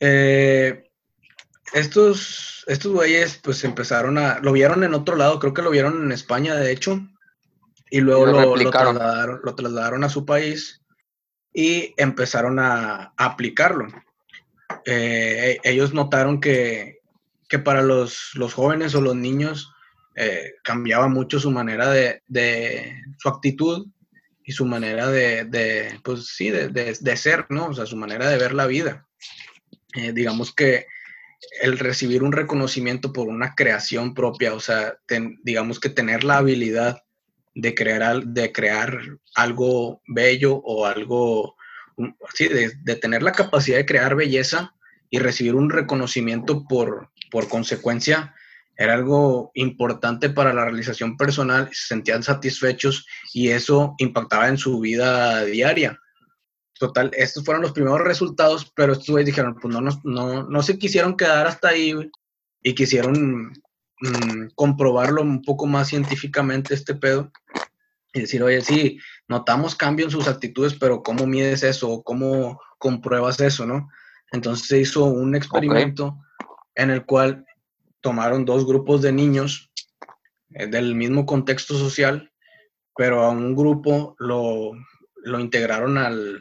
eh, 0.00 0.90
estos, 1.72 2.64
estos 2.66 2.92
güeyes 2.92 3.38
pues 3.42 3.64
empezaron 3.64 4.18
a, 4.18 4.38
lo 4.40 4.52
vieron 4.52 4.84
en 4.84 4.94
otro 4.94 5.16
lado, 5.16 5.38
creo 5.38 5.52
que 5.54 5.62
lo 5.62 5.70
vieron 5.70 6.02
en 6.04 6.12
España, 6.12 6.54
de 6.54 6.70
hecho, 6.72 7.00
y 7.90 8.00
luego 8.00 8.26
lo 8.26 8.32
lo, 8.32 8.40
lo 8.40 8.54
replicaron. 8.56 8.96
trasladaron, 8.96 9.40
lo 9.42 9.54
trasladaron 9.54 10.04
a 10.04 10.08
su 10.08 10.24
país 10.24 10.80
y 11.58 11.92
empezaron 11.96 12.60
a, 12.60 13.14
aplicarlo. 13.16 13.88
Eh, 14.86 15.58
ellos 15.64 15.92
notaron 15.92 16.40
que, 16.40 17.00
que 17.48 17.58
para 17.58 17.82
los, 17.82 18.30
los 18.34 18.54
jóvenes 18.54 18.94
o 18.94 19.00
los 19.00 19.16
niños 19.16 19.72
eh, 20.14 20.52
cambiaba 20.62 21.08
mucho 21.08 21.40
su 21.40 21.50
manera 21.50 21.90
de, 21.90 22.22
de 22.28 23.02
su 23.18 23.28
actitud 23.28 23.88
y 24.44 24.52
su 24.52 24.66
manera 24.66 25.08
de, 25.08 25.46
de, 25.46 25.98
pues 26.04 26.28
sí, 26.28 26.50
de, 26.50 26.68
de- 26.68 27.16
ser, 27.16 27.46
¿no? 27.48 27.66
O 27.66 27.74
sea, 27.74 27.86
su 27.86 27.96
manera 27.96 28.28
de 28.28 28.38
ver 28.38 28.54
la 28.54 28.68
vida. 28.68 29.08
Eh, 29.96 30.12
digamos 30.12 30.54
que 30.54 30.86
el 31.60 31.76
recibir 31.76 32.22
un 32.22 32.30
reconocimiento 32.30 33.12
por 33.12 33.26
una 33.26 33.56
creación 33.56 34.14
propia, 34.14 34.54
o 34.54 34.60
sea, 34.60 34.96
digamos 35.42 35.80
que 35.80 35.88
tener 35.88 36.22
la 36.22 36.36
habilidad 36.36 37.02
de 37.60 37.74
crear, 37.74 38.24
de 38.24 38.52
crear 38.52 38.98
algo 39.34 40.00
bello 40.06 40.54
o 40.54 40.86
algo, 40.86 41.56
sí, 42.34 42.46
de, 42.48 42.72
de 42.82 42.94
tener 42.94 43.22
la 43.22 43.32
capacidad 43.32 43.78
de 43.78 43.86
crear 43.86 44.14
belleza 44.14 44.74
y 45.10 45.18
recibir 45.18 45.56
un 45.56 45.68
reconocimiento 45.68 46.64
por, 46.68 47.10
por 47.32 47.48
consecuencia, 47.48 48.32
era 48.76 48.94
algo 48.94 49.50
importante 49.54 50.30
para 50.30 50.54
la 50.54 50.64
realización 50.66 51.16
personal, 51.16 51.68
se 51.72 51.88
sentían 51.88 52.22
satisfechos 52.22 53.06
y 53.34 53.48
eso 53.48 53.94
impactaba 53.98 54.46
en 54.48 54.56
su 54.56 54.78
vida 54.78 55.44
diaria. 55.44 55.98
Total, 56.78 57.10
estos 57.14 57.44
fueron 57.44 57.62
los 57.62 57.72
primeros 57.72 58.02
resultados, 58.02 58.70
pero 58.76 58.92
estos 58.92 59.08
güeyes 59.08 59.26
dijeron, 59.26 59.56
pues 59.60 59.74
no, 59.74 59.80
nos- 59.80 60.04
no, 60.04 60.44
no 60.48 60.62
se 60.62 60.78
quisieron 60.78 61.16
quedar 61.16 61.48
hasta 61.48 61.70
ahí 61.70 61.92
y 62.62 62.74
quisieron 62.76 63.52
mm, 64.00 64.48
comprobarlo 64.54 65.22
un 65.22 65.42
poco 65.42 65.66
más 65.66 65.88
científicamente 65.88 66.74
este 66.74 66.94
pedo 66.94 67.30
y 68.12 68.20
decir, 68.20 68.42
oye, 68.42 68.60
sí, 68.62 68.98
notamos 69.28 69.74
cambio 69.74 70.06
en 70.06 70.10
sus 70.10 70.28
actitudes, 70.28 70.74
pero 70.74 71.02
¿cómo 71.02 71.26
mides 71.26 71.62
eso? 71.62 72.02
¿Cómo 72.02 72.60
compruebas 72.78 73.40
eso? 73.40 73.66
¿no? 73.66 73.88
Entonces 74.32 74.66
se 74.66 74.80
hizo 74.80 75.04
un 75.04 75.34
experimento 75.34 76.18
en 76.74 76.90
el 76.90 77.04
cual 77.04 77.44
tomaron 78.00 78.44
dos 78.44 78.66
grupos 78.66 79.02
de 79.02 79.12
niños 79.12 79.70
eh, 80.54 80.66
del 80.66 80.94
mismo 80.94 81.26
contexto 81.26 81.76
social, 81.76 82.32
pero 82.96 83.22
a 83.22 83.30
un 83.30 83.54
grupo 83.54 84.16
lo, 84.18 84.72
lo 85.16 85.40
integraron 85.40 85.98
al, 85.98 86.40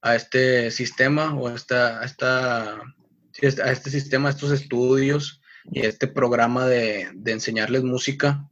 a 0.00 0.16
este 0.16 0.70
sistema 0.70 1.34
o 1.34 1.50
esta, 1.50 2.04
esta, 2.04 2.74
a 2.74 3.70
este 3.70 3.90
sistema, 3.90 4.28
a 4.28 4.32
estos 4.32 4.50
estudios 4.50 5.41
y 5.70 5.80
este 5.80 6.06
programa 6.06 6.66
de, 6.66 7.08
de 7.14 7.32
enseñarles 7.32 7.84
música. 7.84 8.48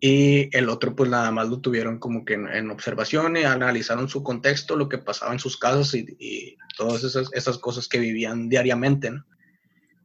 Y 0.00 0.54
el 0.56 0.70
otro, 0.70 0.96
pues 0.96 1.10
nada 1.10 1.30
más 1.30 1.48
lo 1.48 1.60
tuvieron 1.60 1.98
como 1.98 2.24
que 2.24 2.34
en, 2.34 2.70
observación 2.70 3.36
y 3.36 3.42
analizaron 3.42 4.08
su 4.08 4.22
contexto, 4.22 4.76
lo 4.76 4.88
que 4.88 4.98
pasaba 4.98 5.32
en 5.32 5.38
sus 5.38 5.58
casas 5.58 5.94
y, 5.94 6.06
y 6.18 6.56
todas 6.76 7.04
esas, 7.04 7.28
esas 7.34 7.58
cosas 7.58 7.86
que 7.86 7.98
vivían 7.98 8.48
diariamente. 8.48 9.12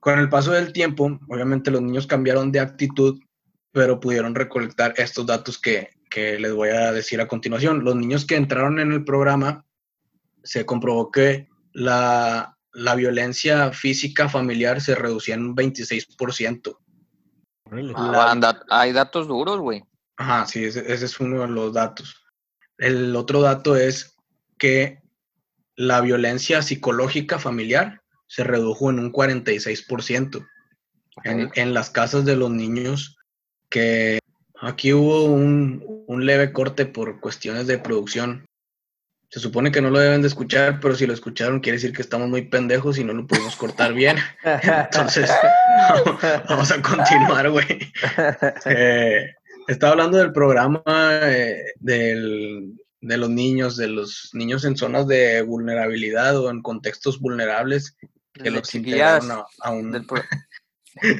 Con 0.01 0.19
el 0.19 0.29
paso 0.29 0.51
del 0.51 0.73
tiempo, 0.73 1.19
obviamente 1.29 1.71
los 1.71 1.81
niños 1.81 2.07
cambiaron 2.07 2.51
de 2.51 2.59
actitud, 2.59 3.19
pero 3.71 3.99
pudieron 3.99 4.35
recolectar 4.35 4.93
estos 4.97 5.25
datos 5.25 5.57
que, 5.57 5.89
que 6.09 6.39
les 6.39 6.53
voy 6.53 6.69
a 6.69 6.91
decir 6.91 7.21
a 7.21 7.27
continuación. 7.27 7.83
Los 7.83 7.95
niños 7.95 8.25
que 8.25 8.35
entraron 8.35 8.79
en 8.79 8.91
el 8.91 9.05
programa, 9.05 9.65
se 10.43 10.65
comprobó 10.65 11.11
que 11.11 11.49
la, 11.73 12.54
la 12.75 12.95
violencia 12.95 13.71
física 13.71 14.29
familiar 14.29 14.81
se 14.81 14.95
reducía 14.95 15.35
en 15.35 15.45
un 15.45 15.55
26%. 15.55 16.77
Ah, 17.95 18.61
hay 18.69 18.91
datos 18.91 19.27
duros, 19.27 19.59
güey. 19.59 19.83
Ajá, 20.17 20.45
sí, 20.45 20.63
ese, 20.63 20.91
ese 20.91 21.05
es 21.05 21.19
uno 21.19 21.41
de 21.41 21.47
los 21.47 21.73
datos. 21.73 22.15
El 22.77 23.15
otro 23.15 23.41
dato 23.41 23.75
es 23.75 24.17
que 24.57 25.01
la 25.75 26.01
violencia 26.01 26.61
psicológica 26.61 27.39
familiar 27.39 28.01
se 28.27 28.43
redujo 28.43 28.89
en 28.89 28.99
un 28.99 29.11
46% 29.11 30.45
en, 31.23 31.51
en 31.55 31.73
las 31.73 31.89
casas 31.89 32.25
de 32.25 32.35
los 32.35 32.51
niños, 32.51 33.17
que 33.69 34.19
aquí 34.61 34.93
hubo 34.93 35.25
un, 35.25 35.83
un 36.07 36.25
leve 36.25 36.51
corte 36.51 36.85
por 36.85 37.19
cuestiones 37.19 37.67
de 37.67 37.77
producción. 37.77 38.44
Se 39.35 39.41
supone 39.41 39.69
que 39.69 39.81
no 39.81 39.89
lo 39.89 39.99
deben 39.99 40.21
de 40.21 40.29
escuchar, 40.29 40.79
pero 40.79 40.95
si 40.95 41.05
lo 41.05 41.11
escucharon 41.13 41.59
quiere 41.59 41.75
decir 41.75 41.91
que 41.91 42.01
estamos 42.01 42.29
muy 42.29 42.43
pendejos 42.43 42.97
y 42.97 43.03
no 43.03 43.11
lo 43.11 43.27
pudimos 43.27 43.57
cortar 43.57 43.91
bien. 43.93 44.15
Entonces, 44.63 45.29
vamos 46.47 46.71
a 46.71 46.81
continuar, 46.81 47.49
güey. 47.49 47.65
Eh, 48.65 49.33
estaba 49.67 49.91
hablando 49.91 50.17
del 50.19 50.31
programa 50.31 50.81
eh, 51.23 51.73
del- 51.81 52.75
de 53.01 53.17
los 53.17 53.29
niños, 53.29 53.75
de 53.75 53.87
los 53.87 54.29
niños 54.31 54.63
en 54.63 54.77
zonas 54.77 55.05
de 55.05 55.41
vulnerabilidad 55.41 56.37
o 56.39 56.49
en 56.49 56.61
contextos 56.61 57.19
vulnerables 57.19 57.97
que 58.31 58.43
De 58.43 58.51
los 58.51 58.73
integraron 58.73 59.31
a, 59.31 59.45
a 59.59 59.71
un 59.71 59.91
del 59.91 60.05
pro- 60.05 60.23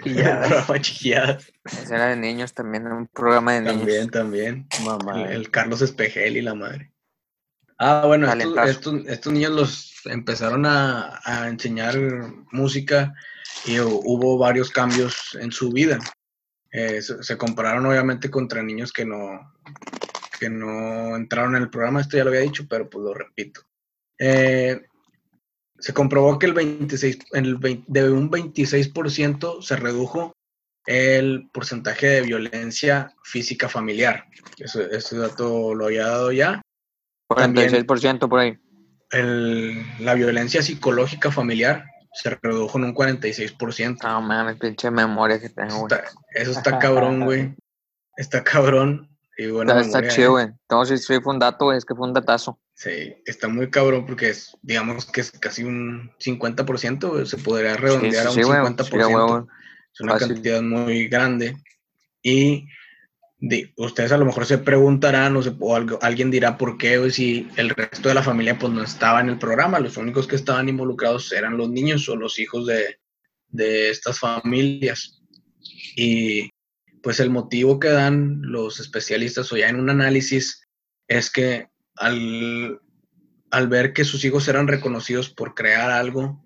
programa 0.02 0.80
chiquilladas. 0.80 1.52
ese 1.66 1.94
era 1.96 2.08
de 2.08 2.16
niños 2.16 2.54
también, 2.54 2.88
un 2.88 3.08
programa 3.08 3.56
de 3.56 3.60
niños. 3.62 3.78
También, 3.80 4.10
también. 4.10 4.68
Mamá. 4.86 5.26
El, 5.26 5.34
el 5.34 5.52
Carlos 5.52 5.82
Espejel 5.82 6.38
y 6.38 6.42
la 6.42 6.56
madre. 6.56 6.92
Ah, 7.78 8.04
bueno, 8.08 8.26
estos, 8.28 8.40
Talentazo. 8.56 8.70
estos- 8.70 9.08
estos 9.08 9.34
niños 9.34 9.52
los 9.52 10.02
empezaron 10.06 10.66
a, 10.66 11.20
a 11.24 11.50
enseñar 11.50 11.98
música 12.52 13.14
y 13.66 13.76
hu- 13.78 14.02
hubo 14.06 14.38
varios 14.38 14.70
cambios 14.72 15.38
en 15.42 15.52
su 15.52 15.72
vida. 15.72 16.00
Eh, 16.72 17.02
se, 17.02 17.38
compararon 17.38 17.86
obviamente 17.86 18.30
contra 18.30 18.62
niños 18.64 18.92
que 18.92 19.06
no, 19.06 19.54
que 20.40 20.50
no 20.50 21.16
entraron 21.16 21.56
en 21.56 21.64
el 21.64 21.70
programa, 21.70 22.02
esto 22.02 22.18
ya 22.18 22.24
lo 22.24 22.30
había 22.32 22.42
dicho, 22.42 22.66
pero 22.70 22.90
pues 22.90 23.04
lo 23.04 23.14
repito. 23.14 23.62
Eh, 24.20 24.82
se 25.80 25.94
comprobó 25.94 26.40
que 26.40 26.46
el 26.48 26.54
26, 26.54 27.20
en 27.34 27.46
el 27.46 27.56
20 27.58 27.86
de 28.04 28.12
un 28.12 28.30
26% 28.30 29.62
se 29.62 29.76
redujo 29.76 30.34
el 30.86 31.50
porcentaje 31.52 32.08
de 32.08 32.22
violencia 32.22 33.14
física 33.24 33.70
familiar. 33.70 34.26
Ese, 34.58 34.88
ese 34.96 35.18
dato 35.18 35.74
lo 35.74 35.86
había 35.86 36.08
dado 36.08 36.32
ya. 36.32 36.62
También- 37.30 37.70
46% 37.70 38.30
por 38.30 38.40
ahí. 38.40 38.58
El- 39.12 39.84
la 40.00 40.14
violencia 40.14 40.62
psicológica 40.62 41.32
familiar 41.32 41.86
se 42.14 42.30
redujo 42.42 42.78
en 42.78 42.86
un 42.86 42.94
46%. 42.94 44.08
No 44.08 44.22
mames, 44.22 44.58
pinche 44.58 44.90
memoria 44.92 45.40
que 45.40 45.50
tengo, 45.50 45.88
güey. 45.88 46.00
Eso 46.34 46.52
está 46.52 46.80
cabrón, 46.80 47.26
güey. 47.26 47.54
Está 48.18 48.44
cabrón. 48.44 49.10
Y 49.38 49.48
bueno, 49.48 49.78
Está, 49.78 50.00
está 50.00 50.16
chido, 50.16 50.28
¿eh? 50.28 50.46
güey. 50.46 50.46
Entonces, 50.62 51.06
sí 51.06 51.20
fue 51.22 51.34
un 51.34 51.40
dato, 51.40 51.66
güey, 51.66 51.78
es 51.78 51.84
que 51.84 51.94
fue 51.94 52.08
un 52.08 52.14
datazo. 52.14 52.58
Sí, 52.74 53.16
está 53.26 53.50
muy 53.50 53.70
cabrón 53.70 54.06
porque 54.06 54.30
es, 54.30 54.56
digamos 54.62 55.06
que 55.06 55.22
es 55.22 55.32
casi 55.32 55.64
un 55.66 56.12
50%, 56.20 57.10
güey, 57.10 57.26
se 57.26 57.38
podría 57.38 57.76
redondear 57.76 58.32
sí, 58.32 58.42
a 58.42 58.46
un 58.46 58.52
güey. 58.54 58.60
50%. 58.60 58.84
Sí, 58.86 59.02
a 59.02 59.08
huevo. 59.08 59.48
Es 59.94 60.00
una 60.02 60.14
Fácil. 60.14 60.34
cantidad 60.36 60.62
muy 60.62 61.08
grande. 61.08 61.58
Y 62.24 62.68
ustedes 63.78 64.12
a 64.12 64.18
lo 64.18 64.26
mejor 64.26 64.46
se 64.46 64.58
preguntarán 64.58 65.36
o, 65.36 65.44
se- 65.44 65.54
alguien 66.02 66.32
dirá 66.32 66.58
por 66.58 66.78
qué 66.78 67.10
si 67.12 67.48
el 67.58 67.70
resto 67.70 68.10
de 68.10 68.16
la 68.16 68.24
familia 68.24 68.58
pues 68.58 68.74
no 68.74 68.84
estaba 68.84 69.22
en 69.22 69.30
el 69.30 69.38
programa. 69.38 69.80
Los 69.80 69.98
únicos 69.98 70.28
que 70.28 70.36
estaban 70.36 70.68
involucrados 70.70 71.32
eran 71.32 71.58
los 71.58 71.70
niños 71.70 72.08
o 72.10 72.16
los 72.16 72.40
hijos 72.40 72.66
de, 72.66 73.00
de 73.50 73.90
estas 73.90 74.20
familias. 74.20 75.22
Y 75.96 76.50
pues 77.04 77.20
el 77.20 77.30
motivo 77.30 77.80
que 77.80 77.90
dan 77.90 78.42
los 78.42 78.80
especialistas 78.80 79.52
o 79.52 79.58
ya 79.58 79.70
en 79.70 79.80
un 79.80 79.90
análisis 79.90 80.68
es 81.08 81.30
que 81.30 81.68
al, 81.98 82.80
al 83.52 83.68
ver 83.68 83.94
que 83.94 84.06
sus 84.06 84.26
hijos 84.26 84.48
eran 84.48 84.68
reconocidos 84.68 85.30
por 85.30 85.54
crear 85.54 85.92
algo, 85.92 86.44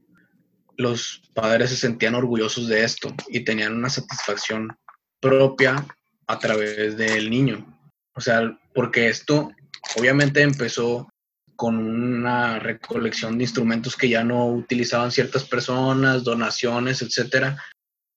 los 0.78 1.22
padres 1.34 1.70
se 1.70 1.78
sentían 1.78 2.16
orgullosos 2.16 2.68
de 2.68 2.84
esto 2.84 3.14
y 3.30 3.42
tenían 3.46 3.76
una 3.76 3.90
satisfacción 3.90 4.70
propia 5.22 5.86
a 6.30 6.38
través 6.38 6.96
del 6.96 7.30
niño. 7.30 7.66
O 8.16 8.22
sea, 8.22 8.56
porque 8.76 9.10
esto 9.10 9.52
obviamente 9.98 10.42
empezó 10.42 11.10
con 11.56 11.76
una 11.78 12.60
recolección 12.60 13.38
de 13.38 13.46
instrumentos 13.46 13.98
que 13.98 14.10
ya 14.10 14.24
no 14.24 14.46
utilizaban 14.46 15.12
ciertas 15.12 15.44
personas, 15.44 16.24
donaciones, 16.24 17.02
etcétera, 17.02 17.58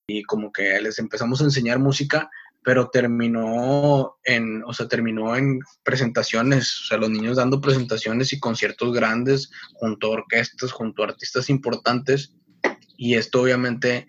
y 0.07 0.23
como 0.25 0.53
que 0.53 0.79
les 0.81 0.99
empezamos 0.99 1.41
a 1.41 1.45
enseñar 1.45 1.79
música, 1.79 2.31
pero 2.63 2.91
terminó 2.91 4.17
en, 4.25 4.63
o 4.65 4.75
sea, 4.75 4.87
terminó 4.89 5.35
en 5.35 5.61
presentaciones, 5.83 6.83
o 6.83 6.85
sea, 6.85 6.99
los 6.99 7.11
niños 7.11 7.39
dando 7.39 7.63
presentaciones 7.63 8.33
y 8.33 8.39
conciertos 8.39 8.93
grandes 8.93 9.51
junto 9.73 10.09
a 10.09 10.11
orquestas, 10.11 10.71
junto 10.71 11.03
a 11.03 11.07
artistas 11.07 11.49
importantes, 11.49 12.35
y 12.99 13.15
esto 13.15 13.41
obviamente 13.41 14.07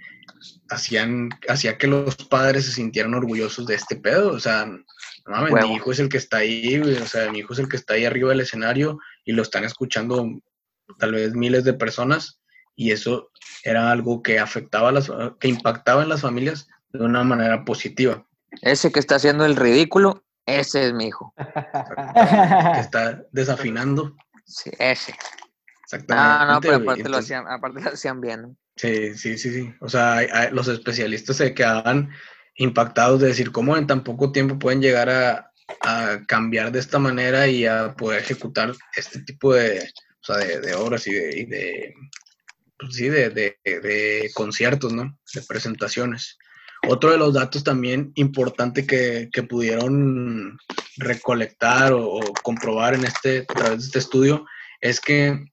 hacían, 0.74 1.30
hacía 1.48 1.78
que 1.78 1.88
los 1.88 2.16
padres 2.16 2.66
se 2.66 2.72
sintieran 2.72 3.14
orgullosos 3.14 3.66
de 3.66 3.76
este 3.76 3.96
pedo, 3.96 4.32
o 4.32 4.40
sea, 4.40 4.66
no 4.66 4.82
mames, 5.28 5.54
mi 5.66 5.76
hijo 5.76 5.92
es 5.92 6.00
el 6.00 6.10
que 6.10 6.18
está 6.18 6.38
ahí, 6.38 6.80
o 6.80 7.06
sea, 7.06 7.32
mi 7.32 7.40
hijo 7.40 7.54
es 7.54 7.60
el 7.60 7.70
que 7.70 7.78
está 7.78 7.94
ahí 7.94 8.06
arriba 8.06 8.30
del 8.30 8.42
escenario 8.42 9.00
y 9.24 9.34
lo 9.34 9.42
están 9.42 9.64
escuchando 9.64 10.28
tal 11.00 11.14
vez 11.14 11.34
miles 11.34 11.64
de 11.64 11.74
personas 11.74 12.40
y 12.76 12.92
eso 12.92 13.32
era 13.64 13.92
algo 13.92 14.22
que 14.22 14.40
afectaba 14.40 14.90
a 14.90 14.92
las, 14.92 15.12
que 15.40 15.48
impactaba 15.48 16.04
en 16.04 16.10
las 16.10 16.22
familias 16.22 16.68
de 16.90 17.06
una 17.06 17.24
manera 17.24 17.64
positiva. 17.64 18.26
Ese 18.62 18.92
que 18.92 19.00
está 19.00 19.16
haciendo 19.16 19.46
el 19.46 19.56
ridículo, 19.56 20.24
ese 20.46 20.88
es 20.88 20.94
mi 20.94 21.08
hijo. 21.08 21.34
que 21.38 22.80
está 22.80 23.24
desafinando. 23.32 24.16
Sí, 24.46 24.72
ese. 24.78 25.16
Exactamente. 25.84 26.46
No, 26.46 26.54
no, 26.54 26.62
pero 26.62 26.76
aparte 26.78 27.10
lo 27.10 27.18
hacían, 27.18 27.48
aparte 27.48 27.82
lo 27.82 27.90
hacían 27.90 28.22
bien. 28.22 28.58
Sí, 28.76 29.14
sí, 29.16 29.38
sí, 29.38 29.52
sí. 29.54 29.74
O 29.82 29.90
sea, 29.90 30.50
los 30.52 30.68
especialistas 30.68 31.38
se 31.38 31.54
quedaban 31.54 32.10
impactados 32.56 33.22
de 33.22 33.28
decir 33.28 33.52
cómo 33.52 33.78
en 33.78 33.88
tan 33.88 34.04
poco 34.04 34.32
tiempo 34.32 34.58
pueden 34.60 34.82
llegar 34.82 35.10
a, 35.10 35.52
a 35.82 36.20
cambiar 36.28 36.72
de 36.72 36.80
esta 36.80 37.00
manera 37.00 37.48
y 37.48 37.66
a 37.66 37.94
poder 37.96 38.22
ejecutar 38.22 38.74
este 38.96 39.20
tipo 39.22 39.54
de, 39.54 39.80
o 39.80 40.24
sea, 40.26 40.38
de, 40.38 40.74
obras 40.76 41.06
y 41.08 41.12
de, 41.14 41.94
pues 42.78 42.96
sí, 42.96 43.10
de- 43.10 43.30
de 43.30 44.32
conciertos, 44.34 44.92
¿no? 44.94 45.18
De 45.34 45.42
presentaciones. 45.44 46.38
Otro 46.88 47.12
de 47.12 47.18
los 47.18 47.34
datos 47.34 47.64
también 47.64 48.12
importante 48.16 48.86
que, 48.86 49.30
que 49.32 49.44
pudieron 49.44 50.58
recolectar 50.98 51.94
o, 51.94 52.06
o 52.18 52.34
comprobar 52.44 52.94
en 52.96 53.06
este, 53.06 53.46
a 53.48 53.54
través 53.54 53.80
de 53.80 53.86
este 53.86 54.00
estudio 54.00 54.46
es 54.82 55.00
que 55.00 55.46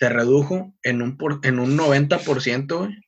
se 0.00 0.08
redujo 0.08 0.72
en 0.82 1.02
un, 1.02 1.16
por- 1.18 1.40
en 1.42 1.58
un 1.60 1.76
90%, 1.76 2.78
güey, 2.78 2.98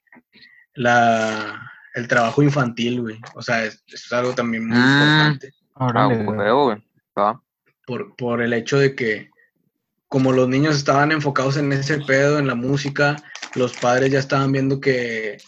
la, 0.75 1.71
el 1.95 2.07
trabajo 2.07 2.43
infantil, 2.43 3.01
güey. 3.01 3.19
O 3.35 3.43
sea, 3.43 3.65
es, 3.65 3.83
es 3.87 4.13
algo 4.13 4.35
también 4.35 4.69
muy 4.69 4.77
Ah. 4.79 4.83
importante 5.33 5.55
Ah, 5.75 6.07
güey. 6.07 6.85
Va. 7.19 7.43
por, 7.87 8.15
por 8.17 8.43
el 8.43 8.53
hecho 8.53 8.79
de 8.79 8.95
que 8.95 9.31
como 10.09 10.33
los 10.33 10.49
niños 10.49 10.77
estaban 10.77 11.11
enfocados 11.13 11.57
en 11.57 11.73
ese 11.73 11.99
pedo, 12.01 12.39
en 12.39 12.47
la 12.47 12.55
música, 12.55 13.17
los 13.55 13.73
padres 13.79 14.11
ya 14.13 14.19
estaban 14.19 14.53
viendo 14.53 14.79
que, 14.81 15.39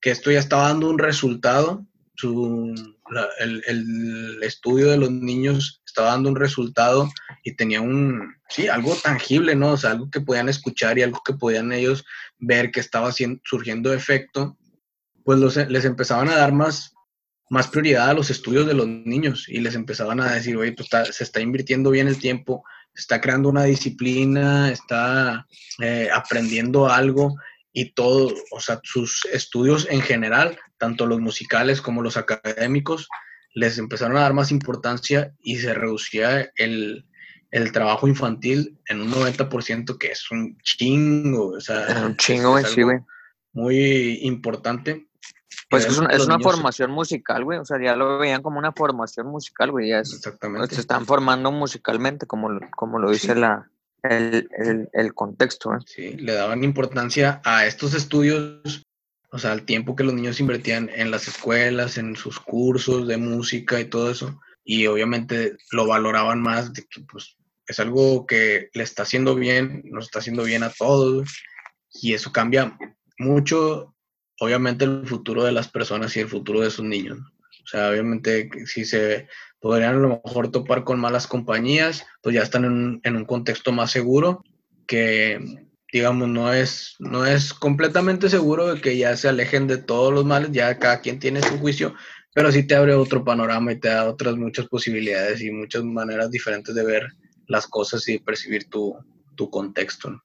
que 0.00 0.10
esto 0.10 0.30
ya 0.30 0.38
estaba 0.38 0.68
dando 0.68 0.88
un 0.88 0.98
resultado, 0.98 1.84
su, 2.16 2.74
el, 3.38 3.62
el 3.66 4.42
estudio 4.42 4.90
de 4.90 4.96
los 4.96 5.10
niños 5.10 5.82
estaba 5.86 6.10
dando 6.10 6.28
un 6.28 6.36
resultado 6.36 7.10
y 7.42 7.56
tenía 7.56 7.80
un, 7.80 8.34
sí, 8.48 8.68
algo 8.68 8.94
tangible, 8.96 9.54
¿no? 9.54 9.72
O 9.72 9.76
sea, 9.76 9.92
algo 9.92 10.10
que 10.10 10.20
podían 10.20 10.48
escuchar 10.48 10.98
y 10.98 11.02
algo 11.02 11.22
que 11.24 11.32
podían 11.32 11.72
ellos 11.72 12.04
ver 12.38 12.70
que 12.70 12.80
estaba 12.80 13.12
surgiendo 13.44 13.94
efecto, 13.94 14.58
pues 15.24 15.38
los, 15.38 15.56
les 15.56 15.84
empezaban 15.84 16.28
a 16.28 16.36
dar 16.36 16.52
más, 16.52 16.92
más 17.48 17.68
prioridad 17.68 18.10
a 18.10 18.14
los 18.14 18.30
estudios 18.30 18.66
de 18.66 18.74
los 18.74 18.86
niños 18.86 19.48
y 19.48 19.60
les 19.60 19.74
empezaban 19.74 20.20
a 20.20 20.32
decir, 20.32 20.56
oye, 20.56 20.72
pues 20.72 20.88
se 21.10 21.24
está 21.24 21.40
invirtiendo 21.40 21.90
bien 21.90 22.08
el 22.08 22.18
tiempo, 22.18 22.64
está 22.94 23.20
creando 23.20 23.48
una 23.48 23.64
disciplina, 23.64 24.70
está 24.70 25.46
eh, 25.80 26.08
aprendiendo 26.12 26.88
algo 26.88 27.36
y 27.72 27.92
todo, 27.92 28.34
o 28.50 28.60
sea, 28.60 28.80
sus 28.82 29.24
estudios 29.32 29.86
en 29.90 30.00
general, 30.00 30.58
tanto 30.78 31.06
los 31.06 31.20
musicales 31.20 31.80
como 31.80 32.02
los 32.02 32.16
académicos, 32.16 33.08
les 33.54 33.78
empezaron 33.78 34.16
a 34.16 34.20
dar 34.22 34.34
más 34.34 34.50
importancia 34.50 35.32
y 35.40 35.56
se 35.56 35.72
reducía 35.74 36.50
el, 36.56 37.06
el 37.50 37.72
trabajo 37.72 38.06
infantil 38.08 38.78
en 38.86 39.00
un 39.02 39.10
90%, 39.12 39.96
que 39.98 40.08
es 40.08 40.30
un 40.30 40.58
chingo, 40.62 41.48
o 41.52 41.60
sea, 41.60 41.86
Es 41.86 42.02
un 42.02 42.16
chingo, 42.16 42.50
güey, 42.50 42.64
es 42.64 42.70
sí, 42.70 42.80
algo 42.80 42.92
güey. 42.92 43.02
Muy 43.52 44.18
importante. 44.26 45.06
Pues 45.70 45.86
es 45.86 45.98
es 46.10 46.26
una 46.26 46.38
formación 46.38 46.90
musical, 46.90 47.42
güey. 47.44 47.58
O 47.58 47.64
sea, 47.64 47.78
ya 47.82 47.96
lo 47.96 48.18
veían 48.18 48.42
como 48.42 48.58
una 48.58 48.72
formación 48.72 49.26
musical, 49.28 49.70
güey. 49.70 49.88
Ya 49.88 50.00
es- 50.00 50.12
Exactamente. 50.12 50.74
se 50.74 50.80
están 50.82 51.06
formando 51.06 51.50
musicalmente, 51.50 52.26
como, 52.26 52.50
lo- 52.50 52.70
como 52.76 52.98
lo 52.98 53.10
dice 53.10 53.32
Sí. 53.32 53.40
la, 53.40 53.68
el, 54.02 54.48
el, 54.58 54.88
el 54.92 55.14
contexto, 55.14 55.72
¿eh? 55.74 55.78
Sí, 55.86 56.10
le 56.18 56.34
daban 56.34 56.62
importancia 56.62 57.40
a 57.44 57.66
estos 57.66 57.94
estudios, 57.94 58.82
o 59.36 59.38
sea, 59.38 59.52
al 59.52 59.66
tiempo 59.66 59.94
que 59.94 60.02
los 60.02 60.14
niños 60.14 60.40
invertían 60.40 60.90
en 60.94 61.10
las 61.10 61.28
escuelas, 61.28 61.98
en 61.98 62.16
sus 62.16 62.40
cursos 62.40 63.06
de 63.06 63.18
música 63.18 63.78
y 63.78 63.84
todo 63.84 64.10
eso, 64.10 64.40
y 64.64 64.86
obviamente 64.86 65.58
lo 65.72 65.86
valoraban 65.86 66.40
más 66.40 66.72
de 66.72 66.86
que 66.86 67.02
pues 67.02 67.36
es 67.66 67.78
algo 67.78 68.26
que 68.26 68.70
le 68.72 68.82
está 68.82 69.02
haciendo 69.02 69.34
bien, 69.34 69.82
nos 69.84 70.06
está 70.06 70.20
haciendo 70.20 70.42
bien 70.42 70.62
a 70.62 70.70
todos, 70.70 71.28
y 71.92 72.14
eso 72.14 72.32
cambia 72.32 72.78
mucho, 73.18 73.94
obviamente, 74.40 74.86
el 74.86 75.06
futuro 75.06 75.44
de 75.44 75.52
las 75.52 75.68
personas 75.68 76.16
y 76.16 76.20
el 76.20 76.28
futuro 76.28 76.60
de 76.60 76.70
sus 76.70 76.86
niños. 76.86 77.18
O 77.62 77.66
sea, 77.66 77.90
obviamente, 77.90 78.48
si 78.64 78.86
se 78.86 79.28
podrían 79.60 79.96
a 79.96 79.98
lo 79.98 80.22
mejor 80.24 80.50
topar 80.50 80.82
con 80.82 80.98
malas 80.98 81.26
compañías, 81.26 82.06
pues 82.22 82.34
ya 82.34 82.42
están 82.42 82.64
en 82.64 83.00
en 83.04 83.16
un 83.16 83.26
contexto 83.26 83.70
más 83.70 83.90
seguro, 83.90 84.42
que 84.86 85.65
digamos 85.92 86.28
no 86.28 86.52
es, 86.52 86.96
no 86.98 87.24
es 87.26 87.54
completamente 87.54 88.28
seguro 88.28 88.74
de 88.74 88.80
que 88.80 88.96
ya 88.96 89.16
se 89.16 89.28
alejen 89.28 89.66
de 89.66 89.78
todos 89.78 90.12
los 90.12 90.24
males, 90.24 90.50
ya 90.52 90.78
cada 90.78 91.00
quien 91.00 91.18
tiene 91.18 91.42
su 91.42 91.58
juicio, 91.58 91.94
pero 92.34 92.52
sí 92.52 92.64
te 92.64 92.74
abre 92.74 92.94
otro 92.94 93.24
panorama 93.24 93.72
y 93.72 93.80
te 93.80 93.88
da 93.88 94.08
otras 94.08 94.36
muchas 94.36 94.66
posibilidades 94.66 95.40
y 95.40 95.50
muchas 95.50 95.84
maneras 95.84 96.30
diferentes 96.30 96.74
de 96.74 96.84
ver 96.84 97.06
las 97.46 97.66
cosas 97.66 98.08
y 98.08 98.18
percibir 98.18 98.68
tu, 98.68 98.96
tu 99.36 99.48
contexto. 99.48 100.10
¿no? 100.10 100.22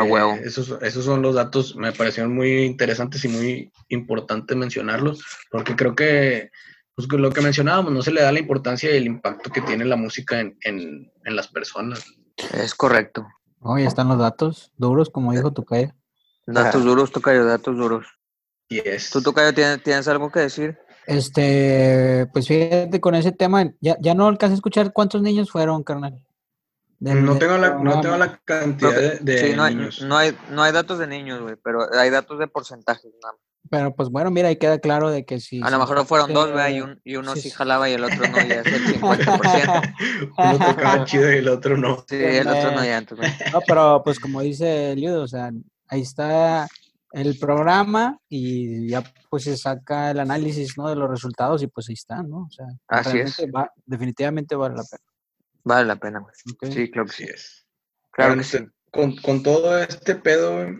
A 0.00 0.04
huevo. 0.04 0.32
Eh, 0.32 0.42
esos, 0.44 0.76
esos 0.82 1.04
son 1.04 1.22
los 1.22 1.36
datos, 1.36 1.76
me 1.76 1.92
parecieron 1.92 2.34
muy 2.34 2.64
interesantes 2.64 3.24
y 3.24 3.28
muy 3.28 3.72
importante 3.88 4.56
mencionarlos, 4.56 5.24
porque 5.50 5.76
creo 5.76 5.94
que 5.94 6.50
pues, 6.94 7.08
lo 7.08 7.30
que 7.30 7.40
mencionábamos, 7.40 7.92
no 7.92 8.02
se 8.02 8.10
le 8.10 8.22
da 8.22 8.32
la 8.32 8.40
importancia 8.40 8.90
y 8.90 8.96
el 8.96 9.06
impacto 9.06 9.50
que 9.50 9.60
tiene 9.60 9.84
la 9.84 9.96
música 9.96 10.40
en, 10.40 10.56
en, 10.62 11.12
en 11.24 11.36
las 11.36 11.48
personas. 11.48 12.04
Es 12.52 12.74
correcto. 12.74 13.26
Oh, 13.60 13.78
ya 13.78 13.88
están 13.88 14.08
los 14.08 14.18
datos 14.18 14.72
duros, 14.76 15.10
como 15.10 15.32
dijo 15.32 15.52
Tucaya. 15.52 15.94
Datos 16.46 16.76
Ajá. 16.76 16.84
duros, 16.84 17.10
Tocayo, 17.10 17.44
datos 17.44 17.76
duros. 17.76 18.06
Y 18.68 18.78
es, 18.78 19.10
¿Tú, 19.10 19.22
Tocayo, 19.22 19.52
tienes, 19.52 19.82
tienes 19.82 20.06
algo 20.08 20.30
que 20.30 20.40
decir? 20.40 20.78
Este, 21.06 22.28
pues 22.32 22.48
fíjate 22.48 23.00
con 23.00 23.14
ese 23.14 23.32
tema, 23.32 23.72
ya, 23.80 23.96
ya 24.00 24.14
no 24.14 24.26
alcancé 24.26 24.54
a 24.54 24.56
escuchar 24.56 24.92
cuántos 24.92 25.22
niños 25.22 25.50
fueron, 25.50 25.82
carnal. 25.82 26.25
No, 27.00 27.38
tengo 27.38 27.58
la, 27.58 27.74
no 27.78 28.00
tengo 28.00 28.16
la 28.16 28.38
cantidad 28.38 28.94
de, 28.94 29.18
de 29.20 29.38
sí, 29.38 29.54
no 29.54 29.64
hay, 29.64 29.74
niños. 29.74 30.00
no, 30.02 30.16
hay, 30.16 30.36
no 30.50 30.62
hay 30.62 30.72
datos 30.72 30.98
de 30.98 31.06
niños, 31.06 31.40
güey, 31.42 31.56
pero 31.62 31.86
hay 31.92 32.10
datos 32.10 32.38
de 32.38 32.48
porcentajes. 32.48 33.12
nada 33.22 33.34
más. 33.34 33.42
Pero 33.68 33.94
pues 33.96 34.10
bueno, 34.10 34.30
mira, 34.30 34.46
ahí 34.48 34.56
queda 34.56 34.78
claro 34.78 35.10
de 35.10 35.24
que 35.26 35.40
si. 35.40 35.60
A 35.62 35.70
lo 35.70 35.78
mejor 35.80 36.06
fueron 36.06 36.32
dos, 36.32 36.48
¿verdad? 36.48 36.68
Y, 36.68 36.80
un- 36.80 37.00
y 37.04 37.16
uno 37.16 37.34
sí, 37.34 37.40
sí 37.42 37.50
sí. 37.50 37.56
jalaba 37.56 37.90
y 37.90 37.94
el 37.94 38.04
otro 38.04 38.28
no, 38.28 38.38
y 38.46 38.52
es 38.52 38.66
el 38.66 38.84
50%. 39.02 39.82
Uno 40.38 40.58
tocaba 40.74 41.04
chido 41.04 41.32
y 41.32 41.36
el 41.38 41.48
otro 41.48 41.76
no. 41.76 42.04
Sí, 42.08 42.16
el 42.16 42.46
otro 42.48 42.70
no 42.70 42.84
ya, 42.84 42.98
entonces. 42.98 43.32
No, 43.52 43.60
pero 43.66 44.02
pues 44.04 44.20
como 44.20 44.40
dice 44.40 44.94
Liudo, 44.96 45.22
o 45.24 45.28
sea, 45.28 45.50
ahí 45.88 46.00
está 46.02 46.68
el 47.12 47.38
programa 47.38 48.18
y 48.28 48.88
ya 48.88 49.02
pues 49.30 49.44
se 49.44 49.56
saca 49.56 50.12
el 50.12 50.20
análisis, 50.20 50.78
¿no? 50.78 50.88
De 50.88 50.94
los 50.96 51.10
resultados 51.10 51.60
y 51.62 51.66
pues 51.66 51.88
ahí 51.88 51.94
está, 51.94 52.22
¿no? 52.22 52.42
O 52.46 52.50
sea, 52.50 52.66
Así 52.88 53.18
es. 53.18 53.36
va- 53.54 53.72
definitivamente 53.84 54.54
vale 54.54 54.76
la 54.76 54.84
pena. 54.84 55.02
Vale 55.66 55.84
la 55.86 55.96
pena, 55.96 56.20
güey. 56.20 56.32
Sí, 56.72 56.90
claro 56.90 57.06
que 57.08 57.12
sí. 57.12 57.24
es. 57.24 57.66
Claro 58.12 58.30
Bueno, 58.30 58.42
que 58.42 58.58
sí. 58.58 58.66
con, 58.92 59.16
con 59.16 59.42
todo 59.42 59.76
este 59.78 60.14
pedo, 60.14 60.54
güey, 60.62 60.78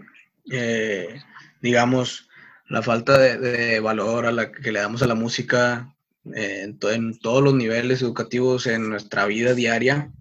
eh, 0.52 1.20
digamos, 1.60 2.28
la 2.68 2.82
falta 2.82 3.18
de, 3.18 3.36
de 3.38 3.80
valor 3.80 4.26
a 4.26 4.32
la 4.32 4.52
que 4.52 4.70
le 4.70 4.78
damos 4.80 5.02
a 5.02 5.06
la 5.08 5.16
música 5.16 5.92
eh, 6.34 6.62
en, 6.62 6.78
to- 6.78 6.92
en 6.92 7.18
todos 7.18 7.42
los 7.42 7.52
niveles 7.54 8.00
educativos 8.00 8.66
en 8.68 8.88
nuestra 8.88 9.26
vida 9.26 9.54
diaria, 9.54 10.12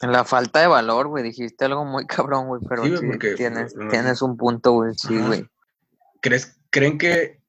La 0.00 0.24
falta 0.24 0.60
de 0.60 0.66
valor, 0.66 1.08
güey, 1.08 1.24
dijiste 1.24 1.64
algo 1.64 1.86
muy 1.86 2.06
cabrón, 2.06 2.46
güey, 2.46 2.60
pero 2.68 2.84
Sí, 2.84 2.90
sí, 2.90 2.96
güey, 2.96 3.10
porque, 3.12 3.34
tienes, 3.36 3.74
tienes 3.90 4.20
un 4.22 4.36
punto, 4.36 4.72
güey, 4.72 4.92
sí, 4.94 5.16
güey. 5.18 5.46
¿crees, 6.20 6.58
¿creen 6.68 6.98
que 6.98 7.39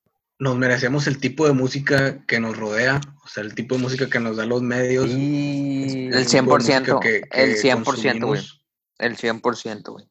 nos 0.41 0.57
merecemos 0.57 1.05
el 1.05 1.19
tipo 1.19 1.45
de 1.45 1.53
música 1.53 2.25
que 2.25 2.39
nos 2.39 2.57
rodea? 2.57 2.99
O 3.23 3.27
sea, 3.27 3.43
el 3.43 3.53
tipo 3.53 3.75
de 3.75 3.81
música 3.83 4.09
que 4.09 4.19
nos 4.19 4.37
da 4.37 4.45
los 4.47 4.63
medios. 4.63 5.05
Y 5.09 6.07
el 6.07 6.15
el 6.15 6.25
tipo 6.25 6.57
de 6.57 6.63
música 6.63 6.79
100%, 6.83 6.99
que- 6.99 7.21
el 7.31 7.53
que 7.53 7.61
100%, 7.61 8.25
güey. 8.25 8.41
consumimos. 8.41 8.65
El 8.97 9.17
100%, 9.17 9.91
güey. 9.91 10.09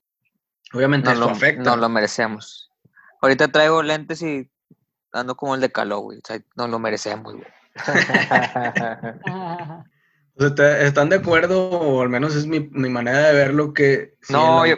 Obviamente 0.72 1.06
Nos 1.08 1.16
eso 1.18 1.26
lo, 1.26 1.32
afecta. 1.32 1.62
nos 1.64 1.78
lo 1.78 1.88
merecemos. 1.88 2.70
Ahorita 3.20 3.48
traigo 3.48 3.82
lentes 3.82 4.22
y 4.22 4.48
ando 5.12 5.34
como 5.36 5.56
el 5.56 5.60
de 5.60 5.72
calor, 5.72 6.02
güey. 6.02 6.18
O 6.18 6.22
sea, 6.24 6.40
nos 6.54 6.70
lo 6.70 6.78
merecemos, 6.78 7.34
güey. 7.34 7.46
O 10.36 10.42
sea, 10.42 10.54
¿te- 10.54 10.86
¿Están 10.86 11.10
de 11.10 11.16
acuerdo? 11.16 11.68
O 11.70 12.00
al 12.00 12.08
menos 12.08 12.34
es 12.34 12.46
mi, 12.46 12.60
mi 12.72 12.88
manera 12.88 13.18
de 13.28 13.34
verlo 13.34 13.74
que... 13.74 14.14
No, 14.30 14.64
yo. 14.64 14.76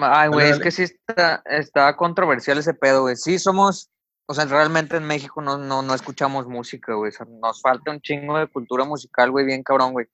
Ay, 0.00 0.28
güey, 0.28 0.50
es 0.50 0.58
que 0.58 0.70
sí 0.72 0.82
está, 0.84 1.40
está 1.44 1.94
controversial 1.96 2.58
ese 2.58 2.74
pedo, 2.74 3.02
güey. 3.02 3.14
Sí 3.16 3.38
somos. 3.38 3.90
O 4.26 4.34
sea, 4.34 4.44
realmente 4.46 4.96
en 4.96 5.04
México 5.04 5.42
no, 5.42 5.58
no, 5.58 5.82
no 5.82 5.94
escuchamos 5.94 6.46
música, 6.46 6.94
güey. 6.94 7.10
O 7.10 7.12
sea, 7.12 7.26
nos 7.26 7.60
falta 7.60 7.90
un 7.90 8.00
chingo 8.00 8.38
de 8.38 8.46
cultura 8.46 8.84
musical, 8.84 9.30
güey, 9.30 9.44
bien 9.44 9.62
cabrón, 9.62 9.92
güey. 9.92 10.06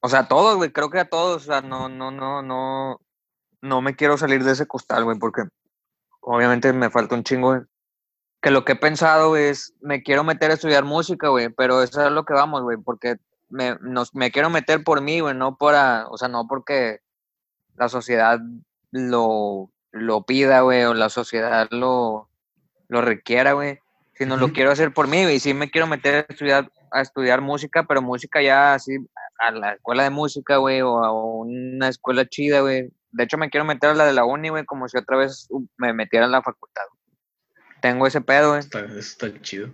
O 0.00 0.08
sea, 0.08 0.20
a 0.20 0.28
todos, 0.28 0.56
güey, 0.56 0.70
creo 0.70 0.90
que 0.90 1.00
a 1.00 1.08
todos. 1.08 1.42
O 1.42 1.46
sea, 1.46 1.62
no, 1.62 1.88
no, 1.88 2.10
no, 2.10 2.42
no. 2.42 3.00
No 3.62 3.82
me 3.82 3.96
quiero 3.96 4.16
salir 4.16 4.44
de 4.44 4.52
ese 4.52 4.66
costal, 4.66 5.04
güey, 5.04 5.18
porque 5.18 5.42
obviamente 6.20 6.72
me 6.72 6.90
falta 6.90 7.14
un 7.14 7.24
chingo, 7.24 7.48
güey. 7.48 7.62
Que 8.40 8.50
lo 8.50 8.64
que 8.64 8.72
he 8.72 8.76
pensado 8.76 9.36
es, 9.36 9.74
me 9.80 10.02
quiero 10.02 10.24
meter 10.24 10.50
a 10.50 10.54
estudiar 10.54 10.84
música, 10.84 11.28
güey, 11.28 11.50
pero 11.50 11.82
eso 11.82 12.06
es 12.06 12.10
lo 12.10 12.24
que 12.24 12.32
vamos, 12.32 12.62
güey, 12.62 12.78
porque 12.78 13.16
me, 13.50 13.76
nos, 13.82 14.14
me 14.14 14.30
quiero 14.30 14.48
meter 14.48 14.82
por 14.82 15.02
mí, 15.02 15.20
güey, 15.20 15.34
no 15.34 15.56
para, 15.56 16.06
o 16.08 16.16
sea, 16.16 16.28
no 16.28 16.46
porque 16.48 17.00
la 17.76 17.90
sociedad 17.90 18.40
lo, 18.92 19.70
lo 19.92 20.22
pida, 20.22 20.62
güey, 20.62 20.84
o 20.84 20.94
la 20.94 21.10
sociedad 21.10 21.68
lo, 21.70 22.29
lo 22.90 23.00
requiera, 23.00 23.52
güey, 23.52 23.78
sino 24.14 24.36
lo 24.36 24.46
Ujú. 24.46 24.54
quiero 24.54 24.70
hacer 24.72 24.92
por 24.92 25.06
mí, 25.06 25.22
güey, 25.22 25.38
sí 25.38 25.54
me 25.54 25.70
quiero 25.70 25.86
meter 25.86 26.26
a 26.28 26.32
estudiar, 26.32 26.70
a 26.90 27.00
estudiar 27.00 27.40
música, 27.40 27.84
pero 27.84 28.02
música 28.02 28.42
ya 28.42 28.74
así, 28.74 28.98
a 29.38 29.52
la 29.52 29.72
escuela 29.74 30.02
de 30.02 30.10
música, 30.10 30.56
güey, 30.56 30.82
o 30.82 30.98
a 30.98 31.12
una 31.12 31.88
escuela 31.88 32.26
chida, 32.26 32.60
güey. 32.60 32.90
De 33.12 33.24
hecho, 33.24 33.38
me 33.38 33.48
quiero 33.48 33.64
meter 33.64 33.90
a 33.90 33.94
la 33.94 34.04
de 34.04 34.12
la 34.12 34.24
uni, 34.24 34.48
güey, 34.50 34.64
como 34.64 34.88
si 34.88 34.98
otra 34.98 35.16
vez 35.16 35.46
uh, 35.50 35.64
me 35.78 35.92
metiera 35.92 36.26
en 36.26 36.32
la 36.32 36.42
facultad. 36.42 36.82
Tengo 37.80 38.06
ese 38.06 38.20
pedo, 38.20 38.50
güey, 38.50 38.60
Está, 38.60 38.80
está 38.98 39.40
chido. 39.40 39.70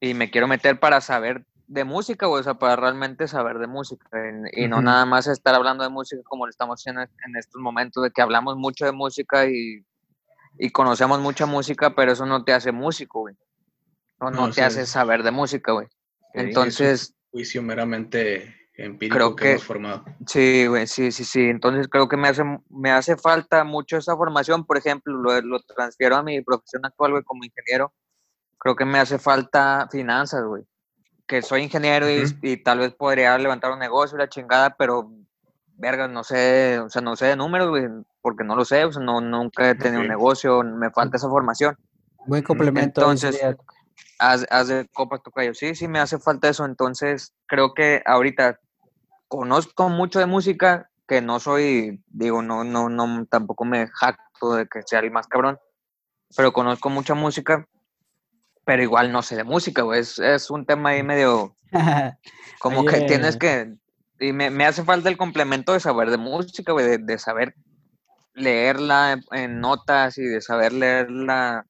y 0.00 0.14
me 0.14 0.30
quiero 0.30 0.46
meter 0.46 0.78
para 0.78 1.00
saber 1.00 1.44
de 1.66 1.82
música, 1.82 2.26
güey, 2.26 2.40
o 2.40 2.44
sea, 2.44 2.54
para 2.54 2.76
realmente 2.76 3.26
saber 3.26 3.58
de 3.58 3.66
música, 3.66 4.08
y, 4.54 4.64
y 4.64 4.68
no 4.68 4.76
Ujú. 4.76 4.84
nada 4.84 5.04
más 5.06 5.26
estar 5.26 5.54
hablando 5.56 5.82
de 5.82 5.90
música 5.90 6.22
como 6.24 6.46
lo 6.46 6.50
estamos 6.50 6.80
haciendo 6.80 7.02
en 7.02 7.36
estos 7.36 7.60
momentos, 7.60 8.02
de 8.02 8.10
que 8.12 8.22
hablamos 8.22 8.56
mucho 8.56 8.84
de 8.84 8.92
música 8.92 9.46
y, 9.46 9.84
y 10.58 10.70
conocemos 10.70 11.20
mucha 11.20 11.46
música, 11.46 11.94
pero 11.94 12.12
eso 12.12 12.26
no 12.26 12.44
te 12.44 12.52
hace 12.52 12.72
músico, 12.72 13.20
güey. 13.20 13.36
O 14.18 14.30
no, 14.30 14.42
No, 14.42 14.44
te 14.46 14.60
eso 14.60 14.64
hace 14.66 14.82
es- 14.82 14.88
saber 14.88 15.22
de 15.22 15.30
música, 15.30 15.72
güey. 15.72 15.86
Sí, 15.88 15.92
Entonces, 16.34 17.14
Juicio 17.30 17.62
meramente 17.62 18.54
empírico 18.76 19.14
Creo 19.16 19.36
que, 19.36 19.42
que- 19.42 19.50
hemos 19.52 19.64
formado. 19.64 20.04
Sí, 20.26 20.66
güey, 20.66 20.86
sí, 20.86 21.10
sí, 21.12 21.24
sí. 21.24 21.48
Entonces 21.48 21.88
creo 21.88 22.08
que 22.08 22.16
me 22.16 22.28
hace, 22.28 22.42
me 22.70 22.90
hace 22.90 23.16
falta 23.16 23.64
mucho 23.64 23.96
esa 23.96 24.16
formación. 24.16 24.64
Por 24.64 24.76
ejemplo, 24.78 25.14
lo, 25.14 25.40
lo 25.42 25.60
transfiero 25.60 26.16
a 26.16 26.22
mi 26.22 26.40
profesión 26.42 26.84
actual, 26.86 27.12
güey, 27.12 27.24
como 27.24 27.44
ingeniero. 27.44 27.92
Creo 28.58 28.76
que 28.76 28.84
me 28.84 28.98
hace 28.98 29.18
falta 29.18 29.88
finanzas, 29.90 30.44
güey. 30.44 30.62
Que 31.26 31.42
soy 31.42 31.62
ingeniero 31.62 32.08
y, 32.10 32.22
Ujú. 32.24 32.34
y 32.42 32.56
tal 32.62 32.78
vez 32.78 32.94
podría 32.94 33.36
levantar 33.38 33.72
un 33.72 33.78
negocio, 33.78 34.16
la 34.18 34.28
chingada, 34.28 34.76
pero, 34.76 35.10
verga, 35.76 36.06
no 36.08 36.22
sé, 36.22 36.78
o 36.78 36.88
sea, 36.88 37.02
no 37.02 37.16
sé 37.16 37.26
de 37.26 37.36
números, 37.36 37.68
güey, 37.70 37.86
porque 38.24 38.42
no 38.42 38.56
lo 38.56 38.64
sé, 38.64 38.86
o 38.86 38.90
sea, 38.90 39.02
no, 39.02 39.20
nunca 39.20 39.68
he 39.68 39.74
tenido 39.74 40.00
un 40.00 40.08
negocio, 40.08 40.62
me 40.62 40.90
falta 40.90 41.18
esa 41.18 41.28
formación. 41.28 41.76
Buen 42.24 42.42
complemento. 42.42 43.02
Entonces. 43.02 43.38
Haz, 44.18 44.46
haz 44.48 44.68
de 44.68 44.88
copas 44.88 45.22
tocayo. 45.22 45.52
Sí, 45.52 45.74
sí, 45.74 45.88
me 45.88 45.98
hace 45.98 46.18
falta 46.18 46.48
eso. 46.48 46.64
Entonces, 46.64 47.34
creo 47.46 47.74
que 47.74 48.02
ahorita 48.06 48.58
conozco 49.28 49.90
mucho 49.90 50.20
de 50.20 50.24
música, 50.24 50.88
que 51.06 51.20
no 51.20 51.38
soy, 51.38 52.02
digo, 52.06 52.40
no, 52.40 52.64
no, 52.64 52.88
no, 52.88 53.26
tampoco 53.26 53.66
me 53.66 53.88
jacto 53.88 54.54
de 54.54 54.66
que 54.68 54.80
sea 54.86 55.00
el 55.00 55.10
más 55.10 55.26
cabrón, 55.26 55.58
pero 56.34 56.54
conozco 56.54 56.88
mucha 56.88 57.12
música, 57.12 57.68
pero 58.64 58.82
igual 58.82 59.12
no 59.12 59.20
sé 59.20 59.36
de 59.36 59.44
música, 59.44 59.82
güey. 59.82 60.00
Es, 60.00 60.18
es 60.18 60.50
un 60.50 60.64
tema 60.64 60.90
ahí 60.90 61.02
medio, 61.02 61.58
como 62.58 62.86
que 62.86 62.96
Oye. 62.96 63.06
tienes 63.06 63.36
que, 63.36 63.74
y 64.18 64.32
me, 64.32 64.48
me 64.48 64.64
hace 64.64 64.82
falta 64.82 65.10
el 65.10 65.18
complemento 65.18 65.74
de 65.74 65.80
saber 65.80 66.10
de 66.10 66.16
música, 66.16 66.72
güey, 66.72 66.86
de, 66.86 66.96
de 66.96 67.18
saber 67.18 67.54
leerla 68.34 69.20
en, 69.30 69.60
notas 69.60 70.18
y 70.18 70.22
de 70.24 70.40
saber 70.40 70.72
leerla 70.72 71.66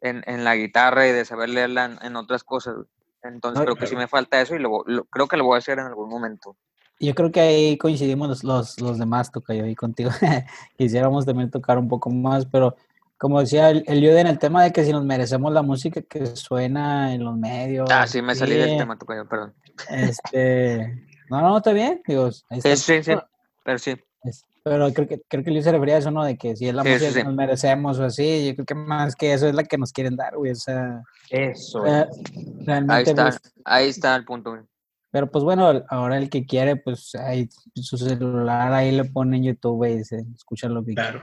en, 0.00 0.22
en 0.26 0.44
la 0.44 0.54
guitarra 0.56 1.06
y 1.06 1.12
de 1.12 1.24
saber 1.24 1.48
leerla 1.50 1.84
en, 1.86 1.98
en 2.02 2.16
otras 2.16 2.44
cosas. 2.44 2.76
Entonces 3.22 3.58
No, 3.60 3.64
creo 3.64 3.76
que 3.76 3.86
sí 3.86 3.96
me 3.96 4.08
falta 4.08 4.40
eso 4.40 4.54
y 4.54 4.58
lo, 4.58 4.82
lo- 4.86 5.04
creo 5.04 5.26
que 5.28 5.36
lo 5.36 5.44
voy 5.44 5.56
a 5.56 5.58
hacer 5.58 5.78
en 5.78 5.86
algún 5.86 6.08
momento. 6.08 6.56
Yo 7.00 7.14
creo 7.14 7.32
que 7.32 7.40
ahí 7.40 7.76
coincidimos 7.78 8.28
los, 8.28 8.44
los, 8.44 8.80
los 8.80 8.98
demás, 8.98 9.32
Tocayo, 9.32 9.64
ahí 9.64 9.74
contigo. 9.74 10.10
Quisiéramos 10.78 11.26
también 11.26 11.50
tocar 11.50 11.78
un 11.78 11.88
poco 11.88 12.08
más, 12.10 12.46
pero 12.46 12.76
como 13.18 13.40
decía 13.40 13.70
el, 13.70 13.84
el 13.86 14.04
en 14.04 14.26
el 14.26 14.38
tema 14.38 14.62
de 14.62 14.72
que 14.72 14.84
si 14.84 14.92
nos 14.92 15.04
merecemos 15.04 15.52
la 15.52 15.62
música 15.62 16.02
que 16.02 16.26
suena 16.36 17.12
en 17.14 17.24
los 17.24 17.36
medios. 17.36 17.88
Ah, 17.90 18.06
sí, 18.06 18.22
me 18.22 18.34
salí 18.34 18.56
del 18.56 18.76
tema, 18.76 18.96
tocayo, 18.96 19.26
perdón. 19.26 19.54
Este, 19.88 21.06
no, 21.30 21.40
no, 21.40 21.56
está 21.56 21.72
bien, 21.72 22.02
digo, 22.06 22.26
ahí 22.48 22.58
está 22.58 22.76
Sí, 22.76 23.02
sí, 23.02 23.16
pero 23.64 23.78
sí. 23.78 23.96
Es- 24.22 24.44
Pero 24.64 24.90
creo 24.94 25.06
que, 25.06 25.20
creo 25.28 25.44
que 25.44 25.50
Luis 25.50 25.62
se 25.64 25.72
refería 25.72 25.96
a 25.96 25.98
eso, 25.98 26.10
¿no? 26.10 26.24
De 26.24 26.36
que 26.38 26.56
si 26.56 26.66
es 26.66 26.74
la 26.74 26.82
Sí, 26.82 26.88
música 26.88 27.10
sí, 27.10 27.14
que 27.16 27.24
nos 27.24 27.34
merecemos 27.34 27.98
o 27.98 28.04
así, 28.04 28.46
yo 28.46 28.54
creo 28.54 28.64
que 28.66 28.74
más 28.74 29.14
que 29.14 29.32
eso 29.34 29.46
es 29.46 29.54
la 29.54 29.62
que 29.64 29.76
nos 29.78 29.92
quieren 29.92 30.16
dar, 30.16 30.34
güey. 30.36 30.52
O 30.52 30.54
sea, 30.56 31.02
Eso. 31.28 31.84
eh, 31.86 32.06
Ahí 32.08 32.64
realmente, 32.64 33.10
está, 33.10 33.22
pues, 33.24 33.40
ahí 33.66 33.88
está 33.90 34.16
el 34.16 34.24
punto. 34.24 34.50
güey. 34.52 34.62
pero 35.10 35.30
pues 35.30 35.44
bueno, 35.44 35.84
ahora 35.90 36.16
el 36.16 36.30
que 36.30 36.46
quiere, 36.46 36.76
pues 36.76 37.14
ahí 37.14 37.48
su 37.74 37.98
celular 37.98 38.72
ahí 38.72 38.90
le 38.90 39.04
pone 39.04 39.36
en 39.36 39.44
YouTube 39.44 39.84
y 39.84 40.02
se 40.02 40.24
escucha 40.34 40.68
lo 40.68 40.82
que 40.84 40.94
Claro. 40.94 41.22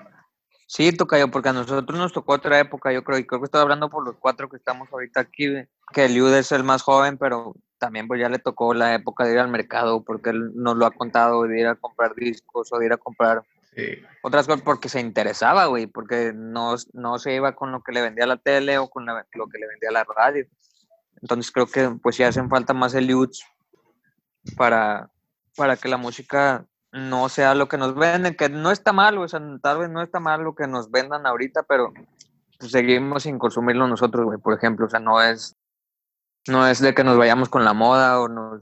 Sí, 0.68 0.92
tocayo, 0.94 1.30
porque 1.32 1.50
a 1.50 1.54
nosotros 1.54 2.00
nos 2.00 2.14
tocó 2.14 2.34
otra 2.34 2.58
época, 2.60 2.94
yo 2.94 3.04
creo, 3.04 3.18
y 3.18 3.26
creo 3.26 3.42
que 3.42 3.46
estoy 3.46 3.60
hablando 3.62 3.90
por 3.90 4.06
los 4.06 4.16
cuatro 4.18 4.48
que 4.48 4.56
estamos 4.56 4.88
ahorita 4.90 5.20
aquí, 5.20 5.48
que 5.92 6.08
Liud 6.08 6.34
es 6.34 6.52
el 6.54 6.64
más 6.64 6.82
joven, 6.84 7.18
pero 7.18 7.56
también 7.82 8.08
pues 8.08 8.22
ya 8.22 8.30
le 8.30 8.38
tocó 8.40 8.74
la 8.76 8.94
época 8.94 9.26
de 9.26 9.34
ir 9.34 9.40
al 9.40 9.50
mercado, 9.50 10.04
porque 10.04 10.30
él 10.30 10.52
nos 10.56 10.78
lo 10.78 10.86
ha 10.86 10.92
contado, 10.92 11.44
de 11.44 11.60
ir 11.60 11.68
a 11.68 11.76
comprar 11.76 12.14
discos 12.16 12.72
o 12.72 12.78
de 12.78 12.86
ir 12.86 12.94
a 12.94 12.98
comprar 12.98 13.44
Sí. 13.76 13.84
otras 14.22 14.46
cosas 14.48 14.62
porque 14.64 14.88
se 14.90 15.00
interesaba, 15.00 15.66
güey, 15.66 15.88
porque 15.88 16.34
no, 16.36 16.76
no 16.94 17.18
se 17.20 17.34
iba 17.34 17.56
con 17.56 17.72
lo 17.72 17.82
que 17.82 17.92
le 17.94 18.02
vendía 18.02 18.26
la 18.28 18.38
tele 18.38 18.78
o 18.78 18.90
con 18.90 19.06
la- 19.06 19.26
lo 19.34 19.48
que 19.48 19.58
le 19.58 19.68
vendía 19.68 19.92
la 19.92 20.04
radio. 20.04 20.46
Entonces 21.22 21.52
creo 21.52 21.66
que 21.68 21.90
pues 22.04 22.18
sí 22.18 22.24
hacen 22.24 22.50
falta 22.50 22.74
más 22.74 22.94
el 22.94 23.08
youths 23.08 23.44
para, 24.58 25.10
para 25.56 25.78
que 25.78 25.88
la 25.90 25.98
música 25.98 26.66
no 26.92 27.30
sea 27.30 27.56
lo 27.56 27.68
que 27.70 27.78
nos 27.78 27.96
venden, 27.96 28.36
que 28.36 28.50
no 28.50 28.72
está 28.72 28.92
mal, 28.94 29.18
o 29.18 29.28
sea, 29.28 29.40
tal 29.62 29.80
vez 29.80 29.90
no 29.90 30.02
está 30.02 30.20
mal 30.20 30.44
lo 30.44 30.54
que 30.54 30.68
nos 30.68 30.92
vendan 30.92 31.26
ahorita, 31.26 31.64
pero 31.64 31.94
pues, 32.60 32.72
seguimos 32.72 33.24
sin 33.24 33.40
consumirlo 33.40 33.88
nosotros, 33.88 34.26
güey, 34.26 34.38
por 34.38 34.54
ejemplo, 34.54 34.86
o 34.86 34.90
sea, 34.90 35.00
no 35.00 35.22
es, 35.22 35.56
no 36.48 36.68
es 36.68 36.80
de 36.82 36.94
que 36.94 37.04
nos 37.04 37.18
vayamos 37.18 37.50
con 37.50 37.64
la 37.66 37.74
moda 37.74 38.20
o 38.22 38.28
nos, 38.28 38.62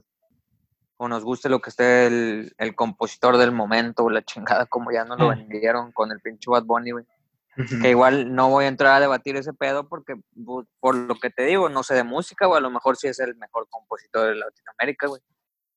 o 0.98 1.08
nos 1.08 1.24
guste 1.24 1.50
lo 1.50 1.60
que 1.62 1.70
esté 1.70 2.08
el, 2.08 2.54
el 2.58 2.76
compositor 2.76 3.38
del 3.38 3.52
momento 3.52 4.04
o 4.04 4.10
la 4.10 4.22
chingada, 4.22 4.66
como 4.66 4.92
ya 4.92 5.06
nos 5.06 5.20
lo 5.20 5.30
Ah. 5.32 5.36
vendieron 5.36 5.92
con 5.92 6.12
el 6.12 6.20
pinche 6.20 6.50
Bad 6.52 6.64
Bunny, 6.66 6.92
güey. 6.92 7.06
Que 7.82 7.90
igual 7.90 8.34
no 8.34 8.50
voy 8.50 8.64
a 8.66 8.68
entrar 8.70 8.94
a 8.94 9.00
debatir 9.02 9.36
ese 9.36 9.52
pedo 9.52 9.90
porque, 9.90 10.16
por 10.80 10.96
lo 10.96 11.16
que 11.16 11.30
te 11.30 11.44
digo, 11.44 11.68
no 11.68 11.84
sé 11.84 11.94
de 11.94 12.06
música, 12.06 12.48
o 12.48 12.56
a 12.56 12.62
lo 12.62 12.70
mejor 12.70 12.96
sí 12.96 13.08
es 13.10 13.20
el 13.20 13.36
mejor 13.36 13.68
compositor 13.70 14.28
de 14.30 14.36
Latinoamérica, 14.36 15.08
güey. 15.08 15.22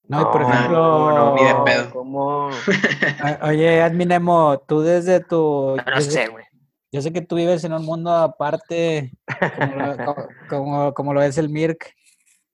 No, 0.09 0.31
por 0.31 0.43
No, 0.43 0.49
ejemplo, 0.53 1.11
no, 1.13 1.35
ni 1.35 1.45
de 1.45 1.55
pedo. 1.65 2.51
Oye, 3.43 3.83
Adminemo, 3.83 4.63
tú 4.67 4.81
desde 4.81 5.21
tu... 5.21 5.77
No, 5.77 5.93
no 5.95 6.01
sé- 6.01 6.11
sé, 6.11 6.27
güey. 6.29 6.45
Yo 6.93 7.01
sé 7.01 7.13
que 7.13 7.23
tú 7.23 7.37
vives 7.37 7.65
en 7.65 7.73
un 7.73 7.85
mundo 7.85 8.13
aparte, 8.15 9.13
como 9.57 9.77
lo, 9.77 9.97
co- 10.05 10.29
como, 10.49 10.95
como 10.95 11.15
lo 11.15 11.23
es 11.23 11.39
el 11.39 11.49
Mirk, 11.49 11.95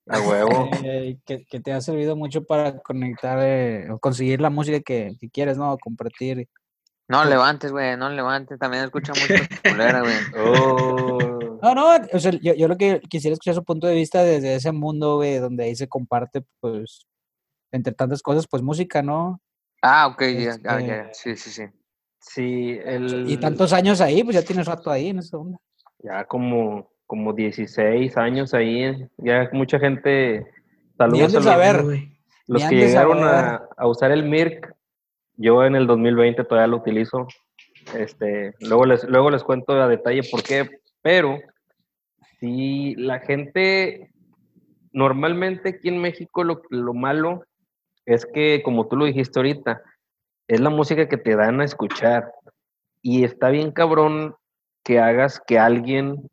A 0.09 0.21
huevo. 0.21 0.71
eh, 0.85 1.19
que, 1.27 1.45
que 1.45 1.61
te 1.61 1.73
ha 1.73 1.81
servido 1.81 2.15
mucho 2.15 2.45
para 2.45 2.79
conectar 2.79 3.39
eh, 3.43 3.91
o 3.91 3.99
conseguir 3.99 4.41
la 4.41 4.51
música 4.51 4.79
que, 4.81 5.17
que 5.21 5.29
quieres, 5.29 5.59
¿no? 5.59 5.77
Compartir. 5.79 6.49
No 7.09 7.25
levantes, 7.25 7.73
güey, 7.73 7.97
no 7.97 8.11
levantes. 8.11 8.59
También 8.59 8.85
escucha 8.85 9.13
mucho 9.13 9.35
culera, 9.65 10.01
güey. 10.03 10.15
Oh. 10.37 11.59
No, 11.61 11.75
no, 11.75 11.97
o 12.13 12.19
sea, 12.21 12.31
yo, 12.41 12.55
yo 12.55 12.69
lo 12.69 12.77
que 12.77 13.01
quisiera 13.09 13.33
escuchar 13.33 13.55
su 13.57 13.65
punto 13.65 13.87
de 13.89 13.95
vista 13.97 14.23
desde 14.23 14.55
ese 14.55 14.71
mundo, 14.71 15.17
güey, 15.17 15.39
donde 15.39 15.65
ahí 15.65 15.75
se 15.75 15.89
comparte, 15.89 16.45
pues, 16.61 17.07
entre 17.73 17.93
tantas 17.93 18.23
cosas, 18.23 18.47
pues 18.49 18.63
música, 18.63 19.03
¿no? 19.03 19.41
Ah, 19.83 20.07
ok, 20.07 20.21
ya, 20.23 20.29
ya, 20.39 20.51
Este- 20.53 20.87
ya. 20.87 21.09
Sí, 21.13 21.37
sí, 21.37 21.51
sí. 21.51 21.63
Sí, 22.29 22.79
el... 22.85 23.29
Y 23.29 23.39
tantos 23.39 23.73
años 23.73 24.01
ahí, 24.01 24.23
pues 24.23 24.37
ya 24.37 24.43
tienes 24.43 24.67
rato 24.67 24.91
ahí 24.91 25.09
en 25.09 25.19
esa 25.19 25.39
onda. 25.39 25.59
Ya 26.01 26.25
como, 26.25 26.91
como 27.07 27.33
16 27.33 28.17
años 28.17 28.55
ahí, 28.55 29.09
ya 29.17 29.49
mucha 29.53 29.79
gente... 29.79 30.47
Saludos 30.97 31.33
a 31.33 31.37
los, 31.37 31.45
saber. 31.45 31.85
Los 32.47 32.65
que 32.65 32.77
llegaron 32.77 33.25
a, 33.25 33.63
a 33.77 33.87
usar 33.87 34.11
el 34.11 34.25
MIRC. 34.25 34.75
Yo 35.37 35.65
en 35.65 35.75
el 35.75 35.87
2020 35.87 36.45
todavía 36.45 36.67
lo 36.67 36.79
utilizo. 36.79 37.27
Este, 37.97 38.53
luego, 38.61 38.85
les, 38.85 39.05
luego 39.05 39.31
les 39.31 39.43
cuento 39.43 39.73
a 39.73 39.89
detalle 39.89 40.23
por 40.31 40.43
qué, 40.43 40.69
pero 41.01 41.39
sí, 42.41 42.95
la 42.97 43.21
gente, 43.21 44.11
normalmente 44.93 45.71
aquí 45.71 45.89
en 45.89 45.99
México 45.99 46.45
lo, 46.45 46.61
lo 46.69 46.93
malo 46.93 47.45
es 48.05 48.27
que, 48.27 48.63
como 48.63 48.89
tú 48.89 48.97
lo 48.97 49.07
dijiste 49.07 49.39
ahorita, 49.39 49.83
es 50.49 50.61
la 50.61 50.71
música 50.71 51.09
que 51.09 51.19
te 51.19 51.37
dan 51.37 51.61
a 51.61 51.65
escuchar. 51.65 52.33
Y 53.03 53.25
está 53.25 53.51
bien 53.51 53.71
cabrón 53.71 54.35
que 54.83 54.99
hagas 54.99 55.41
que 55.47 55.59
alguien 55.59 56.29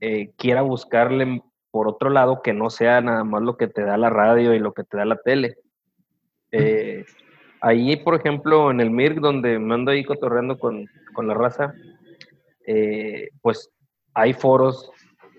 eh, 0.00 0.30
quiera 0.36 0.62
buscarle 0.62 1.42
por 1.70 1.88
otro 1.88 2.08
lado 2.08 2.40
que 2.42 2.52
no 2.52 2.70
sea 2.70 3.00
nada 3.00 3.24
más 3.24 3.42
lo 3.42 3.56
que 3.56 3.66
te 3.66 3.82
da 3.82 3.96
la 3.96 4.08
radio 4.08 4.54
y 4.54 4.60
lo 4.60 4.72
que 4.72 4.84
te 4.84 4.96
da 4.96 5.04
la 5.04 5.16
tele. 5.16 5.56
Eh, 6.52 7.04
ahí, 7.60 7.96
por 7.96 8.14
ejemplo, 8.14 8.70
en 8.70 8.80
el 8.80 8.90
MIRC, 8.90 9.18
donde 9.18 9.58
me 9.58 9.74
ando 9.74 9.90
ahí 9.90 10.04
cotorreando 10.04 10.58
con, 10.58 10.86
con 11.12 11.26
la 11.26 11.34
raza, 11.34 11.74
eh, 12.66 13.28
pues 13.42 13.68
hay 14.14 14.32
foros 14.32 14.90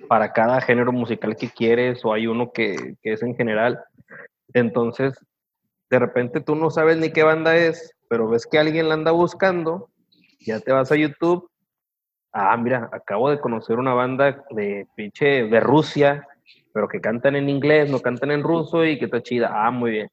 para 0.07 0.33
cada 0.33 0.59
género 0.61 0.91
musical 0.91 1.35
que 1.35 1.49
quieres 1.49 2.03
o 2.03 2.13
hay 2.13 2.27
uno 2.27 2.51
que, 2.51 2.95
que 3.01 3.13
es 3.13 3.23
en 3.23 3.35
general. 3.35 3.79
Entonces, 4.53 5.17
de 5.89 5.99
repente 5.99 6.41
tú 6.41 6.55
no 6.55 6.69
sabes 6.69 6.97
ni 6.97 7.11
qué 7.11 7.23
banda 7.23 7.55
es, 7.55 7.93
pero 8.09 8.29
ves 8.29 8.47
que 8.47 8.59
alguien 8.59 8.87
la 8.87 8.95
anda 8.95 9.11
buscando, 9.11 9.89
ya 10.39 10.59
te 10.59 10.71
vas 10.71 10.91
a 10.91 10.95
YouTube 10.95 11.49
Ah, 12.31 12.55
mira, 12.57 12.89
acabo 12.91 13.29
de 13.31 13.39
conocer 13.39 13.79
una 13.79 13.93
banda 13.93 14.45
de 14.51 14.87
pinche 14.95 15.47
de 15.47 15.59
Rusia, 15.59 16.27
pero 16.73 16.87
que 16.87 17.01
cantan 17.01 17.35
en 17.35 17.49
inglés, 17.49 17.89
no 17.89 17.99
cantan 17.99 18.29
en 18.31 18.43
ruso 18.43 18.85
y 18.85 18.99
que 18.99 19.05
está 19.05 19.21
chida. 19.21 19.49
Ah, 19.51 19.71
muy 19.71 19.91
bien. 19.91 20.09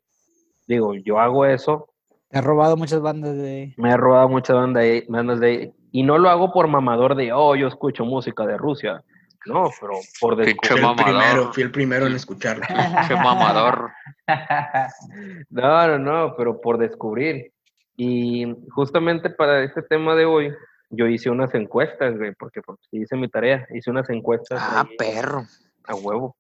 Digo, 0.66 0.94
yo 0.94 1.20
hago 1.20 1.44
eso, 1.44 1.90
Te 2.28 2.38
has 2.38 2.44
robado 2.44 2.76
muchas 2.76 3.00
bandas 3.00 3.36
de. 3.36 3.74
me 3.76 3.90
he 3.90 3.96
robado 3.96 4.28
muchas 4.28 4.56
bandas 4.56 4.82
de, 4.82 5.04
bandas 5.08 5.40
de 5.40 5.72
y 5.92 6.02
no 6.02 6.18
lo 6.18 6.30
hago 6.30 6.52
por 6.52 6.68
mamador 6.68 7.14
de, 7.14 7.32
oh, 7.32 7.54
yo 7.54 7.68
escucho 7.68 8.04
música 8.04 8.46
de 8.46 8.56
Rusia. 8.56 9.04
No, 9.46 9.70
pero 9.80 9.94
por 10.20 10.36
descubrir. 10.36 10.84
el 10.84 10.96
primero, 10.96 11.52
fui 11.52 11.62
el 11.62 11.70
primero 11.70 12.06
en 12.06 12.14
escucharlo. 12.14 12.64
Qué 13.08 13.14
mamador. 13.14 13.90
no, 15.50 15.88
no, 15.88 15.98
no, 15.98 16.34
pero 16.36 16.60
por 16.60 16.78
descubrir. 16.78 17.52
Y 17.96 18.44
justamente 18.70 19.30
para 19.30 19.62
este 19.62 19.82
tema 19.82 20.14
de 20.14 20.24
hoy, 20.26 20.52
yo 20.90 21.06
hice 21.06 21.30
unas 21.30 21.54
encuestas, 21.54 22.16
güey, 22.16 22.32
porque 22.34 22.60
pues, 22.62 22.78
hice 22.92 23.16
mi 23.16 23.28
tarea, 23.28 23.66
hice 23.74 23.90
unas 23.90 24.08
encuestas 24.10 24.60
Ah, 24.62 24.84
ahí 24.88 24.96
perro. 24.96 25.44
a 25.84 25.94
huevo. 25.94 26.36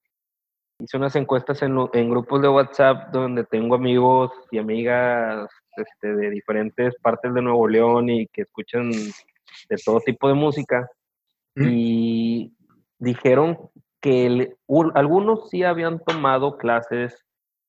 Hice 0.78 0.98
unas 0.98 1.16
encuestas 1.16 1.62
en, 1.62 1.74
en 1.94 2.10
grupos 2.10 2.42
de 2.42 2.48
WhatsApp 2.48 3.10
donde 3.10 3.44
tengo 3.44 3.76
amigos 3.76 4.30
y 4.50 4.58
amigas 4.58 5.48
este, 5.76 6.14
de 6.14 6.30
diferentes 6.30 6.94
partes 7.00 7.32
de 7.32 7.40
Nuevo 7.40 7.66
León 7.66 8.10
y 8.10 8.26
que 8.26 8.42
escuchan 8.42 8.90
de 8.90 9.76
todo 9.84 10.00
tipo 10.00 10.28
de 10.28 10.34
música. 10.34 10.86
Mm. 11.54 11.68
Y 11.70 12.55
dijeron 12.98 13.70
que 14.00 14.26
el- 14.26 14.56
algunos 14.94 15.50
sí 15.50 15.64
habían 15.64 15.98
tomado 16.00 16.58
clases 16.58 17.24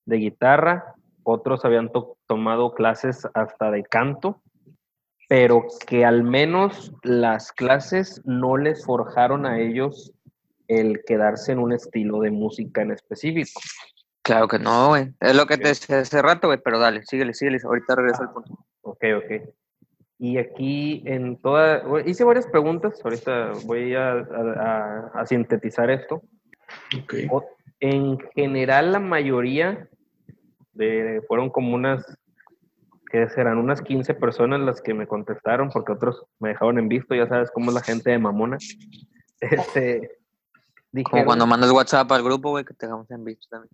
de 0.05 0.17
guitarra, 0.17 0.95
otros 1.23 1.65
habían 1.65 1.91
to- 1.91 2.17
tomado 2.28 2.73
clases 2.73 3.28
hasta 3.34 3.71
de 3.71 3.84
canto, 3.84 4.41
pero 5.30 5.65
que 5.86 6.05
al 6.05 6.23
menos 6.23 6.93
las 7.03 7.51
clases 7.51 8.21
no 8.25 8.55
les 8.57 8.86
forjaron 8.86 9.45
a 9.45 9.59
ellos 9.59 10.13
el 10.69 11.03
quedarse 11.05 11.51
en 11.51 11.59
un 11.59 11.73
estilo 11.73 12.19
de 12.19 12.32
música 12.32 12.82
en 12.82 12.91
específico. 12.91 13.59
Claro 14.21 14.47
que 14.47 14.59
no, 14.59 14.89
güey. 14.89 15.13
Es 15.21 15.36
lo 15.36 15.45
que 15.45 15.57
te 15.57 15.69
decía 15.69 15.99
hace 15.99 16.21
rato, 16.21 16.47
güey, 16.47 16.59
pero 16.63 16.80
dale, 16.80 17.03
síguele, 17.05 17.34
síguele. 17.34 17.59
Ahorita 17.63 17.95
regreso 17.95 18.21
al 18.23 18.32
punto. 18.32 18.57
Ok, 18.82 19.03
ok. 19.17 19.49
Y 20.20 20.38
aquí 20.39 21.03
en 21.05 21.38
toda, 21.38 21.84
hice 22.05 22.24
varias 22.24 22.47
preguntas, 22.47 22.99
ahorita 23.03 23.51
voy 23.65 23.93
a, 23.93 24.13
a- 24.13 24.22
a- 25.13 25.22
a 25.22 25.26
sintetizar 25.28 25.89
esto. 25.91 26.24
Ok. 27.03 27.13
O- 27.30 27.45
En 27.80 28.18
general, 28.34 28.91
la 28.91 28.99
mayoría 28.99 29.88
de, 30.74 31.22
fueron 31.28 31.51
como 31.51 31.76
unas, 31.76 32.03
que 33.11 33.30
serán 33.30 33.59
unas 33.59 33.84
15 33.84 34.15
personas 34.15 34.59
las 34.61 34.82
que 34.82 34.95
me 34.95 35.05
contestaron, 35.05 35.70
porque 35.70 35.91
otros 35.91 36.26
me 36.39 36.49
dejaron 36.49 36.80
en 36.80 36.88
visto, 36.89 37.13
ya 37.13 37.28
sabes 37.28 37.51
cómo 37.51 37.70
es 37.70 37.76
la 37.76 37.84
gente 37.84 38.09
de 38.09 38.18
mamona. 38.18 38.57
Este, 39.39 39.99
Como 39.99 40.09
dijeron- 40.91 41.26
cuando 41.26 41.45
mandas 41.45 41.70
WhatsApp 41.72 42.11
al 42.11 42.24
grupo, 42.24 42.49
güey, 42.49 42.65
que 42.65 42.74
te 42.74 42.88
dejamos 42.88 43.09
en 43.11 43.24
visto 43.24 43.45
también. 43.51 43.72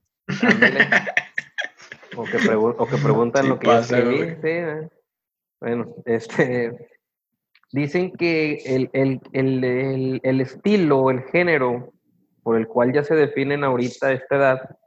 O, 2.18 2.26
que 2.26 2.38
o 2.54 2.86
que 2.88 2.98
preguntan 2.98 3.44
Sí 3.44 3.50
lo 3.50 3.60
que 3.60 3.68
pasa. 3.68 3.98
Bueno, 5.64 5.96
este, 6.06 6.90
dicen 7.72 8.12
que 8.12 8.56
el, 8.66 8.90
el, 8.92 9.22
el, 9.32 10.20
el, 10.22 10.42
estilo, 10.42 11.10
el 11.10 11.22
género 11.24 11.94
por 12.44 12.58
el 12.58 12.68
cual 12.68 12.92
ya 12.92 13.06
se 13.06 13.16
definen 13.16 13.64
ahorita 13.64 14.12
esta 14.12 14.36
edad 14.36 14.78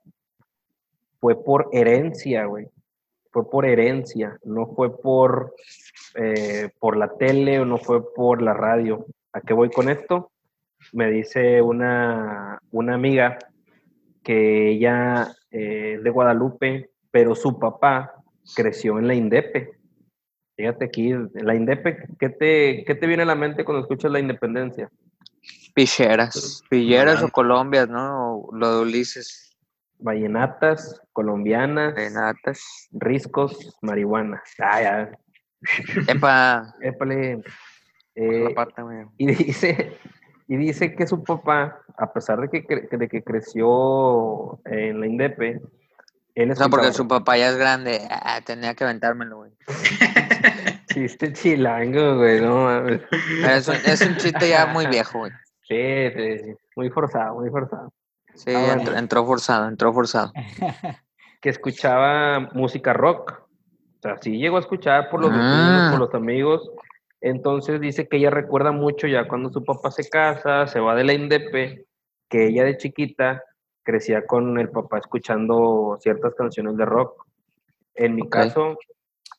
fue 1.19 1.43
por 1.43 1.71
herencia, 1.73 2.45
güey. 2.45 2.69
Fue 3.31 3.49
por 3.49 3.65
herencia, 3.65 4.39
no 4.45 4.67
fue 4.67 4.95
por, 5.01 5.55
eh, 6.15 6.69
por 6.79 6.99
la 6.99 7.09
tele 7.17 7.59
o 7.61 7.65
no 7.65 7.79
fue 7.79 8.15
por 8.15 8.43
la 8.43 8.53
radio. 8.53 9.07
¿A 9.33 9.41
qué 9.41 9.55
voy 9.55 9.71
con 9.71 9.89
esto? 9.89 10.31
Me 10.93 11.11
dice 11.11 11.63
una, 11.63 12.61
una 12.71 12.95
amiga 12.95 13.39
que 14.23 14.73
ella 14.73 15.35
eh, 15.51 15.95
es 15.97 16.03
de 16.03 16.11
Guadalupe, 16.11 16.91
pero 17.11 17.35
su 17.35 17.59
papá 17.59 18.13
creció 18.55 18.99
en 18.99 19.07
la 19.07 19.15
Indepe. 19.15 19.76
Fíjate 20.57 20.87
aquí, 20.87 21.13
la 21.35 21.55
Indepe, 21.55 22.07
¿qué 22.19 22.31
te, 22.31 22.85
qué 22.87 22.95
te 22.95 23.07
viene 23.07 23.25
a 23.25 23.27
la 23.27 23.35
mente 23.35 23.65
cuando 23.65 23.83
escuchas 23.83 24.11
la 24.11 24.21
independencia? 24.21 24.91
Picheras. 25.75 26.63
Pilleras 26.71 27.23
o. 27.23 27.29
Colombias, 27.29 27.89
¿no? 27.89 28.39
O 28.39 28.57
lo 28.57 28.77
de 28.77 28.83
Ulises. 28.83 29.57
Vallenatas, 29.99 31.01
colombianas, 31.13 31.95
Renatas. 31.95 32.89
riscos, 32.93 33.77
marihuana. 33.83 34.43
Ah, 34.59 34.81
ya. 34.83 35.11
Epa. 36.09 36.75
Épale. 36.81 37.43
Eh, 38.15 38.55
pata, 38.55 38.83
y 39.19 39.27
dice, 39.27 39.99
y 40.49 40.57
dice 40.57 40.95
que 40.95 41.07
su 41.07 41.23
papá, 41.23 41.83
a 41.99 42.13
pesar 42.15 42.41
de 42.41 42.49
que, 42.49 42.67
cre- 42.67 42.89
de 42.97 43.09
que 43.09 43.23
creció 43.23 44.59
en 44.65 45.01
la 45.01 45.07
Indepe, 45.07 45.61
él 46.37 46.53
O 46.53 46.55
sea, 46.55 46.69
porque 46.69 46.93
su 46.93 47.09
papá 47.09 47.37
ya 47.37 47.49
es 47.51 47.57
grande. 47.57 48.01
Ah, 48.11 48.41
tenía 48.45 48.75
que 48.75 48.85
aventármelo, 48.85 49.39
güey. 49.39 49.53
Chiste 50.89 51.33
chilango, 51.33 52.17
güey, 52.19 52.41
no 52.41 52.65
mames. 52.65 53.01
Es 53.45 53.69
un, 53.69 53.75
es 53.75 54.01
un 54.03 54.17
chiste 54.17 54.49
ya 54.49 54.67
muy 54.67 54.87
viejo, 54.87 55.19
güey. 55.21 55.33
Sí, 55.69 56.11
sí, 56.15 56.39
sí. 56.39 56.55
Muy 56.77 56.91
forzado, 56.91 57.35
muy 57.41 57.51
forzado. 57.51 57.93
Sí, 58.35 58.51
Ah, 58.55 58.61
bueno. 58.61 58.73
entró, 58.81 58.97
entró 58.97 59.27
forzado, 59.27 59.69
entró 59.69 59.93
forzado. 59.93 60.33
Que 61.43 61.51
escuchaba 61.51 62.49
música 62.55 62.93
rock. 62.95 63.33
O 63.33 64.01
sea, 64.03 64.17
sí 64.21 64.39
llegó 64.39 64.57
a 64.57 64.61
escuchar 64.61 65.11
por 65.11 65.21
los 65.21 65.31
vecinos, 65.31 65.49
Ah. 65.53 65.89
por 65.91 66.01
los 66.01 66.15
amigos. 66.15 66.71
Entonces 67.21 67.81
dice 67.81 68.09
que 68.09 68.17
ella 68.17 68.31
recuerda 68.31 68.73
mucho 68.73 69.07
ya 69.07 69.29
cuando 69.29 69.51
su 69.51 69.63
papá 69.65 69.91
se 69.91 70.09
casa, 70.09 70.67
se 70.67 70.81
va 70.81 70.95
de 70.95 71.05
la 71.05 71.13
Indepe, 71.13 71.85
que 72.31 72.47
ella 72.49 72.65
de 72.65 72.77
chiquita 72.79 73.43
crecía 73.87 74.27
con 74.27 74.59
el 74.59 74.69
papá 74.69 74.99
escuchando 74.99 75.97
ciertas 76.01 76.35
canciones 76.35 76.77
de 76.77 76.85
rock. 76.85 77.25
En 77.95 78.17
mi 78.17 78.29
caso, 78.29 78.77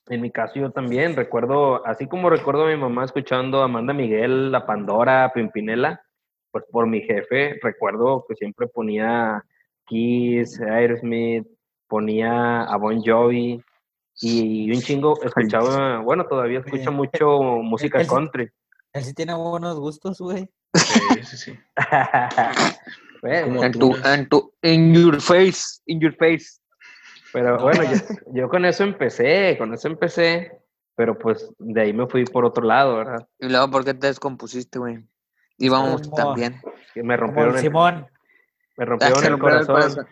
en 0.07 0.21
mi 0.21 0.31
caso 0.31 0.53
yo 0.55 0.71
también 0.71 1.15
recuerdo, 1.15 1.85
así 1.85 2.07
como 2.07 2.29
recuerdo 2.29 2.65
a 2.65 2.69
mi 2.69 2.77
mamá 2.77 3.03
escuchando 3.03 3.61
a 3.61 3.65
Amanda 3.65 3.93
Miguel, 3.93 4.51
La 4.51 4.65
Pandora, 4.65 5.31
Pimpinela, 5.35 6.01
pues 6.49 6.63
por 6.71 6.87
mi 6.87 7.01
jefe 7.01 7.59
recuerdo 7.61 8.25
que 8.27 8.35
siempre 8.35 8.67
ponía 8.67 9.43
Kiss, 9.85 10.61
Aerosmith, 10.61 11.45
ponía 11.87 12.63
a 12.63 12.77
Bon 12.77 13.03
Jovi 13.03 13.61
y 14.21 14.71
un 14.71 14.81
chingo 14.81 15.21
escuchaba, 15.21 15.99
bueno, 15.99 16.25
todavía 16.25 16.59
escucha 16.59 16.89
mucho 16.89 17.39
música 17.61 18.03
country. 18.07 18.49
Él 18.93 19.03
sí 19.03 19.13
tiene 19.13 19.35
buenos 19.35 19.77
gustos, 19.77 20.19
güey. 20.19 20.49
Sí, 20.73 21.23
sí, 21.23 21.37
sí. 21.37 21.59
Bueno, 23.21 23.71
tu, 23.71 23.95
¿no? 23.95 24.13
en 24.13 24.29
tu, 24.29 24.53
in 24.61 24.93
your 24.93 25.21
face, 25.21 25.79
in 25.85 25.99
your 25.99 26.15
face. 26.15 26.45
pero 27.33 27.57
bueno, 27.59 27.83
yo, 27.83 27.97
yo 28.33 28.49
con 28.49 28.65
eso 28.65 28.83
empecé, 28.83 29.55
con 29.57 29.73
eso 29.73 29.87
empecé, 29.87 30.51
pero 30.95 31.17
pues 31.17 31.49
de 31.59 31.81
ahí 31.81 31.93
me 31.93 32.07
fui 32.07 32.25
por 32.25 32.45
otro 32.45 32.63
lado, 32.63 32.97
¿verdad? 32.97 33.27
Y 33.39 33.49
luego, 33.49 33.69
¿por 33.69 33.85
qué 33.85 33.93
te 33.93 34.07
descompusiste, 34.07 34.79
güey? 34.79 35.03
Íbamos 35.57 36.03
Como- 36.03 36.15
también. 36.15 36.61
Que 36.93 37.03
me 37.03 37.15
rompieron 37.17 37.55
el 37.55 37.61
Simón, 37.61 38.07
me 38.77 38.85
rompieron 38.85 39.23
el 39.23 39.29
rompió 39.31 39.49
el 39.49 39.65
corazón. 39.67 40.07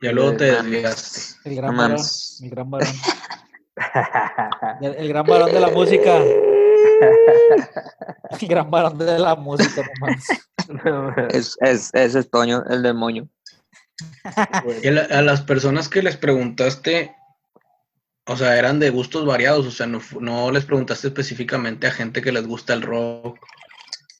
Ya 0.00 0.12
luego 0.12 0.36
te 0.36 0.44
desligaste. 0.46 1.48
el 1.48 1.56
gran 1.56 1.76
No 1.76 1.82
varón. 1.82 1.98
El 2.42 2.50
gran 2.50 2.70
varón. 2.70 2.88
El, 4.82 4.94
el 4.96 5.08
gran 5.08 5.24
varón 5.24 5.52
de 5.52 5.60
la 5.60 5.68
música. 5.70 6.18
El 8.40 8.48
gran 8.48 8.70
varón 8.70 8.98
de 8.98 9.18
la 9.18 9.34
música, 9.34 9.82
no 9.82 9.88
mames. 10.00 10.26
Es, 11.30 11.56
es, 11.60 11.94
es 11.94 12.30
Toño, 12.30 12.62
el 12.68 12.82
demonio. 12.82 13.28
Y 14.82 14.88
a, 14.88 14.92
la- 14.92 15.18
a 15.18 15.22
las 15.22 15.42
personas 15.42 15.88
que 15.88 16.02
les 16.02 16.16
preguntaste, 16.16 17.14
o 18.26 18.36
sea, 18.36 18.58
eran 18.58 18.78
de 18.78 18.90
gustos 18.90 19.26
variados, 19.26 19.66
o 19.66 19.70
sea, 19.70 19.86
no, 19.86 20.00
no 20.20 20.50
les 20.50 20.64
preguntaste 20.64 21.08
específicamente 21.08 21.86
a 21.86 21.90
gente 21.90 22.22
que 22.22 22.32
les 22.32 22.46
gusta 22.46 22.72
el 22.74 22.82
rock. 22.82 23.38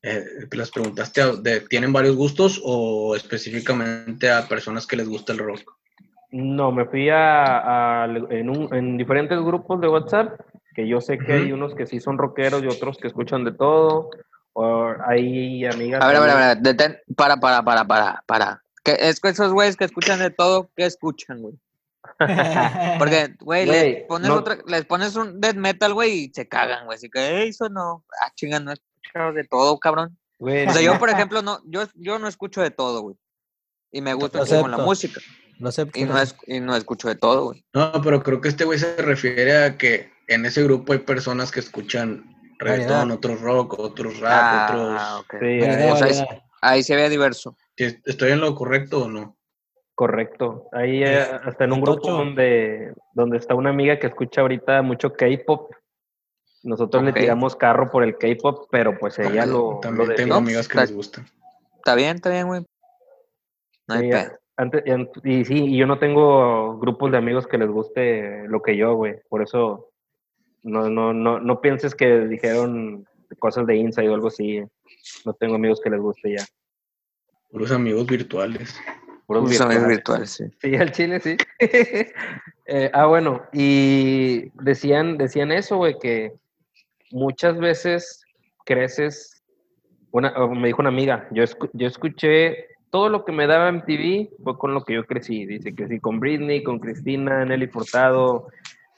Eh, 0.03 0.25
les 0.51 0.71
preguntaste, 0.71 1.23
a- 1.23 1.33
de, 1.33 1.61
¿tienen 1.61 1.93
varios 1.93 2.17
gustos 2.17 2.61
o 2.65 3.15
específicamente 3.15 4.31
a 4.31 4.49
personas 4.49 4.87
que 4.87 4.97
les 4.97 5.09
gusta 5.09 5.33
el 5.33 5.39
rock? 5.39 5.61
No, 6.33 6.73
me 6.73 6.87
fui 6.87 7.09
a, 7.11 8.03
a- 8.03 8.07
en, 8.07 8.51
un- 8.51 8.75
en 8.75 8.97
diferentes 8.97 9.39
grupos 9.41 9.81
de 9.81 9.89
WhatsApp, 9.89 10.41
que 10.75 10.89
yo 10.89 11.01
sé 11.01 11.19
que 11.19 11.35
hay 11.35 11.53
unos 11.53 11.75
que 11.75 11.87
sí 11.87 12.01
son 12.01 12.19
rockeros 12.19 12.63
y 12.65 12.67
otros 12.67 12.97
que 12.99 13.07
escuchan 13.09 13.45
de 13.45 13.53
todo. 13.53 14.11
O 14.55 14.93
hay 15.07 15.65
amigas. 15.65 16.03
A 16.03 16.07
ver, 16.07 16.17
a 16.17 16.21
ver, 16.21 16.31
a 16.31 16.35
ver, 16.49 16.59
detén, 16.59 16.99
para, 17.17 17.39
para, 17.39 17.63
para, 17.63 17.87
para, 17.87 18.23
para. 18.27 18.63
¿Qué, 18.85 18.97
es 19.01 19.21
que 19.21 19.29
esos 19.31 19.53
güeyes 19.53 19.77
que 19.77 19.85
escuchan 19.85 20.19
de 20.19 20.31
todo, 20.31 20.71
¿qué 20.77 20.85
escuchan, 20.87 21.41
güey? 21.41 21.55
Porque, 22.99 23.35
güey, 23.41 23.67
les 23.67 24.05
pones 24.05 24.29
no- 24.29 24.37
otra, 24.37 24.59
les 24.67 24.85
pones 24.85 25.17
un 25.17 25.41
death 25.41 25.57
metal, 25.57 25.95
güey, 25.95 26.25
y 26.25 26.33
se 26.35 26.49
cagan, 26.49 26.85
güey. 26.87 26.97
Así 26.97 27.09
que, 27.09 27.43
"Ey, 27.43 27.49
eso 27.51 27.69
no. 27.69 28.05
Ah, 28.23 28.31
chinga, 28.35 28.61
no 28.61 28.71
he 28.71 28.75
escuchado 28.75 29.33
de 29.33 29.45
todo, 29.45 29.79
cabrón. 29.79 30.19
Güey, 30.39 30.67
O 30.67 30.73
sea, 30.73 30.83
yo, 30.83 30.95
no- 30.95 30.99
por 30.99 31.11
ejemplo, 31.11 31.43
no, 31.43 31.61
yo, 31.65 31.85
yo 31.95 32.19
no 32.19 32.29
escucho 32.29 32.61
de 32.61 32.71
todo, 32.71 33.03
güey. 33.03 33.17
Y 33.93 34.01
me 34.01 34.15
gusta 34.15 34.45
chingo 34.45 34.69
la 34.69 34.79
música. 34.79 35.21
Lo 35.59 35.69
acepto. 35.69 35.99
Y 35.99 36.05
no, 36.05 36.19
es, 36.21 36.35
y 36.47 36.61
no 36.61 36.75
escucho 36.75 37.09
de 37.09 37.15
todo, 37.15 37.45
güey. 37.45 37.65
No, 37.73 37.93
pero 38.03 38.23
creo 38.23 38.41
que 38.41 38.49
este 38.49 38.65
güey 38.65 38.79
se 38.79 38.97
refiere 38.97 39.65
a 39.65 39.79
que 39.79 40.11
en 40.27 40.45
ese 40.45 40.63
grupo 40.65 40.93
hay 40.93 41.01
personas 41.01 41.53
que 41.53 41.61
escuchan 41.61 42.25
reggaetón, 42.63 43.11
otros 43.11 43.41
rock, 43.41 43.79
otros 43.79 44.21
rap, 44.21 44.31
Ah, 44.33 45.21
otros... 45.21 45.41
Sí, 45.41 45.59
Variedad, 45.61 45.79
ahí- 45.81 45.91
o 45.93 45.97
sea, 45.97 46.07
variedad. 46.07 46.43
Ahí 46.63 46.83
se 46.83 46.97
ve 46.97 47.09
diverso. 47.09 47.57
¿Estoy 47.77 48.33
en 48.33 48.41
lo 48.41 48.55
correcto 48.55 49.05
o 49.05 49.09
no? 49.09 49.37
correcto. 49.95 50.69
Ahí 50.73 51.03
eh, 51.05 51.21
hasta 51.45 51.65
en 51.65 51.73
un 51.73 51.79
¿El 51.79 51.85
grupo 51.85 52.01
Tocho? 52.01 52.13
donde, 52.15 52.93
donde 53.13 53.37
está 53.37 53.55
una 53.55 53.71
amiga 53.71 53.99
que 53.99 54.09
escucha 54.09 54.41
ahorita 54.41 54.83
mucho 54.83 55.13
K-pop. 55.13 55.71
Nosotros 56.65 57.03
le 57.05 57.13
tiramos 57.13 57.55
carro 57.57 57.91
por 57.91 58.03
el 58.03 58.17
K-pop, 58.17 58.67
pero 58.71 58.99
pues 58.99 59.19
ella 59.19 59.45
lo, 59.47 59.79
También 59.81 60.09
lo 60.09 60.15
tengo 60.15 60.35
amigas 60.37 60.67
que 60.67 60.73
está- 60.73 60.81
les 60.83 60.93
gustan. 60.95 61.27
Está 61.77 61.95
bien, 61.95 62.17
está 62.17 62.31
bien, 62.31 62.47
güey. 62.49 62.65
No 63.87 63.95
hay 63.95 64.11
antes- 64.57 64.83
y 64.87 64.91
an- 64.91 65.11
y 65.25 65.45
sí, 65.45 65.65
y 65.67 65.77
yo 65.77 65.87
no 65.87 65.99
tengo 65.99 66.79
grupos 66.79 67.11
de 67.13 67.19
amigos 67.19 67.47
que 67.47 67.59
les 67.59 67.69
guste 67.69 68.47
lo 68.49 68.61
que 68.63 68.77
yo, 68.77 68.95
güey. 68.95 69.21
Por 69.29 69.43
eso 69.43 69.92
no, 70.63 70.89
no, 70.89 71.13
no, 71.13 71.41
no 71.41 71.61
pienses 71.61 71.95
que 71.95 72.27
dijeron 72.29 73.07
cosas 73.39 73.67
de 73.67 73.77
Inside 73.77 74.09
o 74.11 74.15
algo 74.15 74.29
así. 74.29 74.63
No 75.25 75.33
tengo 75.35 75.55
amigos 75.57 75.81
que 75.83 75.91
les 75.91 76.01
guste 76.01 76.37
ya. 76.37 76.45
Puros 77.51 77.71
amigos 77.73 78.07
virtuales. 78.07 78.75
Puros 79.27 79.45
Unos 79.45 79.61
amigos 79.61 79.89
virtuales. 79.89 80.31
sí. 80.31 80.45
Sí, 80.61 80.75
al 80.77 80.93
chile, 80.93 81.21
sí. 81.21 81.37
Eh, 82.65 82.91
ah, 82.95 83.07
bueno, 83.07 83.43
y 83.53 84.49
decían, 84.63 85.19
decían 85.19 85.51
eso, 85.51 85.77
güey, 85.79 85.99
que 85.99 86.33
muchas 87.11 87.59
veces 87.59 88.25
creces, 88.65 89.43
una, 90.13 90.33
me 90.49 90.69
dijo 90.69 90.81
una 90.81 90.89
amiga, 90.91 91.27
yo, 91.33 91.43
escu- 91.43 91.69
yo 91.73 91.89
escuché 91.89 92.69
todo 92.91 93.09
lo 93.09 93.25
que 93.25 93.33
me 93.33 93.49
daba 93.49 93.69
MTV 93.69 94.31
fue 94.45 94.57
con 94.57 94.75
lo 94.75 94.85
que 94.85 94.95
yo 94.95 95.05
crecí. 95.07 95.45
Dice, 95.45 95.75
crecí 95.75 95.99
con 95.99 96.21
Britney, 96.21 96.63
con 96.63 96.79
Cristina, 96.79 97.45
Nelly 97.45 97.67
Furtado. 97.67 98.49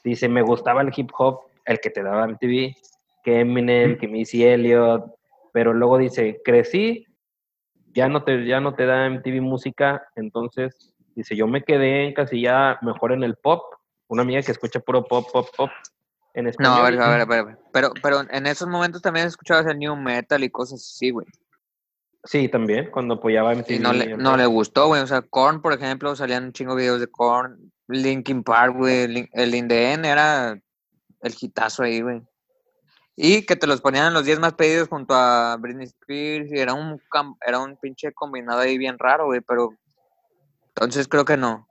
Dice, 0.03 0.29
me 0.29 0.43
gustaba 0.43 0.81
el 0.83 0.91
hip 0.95 1.09
hop, 1.17 1.39
el 1.65 1.79
que 1.79 1.89
te 1.89 2.03
daba 2.03 2.27
MTV, 2.27 2.75
que 3.23 3.39
Eminem, 3.39 3.97
que 3.97 4.07
Missy 4.07 4.43
Elliott, 4.43 5.03
pero 5.51 5.73
luego 5.73 5.97
dice, 5.97 6.41
crecí, 6.43 7.05
ya 7.93 8.07
no 8.07 8.23
te, 8.23 8.45
ya 8.45 8.59
no 8.59 8.75
te 8.75 8.85
da 8.85 9.09
MTV 9.09 9.41
música, 9.41 10.07
entonces 10.15 10.93
dice, 11.15 11.35
yo 11.35 11.47
me 11.47 11.63
quedé 11.63 12.07
encasillada 12.07 12.77
mejor 12.81 13.11
en 13.11 13.23
el 13.23 13.35
pop, 13.35 13.63
una 14.07 14.21
amiga 14.21 14.41
que 14.41 14.51
escucha 14.51 14.79
puro 14.79 15.03
pop, 15.05 15.25
pop, 15.31 15.47
pop 15.55 15.69
en 16.33 16.47
español. 16.47 16.73
No, 16.73 16.79
a 16.79 16.89
ver, 16.89 17.01
a 17.01 17.09
ver, 17.09 17.21
a 17.21 17.25
ver, 17.25 17.39
a 17.39 17.43
ver. 17.43 17.57
Pero, 17.71 17.91
pero 18.01 18.21
en 18.29 18.45
esos 18.45 18.67
momentos 18.67 19.01
también 19.01 19.27
escuchabas 19.27 19.65
el 19.65 19.79
new 19.79 19.95
metal 19.95 20.43
y 20.43 20.49
cosas 20.49 20.81
así, 20.81 21.09
güey. 21.09 21.25
Sí, 22.25 22.49
también, 22.49 22.89
cuando 22.91 23.15
apoyaba 23.15 23.53
MTV. 23.53 23.71
Y 23.71 23.79
no 23.79 23.93
le, 23.93 24.17
no 24.17 24.35
le 24.35 24.45
gustó, 24.45 24.87
güey. 24.87 25.01
O 25.01 25.07
sea, 25.07 25.21
Korn, 25.21 25.61
por 25.61 25.73
ejemplo, 25.73 26.15
salían 26.15 26.45
un 26.45 26.53
chingo 26.53 26.75
de 26.75 26.81
videos 26.81 26.99
de 26.99 27.07
Korn. 27.07 27.71
Linkin 27.87 28.43
Park, 28.43 28.75
güey. 28.75 29.29
El 29.31 29.55
In 29.55 29.67
The 29.67 29.93
End 29.93 30.05
era 30.05 30.59
el 31.25 31.35
hitazo 31.39 31.83
ahí, 31.83 32.01
güey. 32.01 32.21
Y 33.15 33.45
que 33.45 33.55
te 33.55 33.67
los 33.67 33.81
ponían 33.81 34.07
en 34.07 34.13
los 34.13 34.25
10 34.25 34.39
más 34.39 34.53
pedidos 34.53 34.89
junto 34.89 35.13
a 35.13 35.55
Britney 35.57 35.85
Spears. 35.85 36.51
Y 36.51 36.59
era 36.59 36.73
un, 36.73 37.01
era 37.45 37.59
un 37.59 37.77
pinche 37.77 38.11
combinado 38.13 38.59
ahí 38.59 38.77
bien 38.77 38.97
raro, 38.99 39.25
güey. 39.25 39.41
Pero 39.41 39.73
entonces 40.69 41.07
creo 41.07 41.23
que 41.23 41.37
no. 41.37 41.67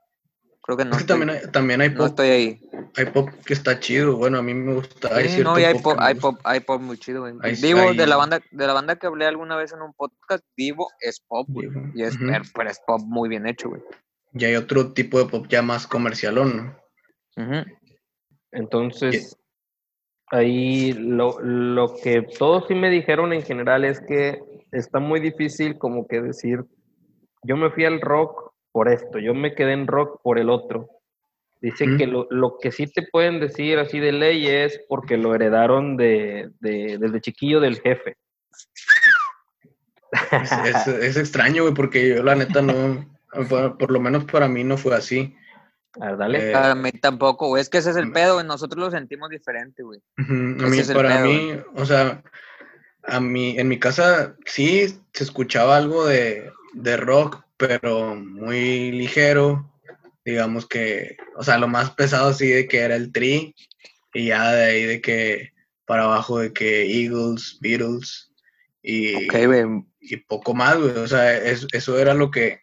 Creo 0.63 0.77
que 0.77 0.85
no. 0.85 0.91
es 0.91 0.97
que 0.97 1.01
estoy, 1.03 1.19
también 1.19 1.37
hay, 1.37 1.51
también 1.51 1.81
hay 1.81 1.89
no 1.91 1.97
pop, 1.97 2.07
estoy 2.07 2.29
ahí. 2.29 2.69
hay 2.95 3.05
pop 3.05 3.29
que 3.45 3.53
está 3.53 3.79
chido. 3.79 4.17
Bueno, 4.17 4.39
a 4.39 4.41
mí 4.41 4.55
me 4.55 4.73
gusta. 4.73 5.15
Hay 5.15 5.29
cierto 5.29 5.51
no, 5.51 5.59
y 5.59 5.63
hay 5.63 5.77
pop 5.77 5.95
hay 5.99 6.15
pop, 6.15 6.39
hay 6.43 6.59
pop 6.61 6.81
muy 6.81 6.97
chido, 6.97 7.21
güey. 7.21 7.35
Hay- 7.43 7.55
Divo, 7.57 7.81
hay- 7.81 7.95
de 7.95 8.07
la 8.07 8.15
banda, 8.15 8.41
de 8.49 8.65
la 8.65 8.73
banda 8.73 8.95
que 8.95 9.05
hablé 9.05 9.27
alguna 9.27 9.55
vez 9.57 9.71
en 9.73 9.83
un 9.83 9.93
podcast, 9.93 10.43
Divo 10.57 10.89
es 10.99 11.19
pop, 11.19 11.45
güey. 11.47 11.69
Divo, 11.69 11.91
Y 11.93 12.01
es, 12.01 12.17
pero, 12.17 12.43
pero 12.55 12.69
es 12.71 12.81
pop 12.87 13.01
muy 13.05 13.29
bien 13.29 13.45
hecho, 13.45 13.69
güey. 13.69 13.83
Y 14.33 14.45
hay 14.45 14.55
otro 14.55 14.91
tipo 14.93 15.19
de 15.19 15.25
pop 15.27 15.45
ya 15.47 15.61
más 15.61 15.85
comercialón, 15.85 16.75
¿no? 17.37 17.65
Entonces, 18.51 19.37
ahí 20.31 20.93
lo, 20.93 21.39
lo 21.41 21.95
que 22.01 22.21
todos 22.23 22.65
sí 22.67 22.75
me 22.75 22.89
dijeron 22.89 23.33
en 23.33 23.43
general 23.43 23.85
es 23.85 23.99
que 24.01 24.39
está 24.71 24.99
muy 24.99 25.19
difícil 25.19 25.77
como 25.77 26.07
que 26.07 26.21
decir, 26.21 26.63
yo 27.43 27.55
me 27.57 27.69
fui 27.71 27.85
al 27.85 28.01
rock 28.01 28.51
por 28.71 28.89
esto, 28.89 29.19
yo 29.19 29.33
me 29.33 29.53
quedé 29.55 29.73
en 29.73 29.87
rock 29.87 30.21
por 30.23 30.37
el 30.39 30.49
otro. 30.49 30.89
Dice 31.61 31.87
Mm. 31.87 31.97
que 31.97 32.07
lo, 32.07 32.27
lo 32.29 32.57
que 32.59 32.71
sí 32.71 32.85
te 32.87 33.03
pueden 33.09 33.39
decir 33.39 33.79
así 33.79 33.99
de 33.99 34.11
ley 34.11 34.45
es 34.47 34.79
porque 34.89 35.17
lo 35.17 35.33
heredaron 35.33 35.95
de, 35.97 36.49
de- 36.59 36.97
desde 36.99 37.21
chiquillo 37.21 37.59
del 37.59 37.79
jefe. 37.79 38.17
Es, 40.31 40.51
es- 40.51 40.87
es 40.87 41.17
extraño, 41.17 41.63
güey, 41.63 41.73
porque 41.73 42.09
yo 42.09 42.23
la 42.23 42.35
neta 42.35 42.61
no, 42.61 43.05
por, 43.49 43.77
por 43.77 43.91
lo 43.91 43.99
menos 43.99 44.25
para 44.25 44.47
mí 44.47 44.63
no 44.63 44.77
fue 44.77 44.95
así. 44.95 45.35
A 46.01 46.07
ver, 46.07 46.17
dale. 46.17 46.49
Eh, 46.49 46.53
Para 46.53 46.75
mí 46.75 46.91
tampoco, 46.91 47.47
güey. 47.47 47.61
Es 47.61 47.69
que 47.69 47.77
ese 47.79 47.91
es 47.91 47.95
el 47.95 48.11
pedo, 48.11 48.35
güey. 48.35 48.45
Nosotros 48.45 48.79
lo 48.83 48.91
sentimos 48.91 49.29
diferente, 49.29 49.83
güey. 49.83 50.01
A 50.17 50.23
mí, 50.23 50.81
para 50.93 51.09
pedo, 51.23 51.25
mí, 51.25 51.51
o 51.75 51.85
sea, 51.85 52.21
a 53.03 53.19
mí, 53.19 53.57
en 53.57 53.67
mi 53.67 53.79
casa 53.79 54.35
sí 54.45 54.87
se 55.13 55.23
escuchaba 55.23 55.77
algo 55.77 56.05
de, 56.05 56.51
de 56.73 56.97
rock, 56.97 57.43
pero 57.57 58.15
muy 58.15 58.91
ligero. 58.91 59.71
Digamos 60.25 60.67
que, 60.67 61.17
o 61.35 61.43
sea, 61.43 61.57
lo 61.59 61.67
más 61.67 61.91
pesado 61.91 62.33
sí 62.33 62.47
de 62.47 62.67
que 62.67 62.79
era 62.79 62.95
el 62.95 63.11
tri, 63.11 63.53
y 64.13 64.27
ya 64.27 64.51
de 64.51 64.65
ahí 64.65 64.83
de 64.85 64.99
que 65.01 65.51
para 65.85 66.05
abajo 66.05 66.39
de 66.39 66.51
que 66.51 67.03
Eagles, 67.03 67.59
Beatles, 67.61 68.31
y, 68.81 69.27
y 69.99 70.17
poco 70.17 70.53
más, 70.55 70.77
güey. 70.77 70.97
O 70.97 71.07
sea, 71.07 71.37
es- 71.37 71.67
eso 71.71 71.99
era 71.99 72.13
lo 72.15 72.31
que, 72.31 72.61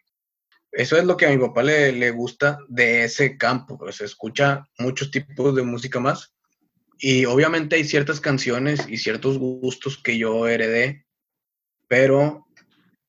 eso 0.73 0.97
es 0.97 1.05
lo 1.05 1.15
que 1.15 1.27
a 1.27 1.29
mi 1.29 1.37
papá 1.37 1.61
le, 1.63 1.91
le 1.91 2.11
gusta 2.11 2.59
de 2.67 3.03
ese 3.03 3.37
campo. 3.37 3.77
Pues 3.77 3.97
se 3.97 4.05
escucha 4.05 4.67
muchos 4.79 5.11
tipos 5.11 5.55
de 5.55 5.61
música 5.61 5.99
más. 5.99 6.33
Y 6.97 7.25
obviamente 7.25 7.75
hay 7.75 7.83
ciertas 7.83 8.19
canciones 8.19 8.87
y 8.87 8.97
ciertos 8.97 9.37
gustos 9.37 10.01
que 10.01 10.17
yo 10.17 10.47
heredé, 10.47 11.05
pero 11.87 12.47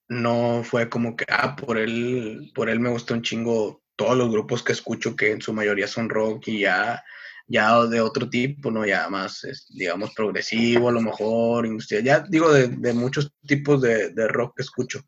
no 0.08 0.62
fue 0.64 0.88
como 0.88 1.16
que, 1.16 1.24
ah, 1.28 1.56
por 1.56 1.78
él, 1.78 2.50
por 2.54 2.68
él 2.68 2.80
me 2.80 2.90
gusta 2.90 3.14
un 3.14 3.22
chingo 3.22 3.82
todos 3.96 4.16
los 4.16 4.30
grupos 4.30 4.62
que 4.62 4.72
escucho, 4.72 5.16
que 5.16 5.30
en 5.30 5.40
su 5.40 5.52
mayoría 5.52 5.86
son 5.86 6.08
rock 6.08 6.48
y 6.48 6.60
ya, 6.60 7.02
ya 7.46 7.84
de 7.86 8.00
otro 8.00 8.28
tipo, 8.28 8.70
¿no? 8.70 8.84
Ya 8.84 9.08
más, 9.08 9.46
digamos, 9.70 10.12
progresivo 10.14 10.88
a 10.88 10.92
lo 10.92 11.00
mejor, 11.00 11.64
industrial, 11.64 12.02
ya 12.02 12.20
digo 12.28 12.52
de, 12.52 12.68
de 12.68 12.92
muchos 12.92 13.32
tipos 13.46 13.80
de, 13.80 14.10
de 14.10 14.28
rock 14.28 14.56
que 14.56 14.62
escucho. 14.62 15.04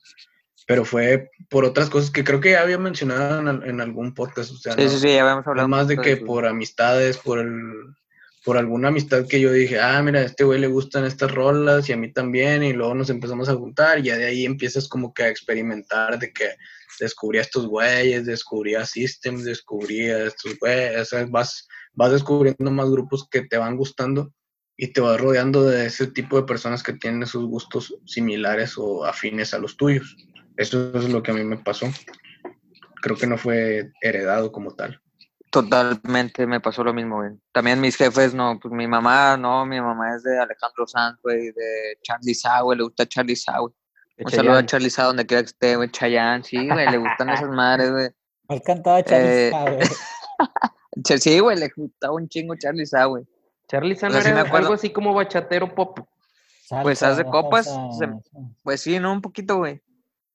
Pero 0.67 0.85
fue 0.85 1.31
por 1.49 1.65
otras 1.65 1.89
cosas 1.91 2.11
que 2.11 2.25
creo 2.25 2.41
que 2.41 2.51
ya 2.53 2.63
había 2.63 2.79
mencionado 2.79 3.39
en, 3.41 3.49
al- 3.49 3.65
en 3.69 3.81
algún 3.81 4.15
podcast. 4.15 4.51
O 4.53 4.57
sea, 4.57 4.75
Sí, 4.75 4.83
no- 4.85 4.89
sí, 4.91 4.99
sí, 4.99 5.09
ya 5.09 5.23
habíamos 5.23 5.47
hablado. 5.47 5.69
más 5.69 5.87
de 5.89 5.97
que 5.99 6.17
por 6.27 6.45
amistades, 6.47 7.19
por 7.19 7.39
el, 7.39 7.51
por 8.45 8.57
alguna 8.59 8.89
amistad 8.89 9.27
que 9.29 9.41
yo 9.41 9.53
dije, 9.53 9.79
ah, 9.81 10.03
mira, 10.03 10.21
a 10.21 10.25
este 10.25 10.43
güey 10.45 10.59
le 10.61 10.67
gustan 10.67 11.05
estas 11.05 11.33
rolas 11.33 11.89
y 11.89 11.93
a 11.93 11.97
mí 11.97 12.13
también, 12.13 12.63
y 12.65 12.73
luego 12.73 12.95
nos 12.95 13.11
empezamos 13.11 13.49
a 13.49 13.55
juntar, 13.55 13.99
y 14.01 14.05
ya 14.05 14.17
de 14.17 14.27
ahí 14.27 14.45
empiezas 14.45 14.89
como 14.89 15.13
que 15.15 15.23
a 15.25 15.29
experimentar 15.29 16.19
de 16.19 16.33
que 16.33 16.51
descubrí 16.99 17.39
a 17.39 17.43
estos 17.43 17.67
güeyes, 17.67 18.25
descubrí 18.27 18.75
a 18.75 18.87
Systems, 18.87 19.45
descubrí 19.45 20.09
a 20.11 20.27
estos 20.27 20.59
güeyes, 20.59 21.01
o 21.01 21.05
sea, 21.05 21.27
vas, 21.29 21.69
vas 21.93 22.11
descubriendo 22.13 22.71
más 22.71 22.89
grupos 22.91 23.29
que 23.29 23.43
te 23.43 23.57
van 23.57 23.77
gustando 23.77 24.33
y 24.77 24.89
te 24.93 25.01
vas 25.01 25.21
rodeando 25.21 25.65
de 25.65 25.87
ese 25.87 26.07
tipo 26.09 26.37
de 26.37 26.43
personas 26.47 26.83
que 26.83 26.93
tienen 26.95 27.23
esos 27.23 27.45
gustos 27.47 27.95
similares 28.05 28.75
o 28.79 29.05
afines 29.05 29.55
a 29.55 29.59
los 29.59 29.77
tuyos. 29.77 30.17
Eso 30.57 30.93
es 30.97 31.09
lo 31.09 31.23
que 31.23 31.31
a 31.31 31.35
mí 31.35 31.45
me 31.45 31.59
pasó. 31.59 31.87
Creo 33.03 33.17
que 33.17 33.27
no 33.27 33.37
fue 33.39 33.93
heredado 34.01 34.51
como 34.53 34.75
tal. 34.75 35.01
Totalmente 35.51 36.47
me 36.47 36.61
pasó 36.61 36.83
lo 36.85 36.93
mismo, 36.93 37.17
güey. 37.17 37.31
También 37.53 37.81
mis 37.81 37.97
jefes, 37.97 38.35
no, 38.35 38.59
pues 38.61 38.73
mi 38.75 38.87
mamá, 38.87 39.37
no, 39.37 39.65
mi 39.65 39.81
mamá 39.81 40.15
es 40.15 40.23
de 40.23 40.39
Alejandro 40.39 40.87
Sanz, 40.87 41.19
güey, 41.23 41.47
de 41.53 41.99
Charlie 42.03 42.35
Sa, 42.35 42.61
güey, 42.63 42.77
le 42.79 42.85
gusta 42.85 43.07
Charlie 43.07 43.37
Sa, 43.37 43.59
güey. 43.61 43.73
Un 44.19 44.31
saludo 44.31 44.57
a. 44.59 44.67
Charlie 44.67 44.91
Sa 44.91 45.05
donde 45.05 45.25
quiera 45.27 45.43
que 45.43 45.47
esté, 45.47 45.77
güey, 45.77 45.91
Chayanne, 45.91 46.43
sí, 46.43 46.69
güey, 46.69 46.91
le 46.91 46.99
gustan 46.99 47.31
esas 47.31 47.49
madres, 47.51 47.91
güey. 47.93 48.11
¿Cuál 48.47 48.63
cantaba 48.63 49.03
Charlie 49.05 49.29
Eh, 49.29 49.51
Sa, 49.51 49.63
güey? 49.71 49.81
Sí, 51.21 51.39
güey, 51.41 51.59
le 51.59 51.71
gustaba 51.77 52.15
un 52.15 52.29
chingo 52.29 52.55
Charlie 52.57 52.87
Sa, 52.87 53.05
güey. 53.05 53.25
Charlie 53.69 53.97
San 53.97 54.11
o 54.11 54.13
sea, 54.15 54.23
sí 54.23 54.33
me 54.33 54.41
era 54.41 54.51
algo 54.59 54.73
así 54.75 54.91
como 54.91 55.13
bachatero 55.15 55.75
pop. 55.75 56.01
pues, 56.83 56.99
Salsa, 56.99 57.25
copas, 57.25 57.67
se- 57.99 58.09
Pues 58.63 58.81
sí, 58.81 58.99
¿no? 58.99 59.13
Un 59.13 59.21
poquito, 59.21 59.59
güey. 59.59 59.81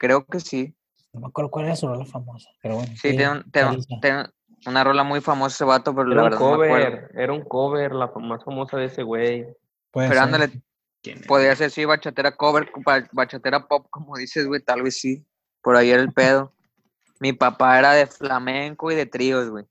Creo 0.01 0.25
que 0.25 0.39
sí. 0.39 0.75
No 1.13 1.19
me 1.21 1.27
acuerdo 1.27 1.51
cuál 1.51 1.65
era 1.65 1.75
su 1.75 1.87
rola 1.87 2.05
famosa, 2.07 2.49
pero 2.59 2.77
bueno. 2.77 2.91
Sí, 2.95 3.09
tiene, 3.15 3.29
un- 3.29 3.51
tiene- 3.51 3.67
Charlie 3.67 3.81
Sa. 3.83 3.99
tiene 4.01 4.25
una 4.65 4.83
rola 4.83 5.03
muy 5.03 5.21
famosa 5.21 5.53
ese 5.53 5.63
vato, 5.63 5.93
pero 5.93 6.07
la 6.07 6.13
Era 6.15 6.23
un 6.23 6.29
verdad 6.31 6.39
no 6.39 6.57
me 6.57 6.65
acuerdo. 6.65 6.85
cover, 6.97 7.11
era 7.21 7.33
un 7.33 7.41
cover, 7.43 7.91
la 7.93 8.07
más 8.15 8.43
famosa 8.43 8.77
de 8.77 8.85
ese 8.85 9.03
güey. 9.03 9.45
Puede 9.91 10.07
Pero 10.07 10.19
ser. 10.21 10.23
ándale, 10.27 10.63
¿Quién 11.03 11.19
es? 11.19 11.27
podría 11.27 11.55
ser 11.55 11.69
sí, 11.69 11.85
bachatera 11.85 12.35
cover, 12.35 12.71
ba- 12.83 13.07
bachatera 13.11 13.67
pop, 13.67 13.85
como 13.91 14.17
dices, 14.17 14.47
güey, 14.47 14.59
tal 14.63 14.81
vez 14.81 14.99
sí. 14.99 15.23
Por 15.61 15.75
ahí 15.75 15.91
era 15.91 16.01
el 16.01 16.11
pedo. 16.11 16.51
Mi 17.19 17.33
papá 17.33 17.77
era 17.77 17.93
de 17.93 18.07
flamenco 18.07 18.91
y 18.91 18.95
de 18.95 19.05
tríos, 19.05 19.51
güey. 19.51 19.65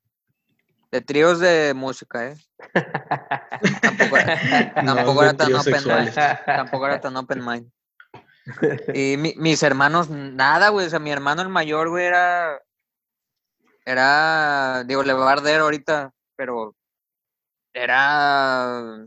De 0.92 1.00
tríos 1.00 1.40
de 1.40 1.74
música, 1.74 2.28
¿eh? 2.30 2.36
Tampoco 3.82 4.16
era, 4.16 4.72
No, 4.84 4.94
tampoco 4.94 5.22
era 5.24 5.34
tan 5.36 5.52
open 5.56 5.84
mind. 5.84 6.14
Tampoco 6.46 6.86
era 6.86 7.00
tan 7.00 7.16
open 7.16 7.44
mind. 7.44 7.72
Y 8.94 9.16
mi- 9.16 9.34
mis 9.36 9.62
hermanos, 9.62 10.08
nada, 10.10 10.68
güey. 10.70 10.86
O 10.86 10.90
sea, 10.90 10.98
mi 10.98 11.10
hermano 11.10 11.42
el 11.42 11.48
mayor, 11.48 11.88
güey, 11.88 12.06
era. 12.06 12.58
Era. 13.84 14.84
Digo, 14.84 15.02
le 15.02 15.12
va 15.12 15.28
a 15.28 15.32
arder 15.32 15.60
ahorita, 15.60 16.12
pero. 16.36 16.74
Era. 17.72 19.06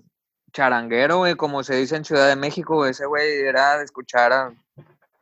charanguero, 0.52 1.18
güey, 1.18 1.36
como 1.36 1.64
se 1.64 1.76
dice 1.76 1.96
en 1.96 2.06
Ciudad 2.06 2.28
de 2.28 2.36
México, 2.36 2.76
güey. 2.76 2.92
Ese 2.92 3.06
güey 3.06 3.42
era 3.42 3.78
de 3.80 3.86
escuchar 3.86 4.32
a 4.32 4.54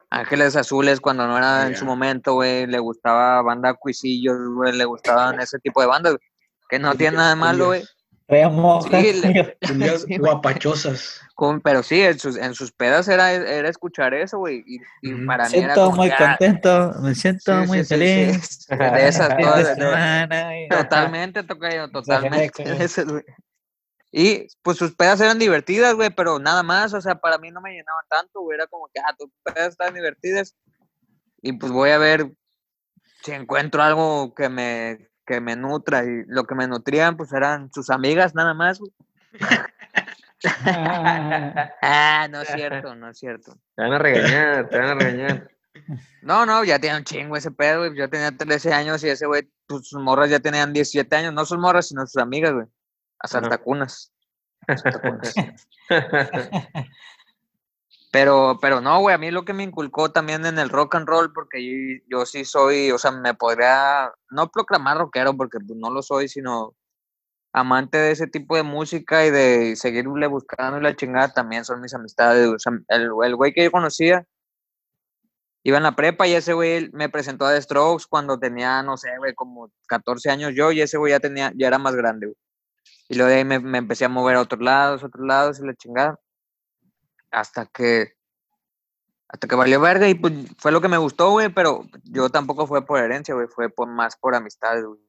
Ángeles 0.10 0.56
Azules 0.58 1.00
cuando 1.00 1.26
no 1.26 1.38
era 1.38 1.68
en 1.68 1.76
su 1.76 1.86
momento, 1.86 2.34
güey. 2.34 2.68
Le 2.68 2.80
gustaba 2.80 3.42
banda 3.42 3.74
Cuisillos, 3.74 4.38
güey. 4.56 4.74
Le 4.74 4.86
gustaban 4.86 5.40
ese 5.40 5.58
tipo 5.60 5.80
de 5.82 5.88
bandas, 5.88 6.14
güey, 6.14 6.30
Que 6.70 6.80
no 6.80 6.96
tiene 6.96 7.18
nada 7.18 7.30
de 7.30 7.36
malo, 7.38 7.68
güey. 7.68 7.84
Fea 8.32 8.48
moja. 8.48 9.02
Sí, 9.02 9.12
le- 9.22 9.58
guapachosas. 10.18 11.20
Con- 11.36 11.60
Pero 11.60 11.84
sí, 11.84 12.02
en 12.02 12.18
sus, 12.18 12.38
en 12.38 12.54
sus 12.56 12.72
pedas 12.72 13.10
era, 13.10 13.30
era 13.34 13.68
escuchar 13.68 14.14
eso, 14.14 14.38
güey. 14.38 14.64
Y, 14.66 14.80
y 15.02 15.26
para 15.26 15.50
Me 15.50 15.50
mí 15.50 15.58
era 15.66 15.74
siento 15.74 15.86
como 15.88 15.98
muy 15.98 16.10
ah, 16.12 16.38
contento, 16.40 16.94
me 17.02 17.14
siento 17.14 17.62
sí, 17.62 17.68
muy 17.68 17.80
sí, 17.80 17.86
feliz. 17.86 18.66
sí. 18.70 18.76
De 18.78 19.08
esas, 19.10 19.36
todas, 19.38 19.68
de- 19.68 19.76
semana, 19.76 20.58
y- 20.62 20.70
Totalmente, 20.70 21.44
tocayo, 21.44 21.90
totalmente. 21.92 22.64
Y 24.14 24.48
pues 24.62 24.78
sus 24.78 24.94
pedas 24.96 25.20
eran 25.22 25.40
divertidas, 25.40 25.94
güey, 25.96 26.10
pero 26.10 26.38
nada 26.40 26.64
más, 26.64 26.94
o 26.94 27.00
sea, 27.02 27.16
para 27.16 27.38
mí 27.38 27.50
no 27.52 27.60
me 27.62 27.72
llenaban 27.72 28.06
tanto, 28.10 28.42
güey, 28.42 28.58
era 28.58 28.68
como 28.68 28.90
que, 28.94 29.00
ah, 29.02 29.14
tus 29.18 29.30
pedas 29.44 29.70
están 29.70 29.94
divertidas. 29.94 30.56
Y 31.42 31.54
pues 31.54 31.72
voy 31.72 31.92
a 31.92 31.98
ver 31.98 32.30
si 33.24 33.32
encuentro 33.32 33.82
algo 33.82 34.34
que 34.36 34.50
me, 34.50 35.10
que 35.32 35.40
me 35.40 35.56
nutra. 35.56 36.04
Y 36.04 36.26
lo 36.28 36.44
que 36.44 36.56
me 36.56 36.68
nutrían, 36.68 37.16
pues 37.16 37.32
eran 37.32 37.72
sus 37.74 37.90
amigas, 37.90 38.36
nada 38.36 38.54
más, 38.54 38.80
güey. 38.80 38.92
Ah, 41.84 42.28
no 42.32 42.42
es 42.42 42.48
cierto, 42.48 42.96
no 42.96 43.12
es 43.12 43.20
cierto. 43.20 43.60
Te 43.76 43.84
van 43.84 43.94
a 43.94 44.00
regañar, 44.00 44.68
te 44.70 44.80
van 44.80 44.88
a 44.88 44.96
regañar. 44.96 45.52
No, 46.24 46.48
no, 46.48 46.64
ya 46.64 46.80
tiene 46.80 46.98
un 46.98 47.04
chingo 47.04 47.38
ese 47.38 47.52
pedo, 47.52 47.82
güey. 47.82 47.96
Yo 47.96 48.10
tenía 48.10 48.36
13 48.36 48.74
años 48.74 49.04
y 49.04 49.10
ese 49.10 49.28
güey, 49.28 49.48
pues 49.68 49.88
sus 49.88 50.02
morras 50.02 50.32
ya 50.32 50.40
tenían 50.40 50.74
17 50.74 51.16
años. 51.16 51.32
No 51.36 51.46
sus 51.46 51.60
morras, 51.60 51.90
sino 51.90 52.08
sus 52.08 52.20
amigas, 52.20 52.54
güey. 52.54 52.66
Asaltacunas. 53.20 54.12
Asaltacunas. 54.68 55.36
Pero, 58.12 58.60
pero 58.62 58.82
no, 58.82 59.00
güey, 59.00 59.16
a 59.16 59.18
mí 59.18 59.32
lo 59.32 59.46
que 59.46 59.54
me 59.54 59.64
inculcó 59.64 60.12
también 60.12 60.46
en 60.46 60.60
el 60.60 60.70
rock 60.70 60.96
and 60.96 61.08
roll, 61.08 61.32
porque 61.34 61.64
yo, 61.64 62.04
yo 62.10 62.26
sí 62.26 62.44
soy, 62.44 62.92
o 62.92 62.98
sea, 62.98 63.12
me 63.12 63.34
podría, 63.34 64.12
no 64.30 64.50
proclamar 64.52 64.98
rockero, 64.98 65.36
porque 65.38 65.60
pues, 65.66 65.80
no 65.80 65.90
lo 65.92 66.02
soy, 66.02 66.28
sino 66.28 66.76
amante 67.54 67.98
de 67.98 68.12
ese 68.12 68.28
tipo 68.28 68.56
de 68.56 68.64
música 68.64 69.26
y 69.26 69.32
de 69.32 69.76
seguirle 69.76 70.28
buscando 70.28 70.80
la 70.80 70.96
chingada 70.96 71.34
también 71.34 71.66
son 71.66 71.82
mis 71.82 71.94
amistades. 71.94 72.48
O 72.48 72.60
sea, 72.60 72.74
el, 72.90 73.12
güey 73.36 73.54
que 73.54 73.64
yo 73.64 73.72
conocía 73.72 74.26
iba 75.64 75.78
en 75.78 75.84
la 75.84 75.96
prepa 75.96 76.28
y 76.28 76.34
ese 76.34 76.54
güey 76.54 76.90
me 76.94 77.10
presentó 77.10 77.46
a 77.46 77.54
The 77.54 77.62
Strokes 77.62 78.06
cuando 78.10 78.40
tenía, 78.40 78.82
no 78.84 78.98
sé, 78.98 79.10
güey, 79.20 79.34
como 79.36 79.72
14 79.88 80.30
años 80.32 80.54
yo 80.56 80.72
y 80.72 80.82
ese 80.82 80.98
güey 80.98 81.12
ya 81.12 81.20
tenía, 81.20 81.52
ya 81.56 81.68
era 81.68 81.78
más 81.78 81.96
grande, 81.96 82.28
güey. 82.28 82.38
Y 83.10 83.16
luego 83.16 83.30
de 83.30 83.38
ahí 83.38 83.46
me, 83.46 83.60
me 83.60 83.78
empecé 83.78 84.06
a 84.06 84.10
mover 84.10 84.38
a 84.38 84.42
otros 84.42 84.62
lados, 84.62 85.04
otros 85.04 85.26
lados 85.26 85.60
y 85.60 85.66
la 85.66 85.76
chingada. 85.76 86.20
Hasta 87.32 87.66
que, 87.66 88.14
hasta 89.28 89.48
que 89.48 89.56
valió 89.56 89.80
verga 89.80 90.10
y 90.10 90.16
pues 90.16 90.34
fue 90.58 90.72
lo 90.72 90.82
que 90.82 90.90
me 90.90 90.98
gustó, 90.98 91.32
güey, 91.32 91.50
pero 91.50 91.86
yo 92.04 92.30
tampoco 92.30 92.68
fue 92.68 92.86
por 92.86 93.00
herencia, 93.00 93.34
güey, 93.34 93.48
fue 93.48 93.70
por, 93.70 93.88
más 93.88 94.18
por 94.18 94.36
amistades, 94.36 94.86
güey. 94.86 95.00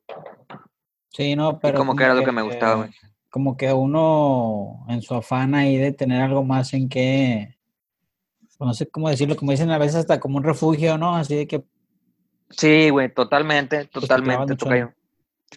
Sí, 1.11 1.37
no, 1.37 1.59
pero. 1.59 1.79
como 1.79 1.95
que 1.95 2.05
era 2.05 2.15
lo 2.15 2.25
que 2.25 2.33
me 2.33 2.43
gustaba, 2.43 2.75
güey. 2.75 2.91
Como 3.31 3.57
que 3.57 3.73
uno, 3.73 4.85
en 4.89 5.03
su 5.03 5.15
afán 5.15 5.55
ahí 5.55 5.77
de 5.77 5.93
tener 5.93 6.23
algo 6.23 6.45
más 6.45 6.73
en 6.75 6.89
que. 6.89 7.59
No 8.61 8.75
sé 8.75 8.89
cómo 8.89 9.09
decirlo, 9.09 9.37
como 9.37 9.51
dicen 9.51 9.71
a 9.71 9.79
veces 9.79 9.97
hasta 9.97 10.21
como 10.21 10.37
un 10.37 10.45
refugio, 10.45 10.97
¿no? 10.97 11.17
Así 11.17 11.35
de 11.35 11.47
que. 11.47 11.65
Sí, 12.51 12.91
güey, 12.91 13.13
totalmente, 13.13 13.85
te 13.85 13.89
clavas 13.89 14.09
totalmente, 14.09 14.57
tocayo. 14.57 14.93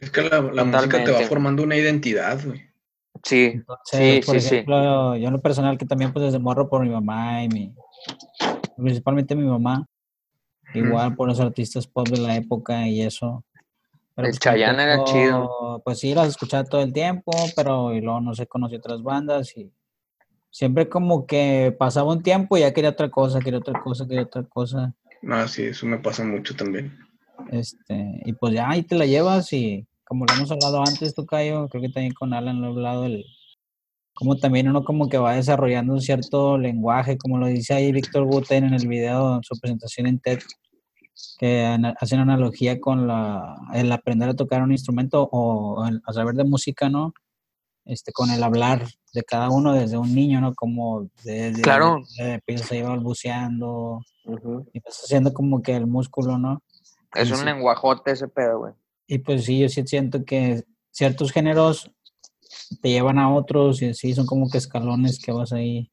Es 0.02 0.10
que 0.10 0.22
la, 0.24 0.42
la 0.42 0.64
música 0.64 1.04
te 1.04 1.12
va 1.12 1.20
formando 1.22 1.64
una 1.64 1.76
identidad, 1.76 2.40
güey. 2.44 2.75
Sí, 3.24 3.52
Entonces, 3.54 4.20
Sí, 4.22 4.26
por 4.26 4.36
sí, 4.36 4.42
sí. 4.42 4.56
ejemplo, 4.56 5.16
yo 5.16 5.28
en 5.28 5.34
lo 5.34 5.42
personal 5.42 5.78
que 5.78 5.86
también 5.86 6.14
pues 6.14 6.26
desde 6.26 6.40
morro 6.40 6.70
por 6.70 6.84
mi 6.84 6.90
mamá 6.90 7.44
y 7.44 7.50
mi, 7.50 7.74
principalmente 8.78 9.36
mi 9.36 9.46
mamá, 9.46 9.88
igual 10.74 11.16
por 11.16 11.28
los 11.28 11.40
artistas 11.40 11.88
pop 11.88 12.08
de 12.08 12.20
la 12.20 12.36
época 12.36 12.88
y 12.88 13.02
eso. 13.02 13.44
El 14.18 14.26
pues, 14.26 14.40
Chayanne 14.40 14.84
era 14.84 15.04
chido. 15.04 15.82
Pues 15.84 16.00
sí, 16.00 16.14
las 16.14 16.30
escuchaba 16.30 16.64
todo 16.64 16.82
el 16.82 16.94
tiempo, 16.94 17.32
pero 17.56 17.94
y 17.94 18.02
luego 18.02 18.22
no 18.22 18.34
sé, 18.34 18.48
conocí 18.48 18.76
otras 18.76 19.04
bandas 19.04 19.56
y 19.58 19.72
siempre 20.52 20.88
como 20.88 21.26
que 21.26 21.76
pasaba 21.78 22.14
un 22.14 22.24
tiempo 22.24 22.58
y 22.58 22.62
ya 22.62 22.74
quería 22.74 22.92
otra 22.92 23.10
cosa, 23.10 23.40
quería 23.40 23.60
otra 23.60 23.80
cosa, 23.82 24.08
quería 24.08 24.24
otra 24.24 24.44
cosa. 24.44 24.94
Ah, 25.30 25.48
sí, 25.48 25.64
eso 25.64 25.86
me 25.86 25.98
pasa 25.98 26.24
mucho 26.24 26.56
también. 26.56 26.98
Este, 27.52 28.22
y 28.24 28.34
pues 28.34 28.54
ya 28.54 28.70
ahí 28.70 28.84
te 28.84 28.96
la 28.96 29.06
llevas 29.06 29.52
y 29.52 29.86
como 30.08 30.26
lo 30.26 30.34
hemos 30.34 30.52
hablado 30.52 30.82
antes, 30.84 31.14
Tocayo, 31.16 31.68
creo 31.70 31.82
que 31.82 31.90
también 31.90 32.14
con 32.14 32.34
Alan 32.34 32.62
lo 32.62 32.68
he 32.68 32.72
hablado, 32.72 33.06
el, 33.06 33.26
como 34.14 34.38
también 34.38 34.70
uno 34.70 34.84
como 34.84 35.10
que 35.10 35.18
va 35.18 35.36
desarrollando 35.36 35.94
un 35.94 36.02
cierto 36.02 36.58
lenguaje, 36.58 37.18
como 37.18 37.38
lo 37.38 37.48
dice 37.48 37.74
ahí 37.74 37.92
Víctor 37.92 38.26
Guten 38.26 38.64
en 38.66 38.74
el 38.74 38.88
video, 38.88 39.38
en 39.38 39.44
su 39.44 39.60
presentación 39.60 40.08
en 40.08 40.20
TED, 40.20 40.40
que 41.40 41.66
ana- 41.66 41.96
hace 42.00 42.16
una 42.16 42.24
analogía 42.24 42.80
con 42.80 43.08
la, 43.08 43.56
el 43.74 43.92
aprender 43.92 44.30
a 44.30 44.36
tocar 44.36 44.62
un 44.62 44.72
instrumento 44.72 45.28
o 45.32 45.86
el- 45.88 46.02
a 46.06 46.14
saber 46.14 46.36
de 46.36 46.44
música, 46.46 46.90
¿no? 46.90 47.14
Este, 47.86 48.12
con 48.12 48.32
el 48.32 48.42
hablar 48.44 48.86
de 49.14 49.24
cada 49.24 49.50
uno 49.50 49.74
desde 49.74 49.98
un 49.98 50.14
niño, 50.16 50.42
¿no? 50.42 50.54
Como 50.56 51.08
desde 51.24 51.62
Claro. 51.62 52.02
empiezas 52.18 52.72
a 52.72 52.76
ir 52.76 52.84
balbuceando 52.86 54.02
Ujú. 54.26 54.66
y 54.74 54.80
vas 54.80 55.02
haciendo 55.04 55.34
como 55.34 55.62
que 55.62 55.76
el 55.76 55.88
músculo, 55.88 56.38
¿no? 56.38 56.62
es 57.14 57.32
un 57.32 57.38
sí. 57.38 57.46
lenguajote 57.46 58.12
ese 58.12 58.28
pedo, 58.28 58.60
güey. 58.60 58.74
Y 59.08 59.20
pues 59.20 59.46
sí, 59.46 59.60
yo 59.60 59.70
sí 59.70 59.84
siento 59.86 60.26
que 60.26 60.64
ciertos 60.92 61.32
géneros 61.32 61.92
te 62.82 62.90
llevan 62.90 63.20
a 63.20 63.34
otros 63.34 63.82
y 63.82 63.94
sí, 63.94 64.14
son 64.14 64.26
como 64.26 64.50
que 64.50 64.58
escalones 64.58 65.20
que 65.20 65.32
vas 65.32 65.54
ahí. 65.54 65.92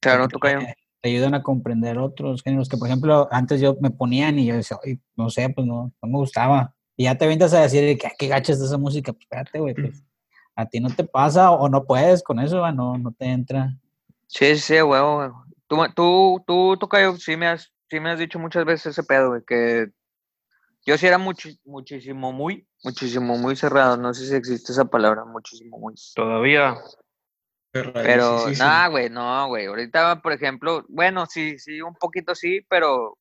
Claro, 0.00 0.28
tocayo. 0.28 0.60
te, 1.00 1.08
ayudan 1.08 1.34
a 1.34 1.42
comprender 1.42 1.98
otros 1.98 2.42
géneros 2.42 2.68
que, 2.68 2.76
por 2.76 2.88
ejemplo, 2.88 3.28
antes 3.30 3.60
yo 3.60 3.76
me 3.80 3.90
ponían 3.90 4.38
y 4.38 4.46
yo 4.46 4.54
decía, 4.54 4.78
"Ay, 4.84 5.00
no 5.16 5.30
sé, 5.30 5.48
pues 5.48 5.66
no, 5.66 5.92
no 6.02 6.08
me 6.08 6.18
gustaba. 6.18 6.74
Y 6.96 7.04
ya 7.04 7.16
te 7.16 7.26
vienes 7.26 7.54
a 7.54 7.62
decir, 7.62 7.98
que 7.98 8.10
qué 8.18 8.28
gacha 8.28 8.52
es 8.52 8.60
esa 8.60 8.76
música. 8.76 9.12
Pues 9.12 9.22
espérate, 9.22 9.58
güey, 9.58 9.74
pues 9.74 10.04
a 10.54 10.66
ti 10.66 10.80
no 10.80 10.90
te 10.90 11.04
pasa 11.04 11.50
o 11.50 11.68
no 11.68 11.84
puedes 11.84 12.22
con 12.22 12.38
eso, 12.38 12.60
va, 12.60 12.72
no, 12.72 12.98
no 12.98 13.12
te 13.12 13.24
entra. 13.26 13.74
Sí, 14.26 14.54
sí, 14.56 14.60
sí, 14.60 14.82
huevo, 14.82 15.16
güey. 15.16 15.30
Tú, 15.66 15.76
tú, 15.94 16.44
tú, 16.46 16.76
Tocayo, 16.78 17.16
sí 17.16 17.36
me 17.36 17.46
has, 17.46 17.72
sí 17.88 18.00
me 18.00 18.10
has 18.10 18.18
dicho 18.18 18.38
muchas 18.38 18.64
veces 18.64 18.86
ese 18.86 19.02
pedo, 19.02 19.30
güey, 19.30 19.42
que 19.46 19.90
yo 20.86 20.96
sí 20.96 21.06
era 21.06 21.18
muchísimo, 21.18 22.32
muy, 22.32 22.66
muchísimo, 22.82 23.36
muy 23.36 23.56
cerrado. 23.56 23.96
No 23.96 24.14
sé 24.14 24.26
si 24.26 24.34
existe 24.34 24.72
esa 24.72 24.86
palabra, 24.86 25.24
muchísimo, 25.24 25.78
muy. 25.78 25.94
Todavía. 26.14 26.78
Pero, 27.72 28.50
nada, 28.58 28.88
güey, 28.88 29.10
no, 29.10 29.46
güey. 29.48 29.66
Ahorita, 29.66 30.20
por 30.22 30.32
ejemplo, 30.32 30.84
bueno, 30.88 31.26
sí, 31.26 31.58
sí, 31.58 31.80
un 31.80 31.94
poquito 31.94 32.34
sí, 32.34 32.66
pero, 32.68 33.16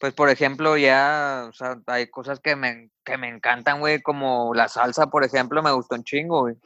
pues, 0.00 0.12
por 0.12 0.28
ejemplo, 0.28 0.76
ya, 0.76 1.46
o 1.48 1.52
sea, 1.52 1.80
hay 1.86 2.08
cosas 2.08 2.40
que 2.40 2.56
me, 2.56 2.90
que 3.04 3.16
me 3.16 3.28
encantan, 3.28 3.80
güey, 3.80 4.02
como 4.02 4.52
la 4.54 4.68
salsa, 4.68 5.06
por 5.06 5.24
ejemplo, 5.24 5.62
me 5.62 5.72
gustó 5.72 5.94
un 5.94 6.04
chingo, 6.04 6.42
güey. 6.42 6.56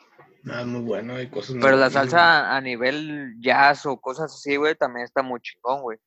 Ah, 0.51 0.65
muy 0.65 0.81
bueno, 0.81 1.15
hay 1.15 1.29
cosas 1.29 1.51
muy 1.51 1.61
Pero 1.61 1.77
la 1.77 1.89
buenas, 1.89 1.93
salsa 1.93 2.57
a 2.57 2.61
nivel 2.61 3.37
jazz 3.39 3.87
o 3.87 4.01
cosas 4.01 4.35
así, 4.35 4.57
güey, 4.57 4.75
también 4.75 5.05
está 5.05 5.23
muy 5.23 5.41
chingón, 5.41 5.83
güey. 5.83 5.99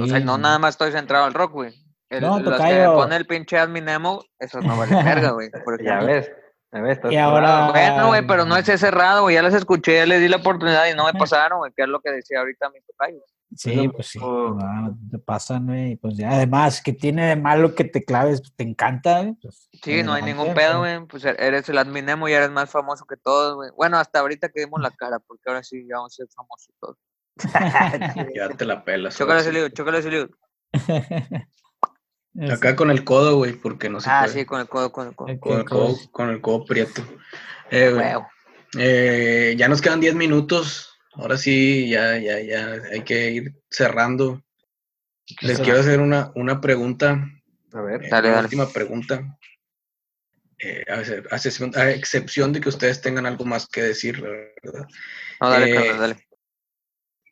O 0.00 0.06
sea, 0.06 0.18
no 0.20 0.36
nada 0.36 0.58
más 0.58 0.74
estoy 0.74 0.92
centrado 0.92 1.24
al 1.24 1.34
rock, 1.34 1.52
güey. 1.52 1.83
El- 2.16 2.22
No, 2.22 2.38
los 2.40 2.60
que 2.60 2.84
pone 2.86 3.16
el 3.16 3.26
pinche 3.26 3.58
Adminemo, 3.58 4.22
eso 4.38 4.60
no 4.60 4.76
vale 4.76 4.94
verga, 5.04 5.30
güey. 5.32 5.50
Ya 5.82 6.00
ves. 6.00 6.30
Ya 6.72 6.80
ves. 6.80 6.98
Y 7.10 7.16
ahora-. 7.16 7.70
Bueno, 7.70 8.08
güey, 8.08 8.26
pero 8.26 8.44
no 8.44 8.56
es 8.56 8.66
cerrado, 8.80 9.22
güey. 9.22 9.34
Ya 9.36 9.42
las 9.42 9.54
escuché, 9.54 9.96
ya 9.96 10.06
les 10.06 10.20
di 10.20 10.28
la 10.28 10.38
oportunidad 10.38 10.86
y 10.88 10.94
no 10.96 11.04
me 11.04 11.12
pasaron, 11.12 11.58
güey, 11.58 11.72
que 11.76 11.82
es 11.84 11.88
lo 11.88 12.00
que 12.00 12.10
decía 12.10 12.40
ahorita 12.40 12.68
mi 12.70 12.80
tocayo. 12.80 13.20
Sí, 13.56 13.88
pues 13.88 14.08
sí, 14.08 14.18
Oh. 14.20 14.48
no, 14.58 14.98
te 15.12 15.18
pasan, 15.18 15.66
güey, 15.66 15.92
y 15.92 15.96
pues 15.96 16.16
ya, 16.16 16.30
además, 16.32 16.82
que 16.82 16.92
tiene 16.92 17.26
de 17.28 17.36
malo 17.36 17.76
que 17.76 17.84
te 17.84 18.04
claves? 18.04 18.40
Pues 18.40 18.52
te 18.56 18.64
encanta, 18.64 19.20
güey, 19.20 19.34
pues, 19.40 19.68
Sí, 19.80 20.02
no 20.02 20.12
hay 20.14 20.22
ningún 20.24 20.46
pues. 20.52 20.56
pedo, 20.56 20.80
güey. 20.80 21.06
Pues 21.06 21.24
e- 21.24 21.36
eres 21.38 21.68
el 21.68 21.78
Adminemo 21.78 22.28
y 22.28 22.32
eres 22.32 22.50
más 22.50 22.68
famoso 22.70 23.04
que 23.04 23.16
todos, 23.16 23.54
güey. 23.54 23.70
Bueno, 23.76 23.96
hasta 23.98 24.18
ahorita 24.18 24.48
que 24.48 24.62
dimos 24.62 24.80
la 24.80 24.90
cara, 24.90 25.20
porque 25.20 25.42
ahora 25.46 25.62
sí 25.62 25.86
ya 25.88 25.96
vamos 25.98 26.14
a 26.14 26.16
ser 26.16 26.26
famosos 26.34 26.74
todos. 26.80 26.96
Ya 28.34 28.48
te 28.48 28.64
la 28.64 28.82
pelas. 28.82 29.16
Chócale 29.16 29.40
ese 29.42 29.52
lío, 29.52 29.68
chócale 29.68 29.98
ese 29.98 30.10
Acá 32.50 32.74
con 32.74 32.90
el 32.90 33.04
codo, 33.04 33.36
güey, 33.36 33.52
porque 33.52 33.88
no 33.88 34.00
se 34.00 34.10
Ah, 34.10 34.22
puede. 34.24 34.40
sí, 34.40 34.44
con 34.44 34.60
el 34.60 34.68
codo, 34.68 34.90
con 34.90 35.08
el 35.08 35.14
codo. 35.14 35.38
Con 35.38 35.58
el 35.58 35.64
¿Qué 35.64 35.70
codo, 35.70 35.96
con 36.10 36.30
el 36.30 36.40
codo 36.40 36.64
prieto. 36.64 37.02
Eh, 37.70 38.14
eh, 38.78 39.54
ya 39.56 39.68
nos 39.68 39.80
quedan 39.80 40.00
10 40.00 40.14
minutos. 40.14 40.90
Ahora 41.12 41.36
sí, 41.38 41.88
ya, 41.88 42.18
ya, 42.18 42.40
ya 42.40 42.72
hay 42.92 43.02
que 43.02 43.30
ir 43.30 43.54
cerrando. 43.70 44.42
Les 45.42 45.60
quiero 45.60 45.78
hacer 45.78 46.00
una, 46.00 46.32
una 46.34 46.60
pregunta. 46.60 47.24
A 47.72 47.80
ver. 47.80 48.04
eh, 48.04 48.08
Dale, 48.10 48.28
una 48.28 48.36
dale. 48.36 48.46
última 48.46 48.68
pregunta. 48.68 49.38
Eh, 50.58 50.84
a, 50.88 50.94
a 50.94 51.36
excepción, 51.36 51.72
a 51.76 51.90
excepción 51.90 52.52
de 52.52 52.60
que 52.60 52.68
ustedes 52.68 53.00
tengan 53.00 53.26
algo 53.26 53.44
más 53.44 53.68
que 53.68 53.82
decir, 53.82 54.18
la 54.18 54.28
¿verdad? 54.30 54.88
No, 55.40 55.50
dale, 55.50 55.70
Eh, 55.70 55.74
carnal, 55.74 55.98
dale. 56.00 56.28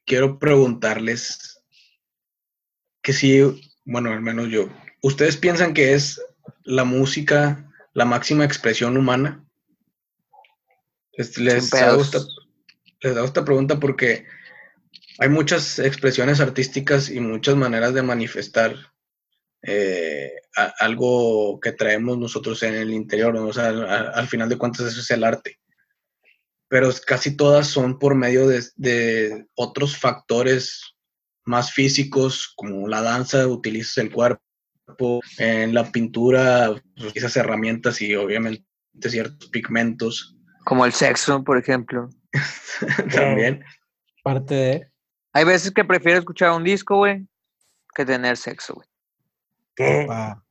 quiero 0.06 0.38
preguntarles 0.38 1.60
que 3.02 3.12
si, 3.12 3.40
bueno, 3.84 4.10
al 4.12 4.20
menos 4.20 4.48
yo, 4.48 4.68
¿ustedes 5.02 5.36
piensan 5.36 5.74
que 5.74 5.94
es 5.94 6.20
la 6.64 6.84
música 6.84 7.68
la 7.94 8.04
máxima 8.06 8.44
expresión 8.44 8.96
humana? 8.96 9.44
¿Les, 11.12 11.36
les 11.38 11.68
Sin 11.68 11.78
ha 11.78 11.80
pedos. 11.82 11.98
gustado? 11.98 12.28
les 13.02 13.16
hago 13.16 13.26
esta 13.26 13.44
pregunta 13.44 13.80
porque 13.80 14.24
hay 15.18 15.28
muchas 15.28 15.78
expresiones 15.78 16.40
artísticas 16.40 17.10
y 17.10 17.20
muchas 17.20 17.56
maneras 17.56 17.92
de 17.94 18.02
manifestar 18.02 18.76
eh, 19.62 20.32
a- 20.56 20.72
algo 20.80 21.60
que 21.60 21.72
traemos 21.72 22.16
nosotros 22.18 22.62
en 22.62 22.74
el 22.74 22.92
interior, 22.92 23.34
¿no? 23.34 23.46
o 23.46 23.52
sea, 23.52 23.68
al, 23.68 23.84
al 23.86 24.28
final 24.28 24.48
de 24.48 24.56
cuentas 24.58 24.86
eso 24.86 25.00
es 25.00 25.10
el 25.10 25.24
arte. 25.24 25.58
Pero 26.68 26.90
casi 27.06 27.36
todas 27.36 27.66
son 27.66 27.98
por 27.98 28.14
medio 28.14 28.48
de, 28.48 28.64
de 28.76 29.46
otros 29.54 29.96
factores 29.98 30.94
más 31.44 31.72
físicos, 31.72 32.52
como 32.56 32.88
la 32.88 33.02
danza, 33.02 33.46
utilizas 33.46 33.98
el 33.98 34.10
cuerpo, 34.10 34.42
en 35.38 35.74
la 35.74 35.90
pintura, 35.90 36.70
utilizas 36.70 37.36
herramientas 37.36 38.00
y 38.02 38.14
obviamente 38.14 38.64
ciertos 39.08 39.48
pigmentos 39.48 40.36
Como 40.64 40.84
el 40.84 40.92
sexo, 40.92 41.42
por 41.42 41.58
ejemplo. 41.58 42.08
también. 43.14 43.64
Parte 44.22 44.54
de. 44.54 44.88
Hay 45.32 45.44
veces 45.44 45.70
que 45.72 45.84
prefiero 45.84 46.18
escuchar 46.18 46.50
un 46.52 46.62
disco, 46.64 46.96
güey, 46.98 47.26
que 47.94 48.04
tener 48.04 48.36
sexo, 48.36 48.74
güey. 48.74 50.06
pa- 50.06 50.42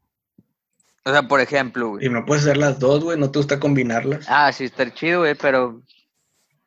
O 1.06 1.12
sea, 1.12 1.28
por 1.28 1.40
ejemplo, 1.40 1.90
güey. 1.90 2.06
Y 2.06 2.10
no 2.10 2.26
puedes 2.26 2.44
hacer 2.44 2.58
las 2.58 2.80
dos, 2.80 3.04
güey, 3.04 3.18
no 3.18 3.32
te 3.32 3.40
gusta 3.40 3.60
combinarlas. 3.60 4.26
Ah, 4.28 4.52
sí, 4.52 4.66
está 4.66 4.92
chido, 4.94 5.20
güey, 5.22 5.36
pero 5.36 5.82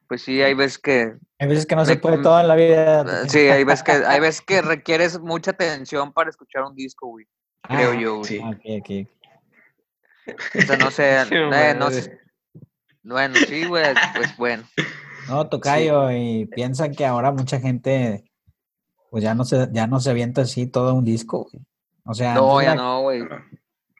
pues 0.08 0.22
sí, 0.22 0.42
hay 0.42 0.54
veces 0.54 0.78
que 0.78 1.14
Hay 1.38 1.48
veces 1.48 1.66
que 1.66 1.74
no 1.76 1.84
se 1.84 1.96
puede 1.96 2.18
todo 2.22 2.38
en 2.40 2.48
la 2.48 2.54
vida. 2.56 3.26
Sí, 3.28 3.38
hay 3.38 3.64
veces 3.64 3.82
que, 3.82 3.92
hay 3.92 4.20
veces 4.20 4.40
que 4.42 4.62
requieres 4.62 5.18
mucha 5.18 5.50
atención 5.52 6.12
para 6.12 6.30
escuchar 6.30 6.62
un 6.62 6.74
disco, 6.74 7.08
güey. 7.08 7.26
Creo 7.68 7.92
Ah, 7.92 8.00
yo, 8.00 8.24
sí. 8.24 8.40
ah, 8.42 8.50
ok, 8.50 8.62
ok. 8.80 8.90
O 10.54 10.60
sea, 10.66 10.76
no 10.76 10.90
sé, 10.90 11.24
Sí, 11.28 11.34
eh, 11.34 11.74
no 11.76 11.90
sé. 11.90 12.20
Bueno, 13.02 13.34
sí, 13.40 13.64
güey, 13.66 13.94
pues 14.14 14.36
bueno. 14.36 14.64
No, 15.28 15.48
Tocayo, 15.48 16.10
y 16.12 16.46
piensan 16.46 16.92
que 16.94 17.06
ahora 17.06 17.32
mucha 17.32 17.60
gente, 17.60 18.24
pues 19.10 19.22
ya 19.24 19.34
no 19.34 19.44
se, 19.44 19.68
ya 19.72 19.86
no 19.86 20.00
se 20.00 20.10
avienta 20.10 20.42
así 20.42 20.66
todo 20.66 20.94
un 20.94 21.04
disco, 21.04 21.48
güey. 21.50 21.64
O 22.04 22.14
sea, 22.14 22.34
No, 22.34 22.60
ya 22.60 22.70
la- 22.70 22.74
no, 22.76 23.00
güey. 23.02 23.22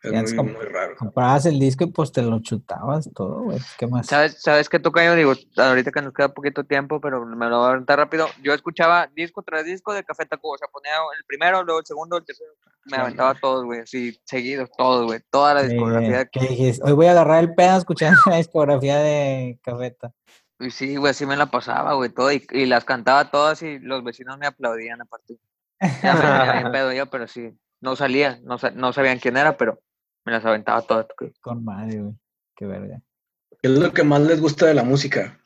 Es 0.05 0.34
muy, 0.34 0.44
muy 0.52 0.64
raro. 0.66 0.94
comprabas 0.96 1.46
el 1.46 1.59
disco 1.59 1.84
y 1.84 1.86
pues 1.90 2.12
te 2.12 2.22
lo 2.22 2.38
chutabas 2.40 3.09
todo, 3.14 3.42
güey. 3.44 3.59
¿Qué 3.78 3.86
más? 3.86 4.07
¿Sabes, 4.07 4.40
¿Sabes 4.42 4.68
qué 4.68 4.78
toca 4.78 5.05
yo? 5.05 5.14
Digo, 5.14 5.32
ahorita 5.57 5.90
que 5.92 6.02
nos 6.02 6.12
queda 6.12 6.28
poquito 6.34 6.64
tiempo, 6.64 7.00
pero 7.00 7.24
me 7.24 7.48
lo 7.48 7.59
voy 7.59 7.66
a 7.66 7.70
aventar 7.72 7.98
rápido. 7.98 8.26
Yo 8.42 8.52
escuchaba 8.55 9.09
disco 9.14 9.42
tras 9.42 9.64
disco 9.64 9.92
de 9.94 10.05
Café 10.05 10.26
Tacuba. 10.26 10.55
O 10.55 10.59
sea, 10.59 10.68
ponía 10.68 10.92
el 11.18 11.24
primero, 11.26 11.62
luego 11.64 11.80
el 11.80 11.86
segundo, 11.86 12.16
el 12.18 12.24
tercero. 12.24 12.52
Me 12.86 12.98
aventaba 12.98 13.34
todos, 13.34 13.64
güey, 13.64 13.80
así, 13.80 14.20
seguidos, 14.24 14.68
todos, 14.76 15.07
güey. 15.07 15.20
Toda 15.30 15.55
la 15.55 15.62
Eh, 15.62 15.68
discografía. 15.68 16.26
¿qué 16.26 16.40
dijiste? 16.40 16.84
Hoy 16.84 16.92
voy 16.92 17.07
a 17.07 17.12
agarrar 17.12 17.42
el 17.42 17.55
pedo 17.55 17.78
escuchando 17.78 18.20
la 18.26 18.36
discografía 18.36 18.98
de 18.98 19.59
Cafeta. 19.62 20.12
Y 20.61 20.70
sí, 20.70 20.96
güey, 20.96 21.11
así 21.12 21.24
me 21.24 21.36
la 21.36 21.46
pasaba, 21.46 21.94
güey, 21.94 22.11
todo. 22.11 22.30
Y, 22.30 22.46
y 22.52 22.66
las 22.66 22.84
cantaba 22.84 23.30
todas 23.30 23.62
y 23.62 23.78
los 23.78 24.05
vecinos 24.05 24.36
me 24.38 24.46
aplaudían 24.46 25.00
aparte. 25.00 25.38
Ya 26.02 26.61
me 26.64 26.70
pedo 26.72 26.92
yo, 26.92 27.07
pero 27.07 27.26
sí. 27.26 27.50
No 27.80 27.96
salía, 27.96 28.38
no, 28.44 28.57
sa- 28.59 28.70
no 28.70 28.92
sabían 28.92 29.18
quién 29.18 29.36
era, 29.36 29.57
pero 29.59 29.78
me 30.24 30.32
las 30.32 30.44
aventaba 30.44 30.82
todas. 30.82 31.06
Con 31.40 31.64
madre, 31.64 32.00
güey. 32.00 32.14
Qué 32.56 32.66
verga. 32.66 33.00
¿Qué 33.62 33.68
es 33.68 33.78
lo 33.78 33.92
que 33.92 34.04
más 34.04 34.20
les 34.20 34.40
gusta 34.40 34.66
de 34.66 34.74
la 34.74 34.84
música? 34.84 35.38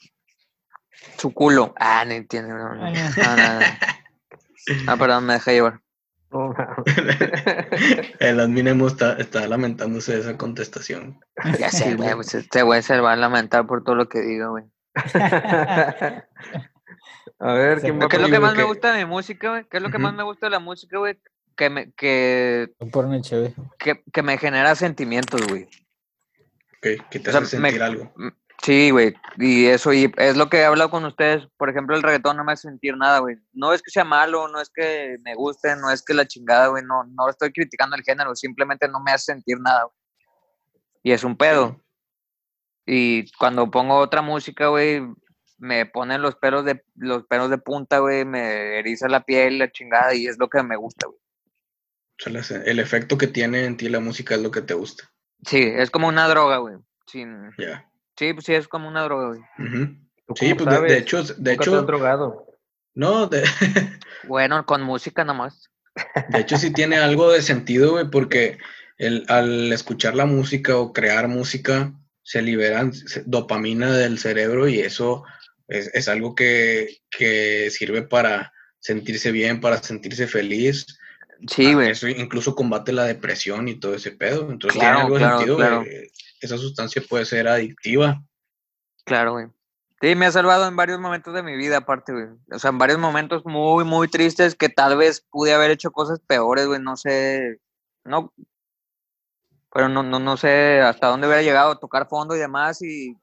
Su 1.17 1.33
culo. 1.33 1.75
Ah, 1.79 2.05
no 2.05 2.13
entiendo. 2.13 2.55
No, 2.55 2.75
no, 2.75 2.91
no, 2.91 2.91
no, 2.91 3.61
no. 3.61 3.67
Ah, 4.87 4.97
perdón, 4.97 5.27
me 5.27 5.35
dejé 5.35 5.53
llevar. 5.53 5.81
El 8.21 8.41
admin 8.41 8.69
está, 8.87 9.15
está 9.15 9.47
lamentándose 9.47 10.13
de 10.13 10.21
esa 10.21 10.37
contestación. 10.37 11.19
Ya 11.59 11.71
sé, 11.71 11.95
güey, 11.95 12.15
pues 12.15 12.35
este 12.35 12.63
güey 12.63 12.83
se 12.83 13.01
va 13.01 13.13
a 13.13 13.17
lamentar 13.17 13.67
por 13.67 13.83
todo 13.83 13.95
lo 13.95 14.11
que 14.11 14.21
digo, 14.21 14.51
güey. 14.51 14.65
A 17.41 17.53
ver, 17.53 17.81
Se 17.81 17.87
¿quién 17.87 17.99
me 17.99 18.05
va 18.05 18.09
¿Qué 18.09 18.17
es 18.17 18.23
lo 18.23 18.29
que 18.29 18.41
más 18.41 18.57
me 18.57 18.65
gusta 18.65 18.93
de 18.93 19.05
mi 19.05 19.11
música, 19.11 19.51
güey? 19.51 19.65
¿Qué 19.65 19.77
es 19.77 19.83
lo 19.83 19.91
que 19.91 19.99
más 19.99 20.13
me 20.13 20.25
gusta 20.25 20.47
de 20.47 20.51
la 20.51 20.59
música, 20.59 20.99
güey? 20.99 21.19
Que 21.59 21.69
me, 21.71 21.93
que, 21.93 22.73
que, 23.81 24.03
que 24.13 24.23
me 24.23 24.39
genera 24.39 24.75
sentimientos, 24.77 25.45
güey. 25.49 25.69
Que, 26.81 26.99
que 27.11 27.19
te 27.19 27.31
O 27.31 27.33
sea, 27.33 27.41
hace 27.43 27.59
me- 27.59 27.71
sentir 27.71 27.83
algo. 27.83 28.13
Sí, 28.63 28.91
güey, 28.91 29.15
y 29.39 29.67
eso, 29.67 29.93
y 29.93 30.13
es 30.17 30.37
lo 30.37 30.49
que 30.49 30.59
he 30.59 30.65
hablado 30.65 30.91
con 30.91 31.05
ustedes. 31.05 31.47
Por 31.57 31.69
ejemplo, 31.71 31.95
el 31.97 32.03
reggaetón 32.03 32.37
no 32.37 32.45
me 32.45 32.53
hace 32.53 32.69
sentir 32.69 32.97
nada, 32.97 33.19
güey. 33.21 33.37
No 33.53 33.73
es 33.73 33.83
que 33.83 33.91
sea 33.91 34.05
malo, 34.05 34.49
no 34.49 34.61
es 34.61 34.69
que 34.69 35.17
me 35.23 35.35
guste, 35.37 35.77
no 35.77 35.91
es 35.91 36.03
que 36.05 36.13
la 36.15 36.27
chingada, 36.27 36.67
güey. 36.69 36.83
No, 36.85 37.05
no 37.05 37.29
estoy 37.29 37.53
criticando 37.53 37.95
el 37.97 38.03
género, 38.03 38.35
simplemente 38.35 38.89
no 38.89 39.01
me 39.01 39.13
hace 39.13 39.33
sentir 39.33 39.61
nada, 39.61 39.85
güey. 39.85 39.95
Y 41.05 41.13
es 41.13 41.23
un 41.25 41.37
pedo. 41.37 41.81
Y 42.87 43.31
cuando 43.33 43.71
pongo 43.71 43.97
otra 43.99 44.23
música, 44.23 44.69
güey, 44.69 45.03
me 45.59 45.87
ponen 45.87 46.23
los 46.23 46.35
pelos 46.37 46.65
de 46.65 46.83
los 46.97 47.25
pelos 47.27 47.51
de 47.51 47.59
punta, 47.59 47.99
güey, 47.99 48.25
me 48.25 48.79
eriza 48.79 49.09
la 49.09 49.25
piel, 49.25 49.59
la 49.59 49.71
chingada, 49.71 50.15
y 50.15 50.27
es 50.27 50.39
lo 50.39 50.49
que 50.49 50.63
me 50.65 50.77
gusta, 50.77 51.07
güey. 51.07 51.19
El 52.27 52.79
efecto 52.81 53.17
que 53.17 53.29
tiene 53.29 53.65
en 53.65 53.77
ti 53.77 53.89
la 53.89 54.01
música 54.01 54.35
es 54.35 54.43
lo 54.43 54.51
que 54.51 54.63
te 54.63 54.75
gusta. 54.75 55.11
Sí, 55.47 55.63
es 55.63 55.91
como 55.91 56.09
una 56.09 56.29
droga, 56.29 56.59
güey. 56.59 56.77
Sin... 57.07 57.51
Sí, 58.17 58.33
pues 58.33 58.45
sí, 58.45 58.55
es 58.55 58.67
como 58.67 58.89
una 58.89 59.03
droga, 59.05 59.29
güey. 59.29 59.41
Ujú. 59.59 59.97
¿Tú 60.27 60.35
Sí, 60.37 60.55
pues 60.55 60.83
de, 60.83 60.99
hecho, 60.99 61.23
de 61.23 61.29
¿Nunca 61.29 61.41
te 61.45 61.51
has 61.51 61.61
hecho, 61.61 61.83
drogado? 61.83 62.47
no, 62.95 63.27
de, 63.29 63.45
Bueno, 64.25 64.67
con 64.67 64.83
música 64.83 65.25
nomás. 65.25 65.71
de 66.29 66.41
hecho 66.41 66.59
sí 66.59 66.73
tiene 66.73 66.97
algo 66.97 67.33
de 67.33 67.41
sentido, 67.43 67.93
güey, 67.93 68.11
porque 68.11 68.59
el, 68.99 69.25
al 69.29 69.73
escuchar 69.73 70.15
la 70.15 70.27
música 70.27 70.77
o 70.77 70.93
crear 70.93 71.29
música, 71.29 71.93
se 72.23 72.43
liberan 72.43 72.93
dopamina 73.25 73.97
del 73.97 74.19
cerebro 74.19 74.69
y 74.69 74.81
eso 74.81 75.25
es, 75.67 75.91
es 75.95 76.09
algo 76.09 76.35
que, 76.35 76.99
que 77.11 77.71
sirve 77.71 78.03
para 78.03 78.53
sentirse 78.81 79.33
bien, 79.33 79.61
para 79.61 79.83
sentirse 79.83 80.27
feliz. 80.27 80.98
Sí, 81.47 81.71
Ah, 81.71 81.75
güey. 81.75 81.91
Eso 81.91 82.09
incluso 82.09 82.55
combate 82.55 82.93
la 82.93 83.05
depresión 83.05 83.69
y 83.69 83.77
todo 83.77 83.95
ese 83.95 84.11
pedo. 84.13 84.51
Entonces 84.51 84.79
Claro, 84.79 84.97
tiene 84.99 85.05
algo 85.07 85.17
claro, 85.17 85.39
sentido, 85.39 85.57
claro. 85.57 85.85
Esa 86.41 86.59
sustancia 86.59 87.03
puede 87.09 87.25
ser 87.25 87.49
adictiva. 87.49 88.23
Claro, 89.05 89.33
güey. 89.33 89.47
Sí, 90.01 90.15
me 90.15 90.27
ha 90.27 90.33
salvado 90.33 90.69
en 90.69 90.77
varios 90.77 91.01
momentos 91.01 91.35
de 91.35 91.43
mi 91.43 91.57
vida, 91.57 91.79
aparte, 91.79 92.13
güey. 92.13 92.27
O 92.53 92.59
sea, 92.59 92.71
en 92.71 92.79
varios 92.79 92.99
momentos 92.99 93.45
muy, 93.45 93.85
muy 93.85 94.07
tristes 94.09 94.55
que 94.55 94.69
tal 94.69 94.97
vez 94.97 95.25
pude 95.29 95.53
haber 95.53 95.73
hecho 95.73 95.91
cosas 95.91 96.21
peores, 96.21 96.67
güey. 96.67 96.81
No 96.81 96.97
sé. 96.97 97.61
No. 98.05 98.33
Pero 99.73 99.89
no, 99.89 100.03
no, 100.03 100.19
no 100.19 100.37
sé 100.37 100.81
hasta 100.81 101.09
dónde 101.09 101.27
hubiera 101.27 101.43
llegado 101.43 101.73
a 101.73 101.81
tocar 101.81 102.09
fondo 102.09 102.37
y 102.37 102.39
demás. 102.39 102.81
Y 102.83 103.17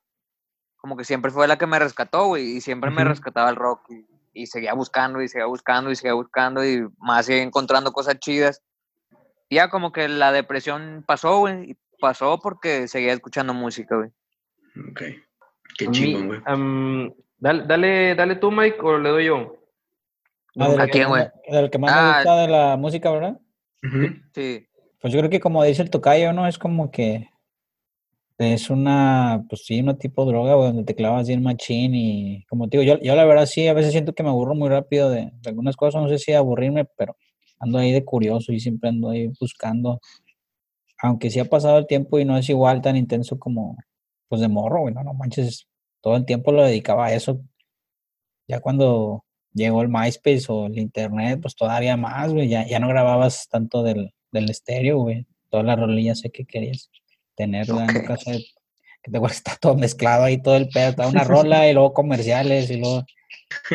como 0.77 0.97
que 0.97 1.05
siempre 1.05 1.31
fue 1.31 1.47
la 1.47 1.57
que 1.57 1.67
me 1.67 1.79
rescató, 1.79 2.27
güey. 2.27 2.57
Y 2.57 2.61
siempre 2.61 2.91
me 2.91 3.03
rescataba 3.05 3.49
el 3.49 3.55
rock. 3.55 3.89
Y, 3.89 4.05
y 4.35 4.45
seguía 4.47 4.73
buscando, 4.73 5.21
y 5.21 5.27
seguía 5.27 5.45
buscando, 5.47 5.89
y 5.91 5.95
seguía 5.95 6.13
buscando. 6.13 6.63
Y 6.65 6.87
más 6.99 7.25
seguía 7.25 7.41
encontrando 7.43 7.91
cosas 7.91 8.19
chidas. 8.19 8.61
Y 9.49 9.55
ya 9.55 9.69
como 9.69 9.91
que 9.91 10.07
la 10.07 10.31
depresión 10.31 11.03
pasó, 11.07 11.39
güey. 11.39 11.71
Y 11.71 11.77
pasó 11.99 12.39
porque 12.39 12.87
seguía 12.87 13.13
escuchando 13.13 13.53
música, 13.53 13.95
güey. 13.95 14.09
Ok. 14.91 15.01
Qué 15.77 15.87
chingón, 15.91 16.27
güey. 16.27 16.39
am, 16.45 17.13
dale, 17.37 17.63
dale, 17.65 18.15
dale 18.15 18.35
tú, 18.35 18.51
Mike, 18.51 18.77
o 18.81 18.97
le 18.97 19.09
doy 19.09 19.25
yo. 19.25 19.57
Ah, 20.57 20.69
¿A 20.79 20.87
quién, 20.87 21.09
güey? 21.09 21.23
me- 21.49 21.55
de 21.55 21.61
lo 21.63 21.69
que 21.71 21.77
más 21.77 21.91
me 21.93 21.99
Ah. 21.99 22.13
gusta 22.15 22.35
de 22.37 22.47
la 22.47 22.77
música, 22.77 23.11
¿verdad? 23.11 23.39
Sí. 24.33 24.67
Pues 25.01 25.13
yo 25.13 25.19
creo 25.19 25.29
que 25.29 25.39
como 25.39 25.63
dice 25.63 25.81
el 25.81 25.89
tocayo, 25.89 26.33
¿no? 26.33 26.47
Es 26.47 26.57
como 26.57 26.91
que 26.91 27.29
es 28.37 28.69
una, 28.69 29.45
pues 29.49 29.65
sí, 29.65 29.79
una 29.79 29.97
tipo 29.97 30.25
droga, 30.25 30.55
güey, 30.55 30.67
donde 30.67 30.83
te 30.83 30.95
clavas 30.95 31.27
bien 31.27 31.43
machín 31.43 31.95
y 31.95 32.45
como 32.49 32.67
te 32.69 32.77
digo, 32.77 32.95
yo, 32.95 33.01
yo 33.01 33.15
la 33.15 33.25
verdad 33.25 33.45
sí, 33.45 33.67
a 33.67 33.73
veces 33.73 33.91
siento 33.93 34.13
que 34.13 34.23
me 34.23 34.29
aburro 34.29 34.55
muy 34.55 34.69
rápido 34.69 35.09
de, 35.09 35.31
de 35.33 35.49
algunas 35.49 35.75
cosas, 35.77 36.01
no 36.01 36.09
sé 36.09 36.17
si 36.17 36.33
aburrirme, 36.33 36.85
pero 36.97 37.15
ando 37.59 37.79
ahí 37.79 37.91
de 37.91 38.03
curioso 38.05 38.51
y 38.51 38.59
siempre 38.59 38.89
ando 38.89 39.09
ahí 39.09 39.27
buscando, 39.39 40.01
aunque 41.01 41.29
sí 41.29 41.39
ha 41.39 41.45
pasado 41.45 41.77
el 41.77 41.87
tiempo 41.87 42.19
y 42.19 42.25
no 42.25 42.37
es 42.37 42.49
igual 42.49 42.81
tan 42.81 42.95
intenso 42.97 43.39
como, 43.39 43.77
pues 44.27 44.41
de 44.41 44.47
morro, 44.49 44.81
güey, 44.81 44.93
no, 44.93 45.03
no 45.03 45.13
manches, 45.13 45.67
todo 46.01 46.15
el 46.17 46.25
tiempo 46.25 46.51
lo 46.51 46.63
dedicaba 46.63 47.07
a 47.07 47.13
eso. 47.13 47.41
Ya 48.47 48.59
cuando 48.59 49.23
llegó 49.53 49.81
el 49.81 49.89
MySpace 49.89 50.45
o 50.49 50.67
el 50.67 50.77
internet, 50.77 51.39
pues 51.41 51.55
todavía 51.55 51.97
más, 51.97 52.33
güey, 52.33 52.49
ya, 52.49 52.67
ya 52.67 52.79
no 52.79 52.87
grababas 52.89 53.47
tanto 53.49 53.83
del, 53.83 54.13
del 54.31 54.49
estéreo, 54.49 54.99
güey, 54.99 55.25
todas 55.49 55.65
las 55.65 55.79
rolillas 55.79 56.19
sé 56.19 56.31
que 56.31 56.45
querías 56.45 56.89
tener, 57.35 57.67
¿verdad? 57.67 57.95
En 57.95 58.05
casa 58.05 58.31
de- 58.31 58.45
que 59.03 59.11
te 59.11 59.17
está 59.27 59.55
todo 59.61 59.75
mezclado 59.75 60.23
ahí, 60.23 60.41
todo 60.41 60.55
el 60.55 60.67
pedo, 60.69 60.89
estaba 60.89 61.09
una 61.09 61.23
rola 61.23 61.69
y 61.69 61.73
luego 61.73 61.93
comerciales 61.93 62.69
y 62.71 62.77
luego 62.77 63.03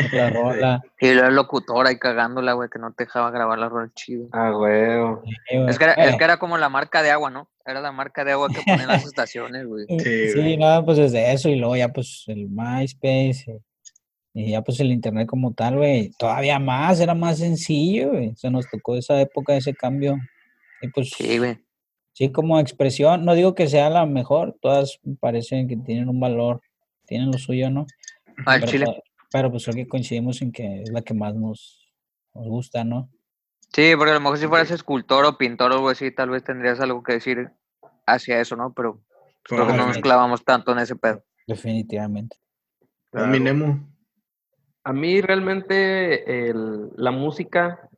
otra 0.05 0.31
rola. 0.31 0.83
Y 1.01 1.13
luego 1.13 1.29
el 1.29 1.35
locutor 1.37 1.87
ahí 1.87 1.99
cagándola, 1.99 2.55
güey, 2.55 2.69
que 2.69 2.79
no 2.81 2.93
te 2.93 3.05
dejaba 3.05 3.31
grabar 3.31 3.59
la 3.59 3.69
rol 3.69 3.93
chido. 3.95 4.27
Ah. 4.33 4.51
Sí, 4.51 4.57
güey. 5.57 5.69
Es 5.71 5.79
que, 5.79 5.85
era, 5.85 5.93
es 5.95 6.15
Eh, 6.15 6.19
que 6.19 6.25
era 6.25 6.39
como 6.39 6.59
la 6.59 6.69
marca 6.69 7.03
de 7.03 7.11
agua, 7.13 7.31
¿no? 7.31 7.49
Era 7.65 7.81
la 7.81 7.93
marca 7.93 8.25
de 8.25 8.33
agua 8.33 8.49
que 8.49 8.61
ponían 8.67 8.89
las 8.89 9.05
estaciones, 9.07 9.67
güey. 9.67 9.87
Sí, 9.89 10.29
Sí, 10.31 10.41
güey. 10.41 10.57
nada, 10.57 10.85
pues 10.85 10.99
desde 10.99 11.33
eso 11.33 11.49
y 11.49 11.57
luego 11.57 11.77
ya 11.77 11.89
pues 11.91 12.25
el 12.27 12.49
MySpace 12.49 13.45
y, 14.35 14.43
y 14.43 14.51
ya 14.53 14.63
pues 14.63 14.81
el 14.81 14.91
internet 14.91 15.29
como 15.29 15.53
tal, 15.55 15.77
güey, 15.77 16.11
todavía 16.19 16.59
más, 16.59 16.99
era 17.01 17.15
más 17.15 17.39
sencillo, 17.39 18.11
güey, 18.11 18.33
se 18.37 18.51
nos 18.51 18.69
tocó 18.69 18.97
esa 18.97 19.21
época, 19.21 19.55
ese 19.55 19.75
cambio. 19.75 20.17
Y 20.83 20.89
pues 20.89 21.11
Sí, 21.11 21.39
güey. 21.39 21.59
Sí, 22.13 22.31
como 22.33 22.59
expresión, 22.61 23.25
no 23.25 23.35
digo 23.35 23.55
que 23.55 23.69
sea 23.69 23.91
la 23.91 24.07
mejor, 24.07 24.57
todas 24.61 24.99
parecen 25.21 25.69
que 25.69 25.77
tienen 25.77 26.09
un 26.09 26.21
valor, 26.21 26.61
tienen 27.07 27.31
lo 27.31 27.39
suyo, 27.39 27.71
¿no? 27.71 27.87
Al 28.47 28.61
Pero 28.61 28.73
chile. 28.73 29.03
Pero 29.33 29.51
pues 29.51 29.65
creo 29.65 29.77
que 29.77 29.89
coincidimos 29.89 30.43
en 30.43 30.51
que 30.51 30.83
es 30.83 30.91
la 30.91 31.03
que 31.03 31.15
más 31.15 31.35
nos, 31.37 31.93
nos 32.35 32.47
gusta, 32.49 32.83
¿no? 32.85 33.11
Sí, 33.73 33.93
porque 33.97 34.11
a 34.11 34.15
lo 34.15 34.21
mejor 34.21 34.39
si 34.39 34.49
fueras 34.49 34.71
escultor 34.73 35.25
o 35.25 35.39
pintor 35.39 35.71
o 35.71 35.75
algo 35.77 35.89
así, 35.89 36.11
tal 36.11 36.31
vez 36.31 36.43
tendrías 36.43 36.81
algo 36.81 37.03
que 37.05 37.13
decir 37.13 37.51
hacia 38.07 38.41
eso, 38.41 38.57
¿no? 38.57 38.73
Pero 38.73 39.01
creo 39.45 39.67
que 39.69 39.73
no 39.75 39.87
nos 39.87 39.99
clavamos 39.99 40.45
tanto 40.45 40.73
en 40.73 40.79
ese 40.81 40.97
pedo. 40.97 41.23
Definitivamente. 41.47 42.39
A 43.13 43.27
mí, 43.27 43.39
Nemo. 43.39 43.89
A 44.83 44.93
mí 44.93 45.21
realmente 45.21 46.49
el- 46.51 46.91
la 46.97 47.11
música, 47.13 47.89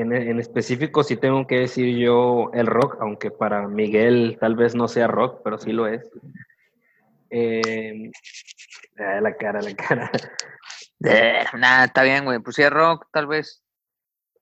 en, 0.00 0.12
en 0.12 0.38
específico, 0.38 1.02
sí 1.02 1.16
tengo 1.16 1.46
que 1.46 1.60
decir 1.60 1.96
yo 1.96 2.50
el 2.54 2.66
rock, 2.66 2.96
aunque 3.00 3.30
para 3.30 3.66
Miguel 3.68 4.36
tal 4.40 4.54
vez 4.56 4.74
no 4.74 4.88
sea 4.88 5.06
rock, 5.06 5.40
pero 5.44 5.58
sí 5.58 5.72
lo 5.72 5.86
es. 5.86 6.08
Eh, 7.30 8.10
ah, 8.98 9.20
la 9.20 9.36
cara, 9.36 9.60
la 9.60 9.74
cara. 9.74 10.10
Eh, 11.04 11.44
Nada, 11.56 11.84
está 11.84 12.02
bien, 12.02 12.24
güey. 12.24 12.38
Pues 12.40 12.56
sí, 12.56 12.62
es 12.62 12.70
rock, 12.70 13.06
tal 13.12 13.26
vez. 13.26 13.62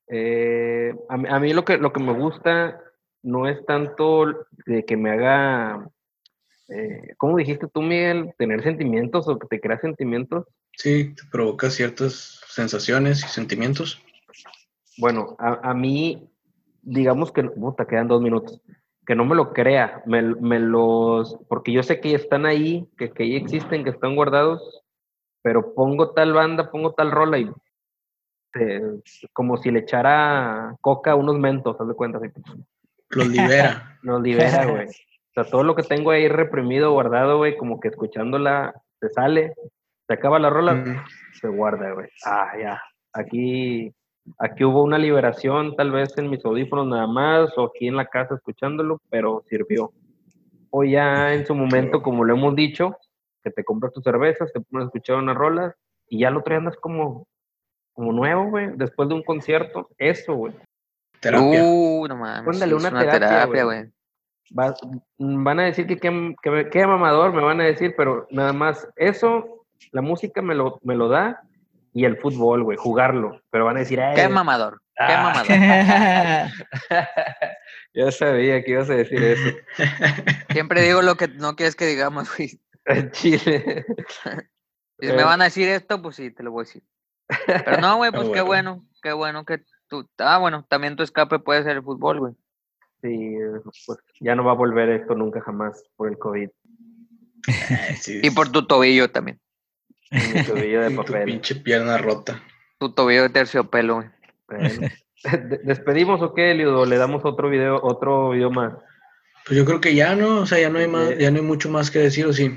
Eh, 0.09 0.95
a, 1.09 1.17
mí- 1.17 1.29
a 1.29 1.39
mí 1.41 1.53
lo 1.53 1.65
que, 1.65 1.79
lo 1.79 1.93
que 1.93 2.01
me 2.01 2.13
gusta 2.13 2.81
no 3.23 3.49
es 3.49 3.65
tanto 3.67 4.47
de 4.67 4.85
que 4.85 4.97
me 4.97 5.11
haga, 5.11 5.89
eh, 6.69 7.15
¿cómo 7.19 7.37
dijiste 7.37 7.67
tú, 7.73 7.83
Miguel? 7.83 8.33
Tener 8.39 8.63
sentimientos 8.63 9.27
o 9.29 9.39
que 9.39 9.49
te 9.49 9.61
crea 9.61 9.79
sentimientos. 9.81 10.47
Sí, 10.77 11.15
te 11.15 11.23
provoca 11.31 11.71
ciertas 11.71 12.41
sensaciones 12.47 13.25
y 13.25 13.29
sentimientos. 13.29 14.03
Bueno, 14.99 15.37
a, 15.39 15.71
a 15.71 15.75
mí, 15.75 16.29
digamos 16.83 17.33
que, 17.33 17.43
puta, 17.45 17.87
quedan 17.87 18.09
dos 18.09 18.23
minutos, 18.23 18.61
que 19.07 19.15
no 19.15 19.25
me 19.25 19.35
lo 19.35 19.53
crea, 19.53 20.03
me, 20.07 20.23
me 20.23 20.59
los, 20.59 21.39
porque 21.49 21.73
yo 21.73 21.83
sé 21.83 22.01
que 22.01 22.15
están 22.15 22.47
ahí, 22.47 22.89
que, 22.97 23.11
que 23.11 23.23
ahí 23.25 23.37
existen, 23.37 23.85
que 23.85 23.91
están 23.91 24.17
guardados, 24.17 24.83
pero 25.43 25.75
pongo 25.75 26.11
tal 26.11 26.33
banda, 26.33 26.71
pongo 26.71 26.93
tal 26.93 27.13
rola 27.13 27.39
y 27.39 27.51
eh, 28.59 28.81
como 29.33 29.57
si 29.59 29.71
le 29.71 29.81
echara 29.81 30.77
coca 30.81 31.13
a 31.13 31.17
unos 31.17 31.39
mentos, 31.39 31.77
haz 31.79 31.89
de 31.89 31.95
cuenta, 31.95 32.19
así, 32.19 32.29
Los 33.11 33.29
libera. 33.29 33.99
nos 34.03 34.23
libera, 34.23 34.67
güey. 34.67 34.87
O 34.87 35.33
sea, 35.35 35.45
todo 35.45 35.63
lo 35.63 35.77
que 35.77 35.83
tengo 35.83 36.11
ahí 36.11 36.29
reprimido, 36.29 36.93
guardado, 36.93 37.37
güey, 37.39 37.57
como 37.57 37.79
que 37.79 37.89
escuchándola, 37.89 38.75
se 39.01 39.11
sale, 39.11 39.55
se 40.07 40.15
acaba 40.15 40.39
la 40.39 40.51
rola, 40.51 40.75
Mm, 40.75 41.05
se 41.41 41.49
guarda, 41.49 41.93
güey. 41.93 42.09
Ah, 42.25 42.53
ya. 42.59 42.83
Aquí, 43.13 43.93
aquí 44.39 44.65
hubo 44.65 44.83
una 44.83 44.99
liberación, 44.99 45.75
tal 45.77 45.91
vez 45.91 46.17
en 46.19 46.31
mis 46.31 46.45
audífonos 46.45 46.87
nada 46.87 47.07
más, 47.07 47.57
o 47.57 47.65
aquí 47.67 47.89
en 47.89 47.97
la 47.97 48.07
casa 48.07 48.35
escuchándolo, 48.35 49.01
pero 49.11 49.43
sirvió. 49.49 49.93
O 50.71 50.85
ya 50.85 51.33
en 51.35 51.47
su 51.47 51.55
momento, 51.55 52.03
como 52.03 52.25
lo 52.25 52.35
hemos 52.35 52.55
dicho, 52.55 52.97
que 53.43 53.51
te 53.51 53.65
compras 53.65 53.93
tus 53.93 54.03
cervezas, 54.05 54.53
te 54.53 54.61
pones 54.61 54.85
a 54.85 54.89
escuchar 54.89 55.17
unas 55.17 55.37
rolas, 55.37 55.75
y 56.09 56.21
ya 56.21 56.31
lo 56.31 56.41
otro 56.41 56.53
día 56.53 56.59
andas 56.59 56.77
como, 56.77 57.27
como 57.93 58.13
nuevo, 58.13 58.51
güey, 58.51 58.71
después 58.77 59.09
de 59.09 59.15
un 59.15 59.23
concierto. 59.23 59.89
Eso, 59.99 60.35
güey. 60.35 60.55
terapia. 61.21 61.63
Uh, 61.65 62.07
no 62.09 62.17
mames. 62.17 62.57
Es 62.61 62.73
una 62.73 62.89
una 62.91 63.01
terapia, 63.11 63.65
güey. 63.65 63.79
güey. 63.81 63.93
Va- 64.57 64.75
van 65.19 65.61
a 65.61 65.65
decir 65.65 65.87
que 65.87 65.97
qué, 65.97 66.35
que, 66.43 66.51
me- 66.51 66.69
qué 66.71 66.87
mamador, 66.87 67.33
me 67.33 67.43
van 67.43 67.61
a 67.61 67.65
decir, 67.65 67.95
pero 67.97 68.27
nada 68.31 68.53
más 68.53 68.89
eso, 68.97 69.65
la 69.93 70.03
música 70.03 70.41
me 70.43 70.55
lo, 70.55 70.79
me 70.83 70.95
lo 70.95 71.09
da 71.09 71.43
y 71.97 72.05
el 72.05 72.19
fútbol, 72.19 72.63
güey, 72.63 72.77
jugarlo. 72.77 73.41
Pero 73.51 73.65
van 73.65 73.77
a 73.77 73.81
decir, 73.81 73.99
"Ay, 74.01 74.15
Qué 74.15 74.29
mamador. 74.29 74.83
Qué 74.95 75.13
Ah. 75.15 75.23
mamador. 75.23 75.47
ya 77.95 78.11
sabía 78.13 78.63
que 78.63 78.71
ibas 78.73 78.91
a 78.91 78.95
decir 78.97 79.23
eso. 79.23 79.57
Siempre 80.51 80.83
digo 80.83 81.01
lo 81.01 81.17
que 81.17 81.29
no 81.29 81.57
quieres 81.57 81.75
que 81.75 81.87
digamos, 81.87 82.29
güey. 82.37 82.61
En 82.85 83.11
Chile. 83.13 83.87
Si 84.99 85.09
Eh. 85.09 85.13
me 85.13 85.25
van 85.25 85.43
a 85.43 85.45
decir 85.45 85.69
esto, 85.69 86.01
pues 86.01 86.17
sí, 86.17 86.31
te 86.31 86.43
lo 86.43 86.53
voy 86.53 86.63
a 86.63 86.65
decir. 86.65 86.83
Pero 87.47 87.77
no, 87.83 87.97
güey, 87.99 88.11
pues 88.13 88.31
qué 88.31 88.41
bueno. 88.41 88.83
qué 89.03 89.13
bueno 89.13 89.45
que 89.45 89.63
tú. 89.89 90.09
Ah, 90.17 90.39
bueno, 90.39 90.65
también 90.71 90.97
tu 90.97 91.03
escape 91.03 91.39
puede 91.39 91.63
ser 91.65 91.77
el 91.77 91.83
fútbol, 91.83 92.19
güey. 92.21 92.33
Sí, 93.03 93.37
pues 93.87 93.99
ya 94.21 94.35
no 94.35 94.43
va 94.43 94.53
a 94.53 94.55
volver 94.55 94.89
esto 94.89 95.15
nunca 95.15 95.43
jamás 95.43 95.83
por 95.97 96.09
el 96.09 96.17
COVID. 96.19 96.49
Sí, 98.01 98.21
Y 98.23 98.31
por 98.31 98.51
tu 98.51 98.67
tobillo 98.67 99.11
también. 99.11 99.39
Y 100.11 100.17
mi 100.39 100.45
tobillo 100.45 100.81
de 100.83 100.91
y 100.93 100.97
tu 100.97 101.13
pinche 101.25 101.55
pierna 101.57 101.99
rota. 101.99 102.43
Tu 102.79 102.93
tobillo 102.93 103.23
de 103.23 103.29
terciopelo, 103.31 103.97
güey. 103.97 104.09
Bueno. 104.49 104.89
De- 105.25 105.59
¿Despedimos 105.65 106.23
o 106.23 106.35
qué, 106.35 106.55
Liudo? 106.55 106.85
¿Le 106.87 106.99
damos 106.99 107.25
otro 107.25 107.49
video, 107.49 107.81
otro 107.83 108.31
video 108.31 108.51
más? 108.51 108.75
Pues 109.45 109.57
yo 109.59 109.65
creo 109.65 109.81
que 109.81 109.95
ya 109.95 110.15
no, 110.15 110.41
o 110.43 110.47
sea, 110.47 110.61
ya 110.61 110.69
no 110.69 110.79
hay 110.79 110.87
más, 110.87 111.17
ya 111.19 111.31
no 111.31 111.39
hay 111.39 111.43
mucho 111.45 111.69
más 111.69 111.91
que 111.91 111.99
decir, 112.01 112.27
o 112.27 112.33
sí. 112.33 112.57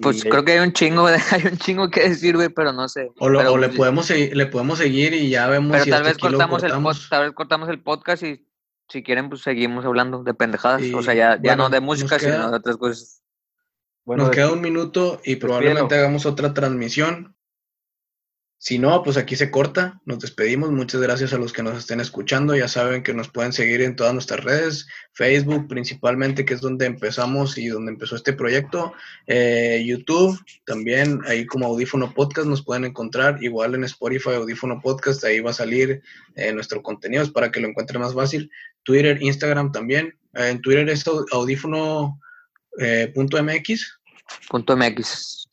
Pues 0.00 0.24
Y- 0.24 0.28
creo 0.28 0.44
que 0.44 0.52
hay 0.52 0.60
un 0.60 0.72
chingo, 0.72 1.06
de- 1.08 1.18
hay 1.32 1.42
un 1.44 1.58
chingo 1.58 1.90
que 1.90 2.08
decir, 2.08 2.36
güey, 2.36 2.48
pero 2.48 2.72
no 2.72 2.88
sé. 2.88 3.10
O, 3.18 3.28
lo- 3.28 3.40
Pero, 3.40 3.52
o 3.54 3.58
le 3.58 3.68
podemos 3.70 4.06
seguir, 4.06 4.34
le 4.36 4.46
podemos 4.46 4.78
seguir 4.78 5.12
y 5.14 5.28
ya 5.28 5.46
vemos 5.48 5.72
Pero 5.72 5.84
si 5.84 5.90
tal 5.90 6.04
vez 6.04 6.14
lo 6.22 6.28
cortamos 6.30 6.62
el 6.62 6.68
pod- 6.70 6.72
cortamos. 6.72 7.08
tal 7.10 7.22
vez 7.24 7.32
cortamos 7.32 7.68
el 7.68 7.82
podcast 7.82 8.22
y 8.22 8.46
si 8.88 9.02
quieren, 9.02 9.28
pues 9.28 9.42
seguimos 9.42 9.84
hablando 9.84 10.22
de 10.22 10.32
pendejadas. 10.32 10.80
Y, 10.82 10.94
o 10.94 11.02
sea, 11.02 11.12
ya, 11.14 11.34
ya 11.36 11.40
bueno, 11.42 11.64
no 11.64 11.70
de 11.70 11.80
música, 11.80 12.18
sino 12.18 12.50
de 12.50 12.56
otras 12.56 12.76
cosas. 12.76 13.22
Bueno, 14.04 14.24
Nos 14.24 14.32
queda 14.32 14.52
un 14.52 14.60
minuto 14.60 15.20
y 15.24 15.36
probablemente 15.36 15.94
hagamos 15.94 16.26
otra 16.26 16.52
transmisión. 16.52 17.34
Si 18.58 18.78
no, 18.78 19.02
pues 19.02 19.18
aquí 19.18 19.36
se 19.36 19.50
corta. 19.50 20.00
Nos 20.06 20.20
despedimos. 20.20 20.70
Muchas 20.70 21.00
gracias 21.02 21.34
a 21.34 21.38
los 21.38 21.52
que 21.52 21.62
nos 21.62 21.76
estén 21.76 22.00
escuchando. 22.00 22.56
Ya 22.56 22.66
saben 22.66 23.02
que 23.02 23.12
nos 23.12 23.28
pueden 23.28 23.52
seguir 23.52 23.82
en 23.82 23.94
todas 23.94 24.14
nuestras 24.14 24.42
redes, 24.42 24.86
Facebook 25.12 25.68
principalmente, 25.68 26.46
que 26.46 26.54
es 26.54 26.62
donde 26.62 26.86
empezamos 26.86 27.58
y 27.58 27.68
donde 27.68 27.92
empezó 27.92 28.16
este 28.16 28.32
proyecto. 28.32 28.94
Eh, 29.26 29.82
YouTube, 29.86 30.38
también 30.64 31.20
ahí 31.26 31.44
como 31.44 31.66
Audífono 31.66 32.14
Podcast 32.14 32.46
nos 32.46 32.64
pueden 32.64 32.86
encontrar. 32.86 33.42
Igual 33.42 33.74
en 33.74 33.84
Spotify, 33.84 34.30
Audífono 34.30 34.80
Podcast, 34.80 35.22
ahí 35.24 35.40
va 35.40 35.50
a 35.50 35.54
salir 35.54 36.02
eh, 36.34 36.52
nuestro 36.54 36.82
contenido 36.82 37.22
es 37.22 37.30
para 37.30 37.50
que 37.50 37.60
lo 37.60 37.68
encuentren 37.68 38.00
más 38.00 38.14
fácil. 38.14 38.50
Twitter, 38.82 39.22
Instagram 39.22 39.72
también. 39.72 40.18
Eh, 40.34 40.48
en 40.48 40.62
Twitter 40.62 40.88
es 40.88 41.06
au- 41.06 41.26
audífono 41.32 42.18
eh, 42.78 43.10
punto 43.14 43.42
MX. 43.42 44.00
Punto 44.48 44.76
MX. 44.76 45.48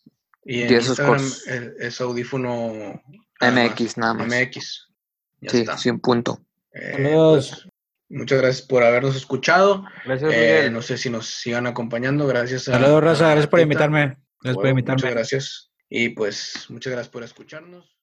Y 0.45 0.61
en 0.63 0.74
Instagram 0.74 1.24
es, 1.24 1.43
es 1.80 2.01
audífono 2.01 3.01
nada 3.39 3.53
más, 3.53 3.72
MX 3.72 3.97
nada 3.97 4.13
más. 4.13 4.28
MX. 4.28 4.88
Ya 5.41 5.49
Sí, 5.51 5.59
está. 5.59 5.78
sin 5.78 5.99
punto. 5.99 6.39
Eh, 6.74 6.93
Saludos. 6.93 7.49
pues, 7.49 7.67
muchas 8.09 8.41
gracias 8.41 8.65
por 8.67 8.84
habernos 8.84 9.15
escuchado. 9.15 9.86
Gracias, 10.05 10.32
Eh, 10.34 10.69
no 10.72 10.82
sé 10.82 10.97
si 10.97 11.09
nos 11.09 11.28
sigan 11.28 11.67
acompañando. 11.67 12.26
Gracias 12.28 12.67
a. 12.69 12.74
Saludos, 12.74 13.03
raza. 13.03 13.26
Gracias 13.26 13.47
por 13.47 13.59
invitarme. 13.59 14.17
Gracias 14.41 14.55
por 14.55 14.67
invitarme. 14.67 15.01
Muchas 15.01 15.11
gracias. 15.11 15.72
Y 15.89 16.09
pues 16.09 16.65
muchas 16.69 16.91
gracias 16.93 17.11
por 17.11 17.24
escucharnos. 17.24 17.97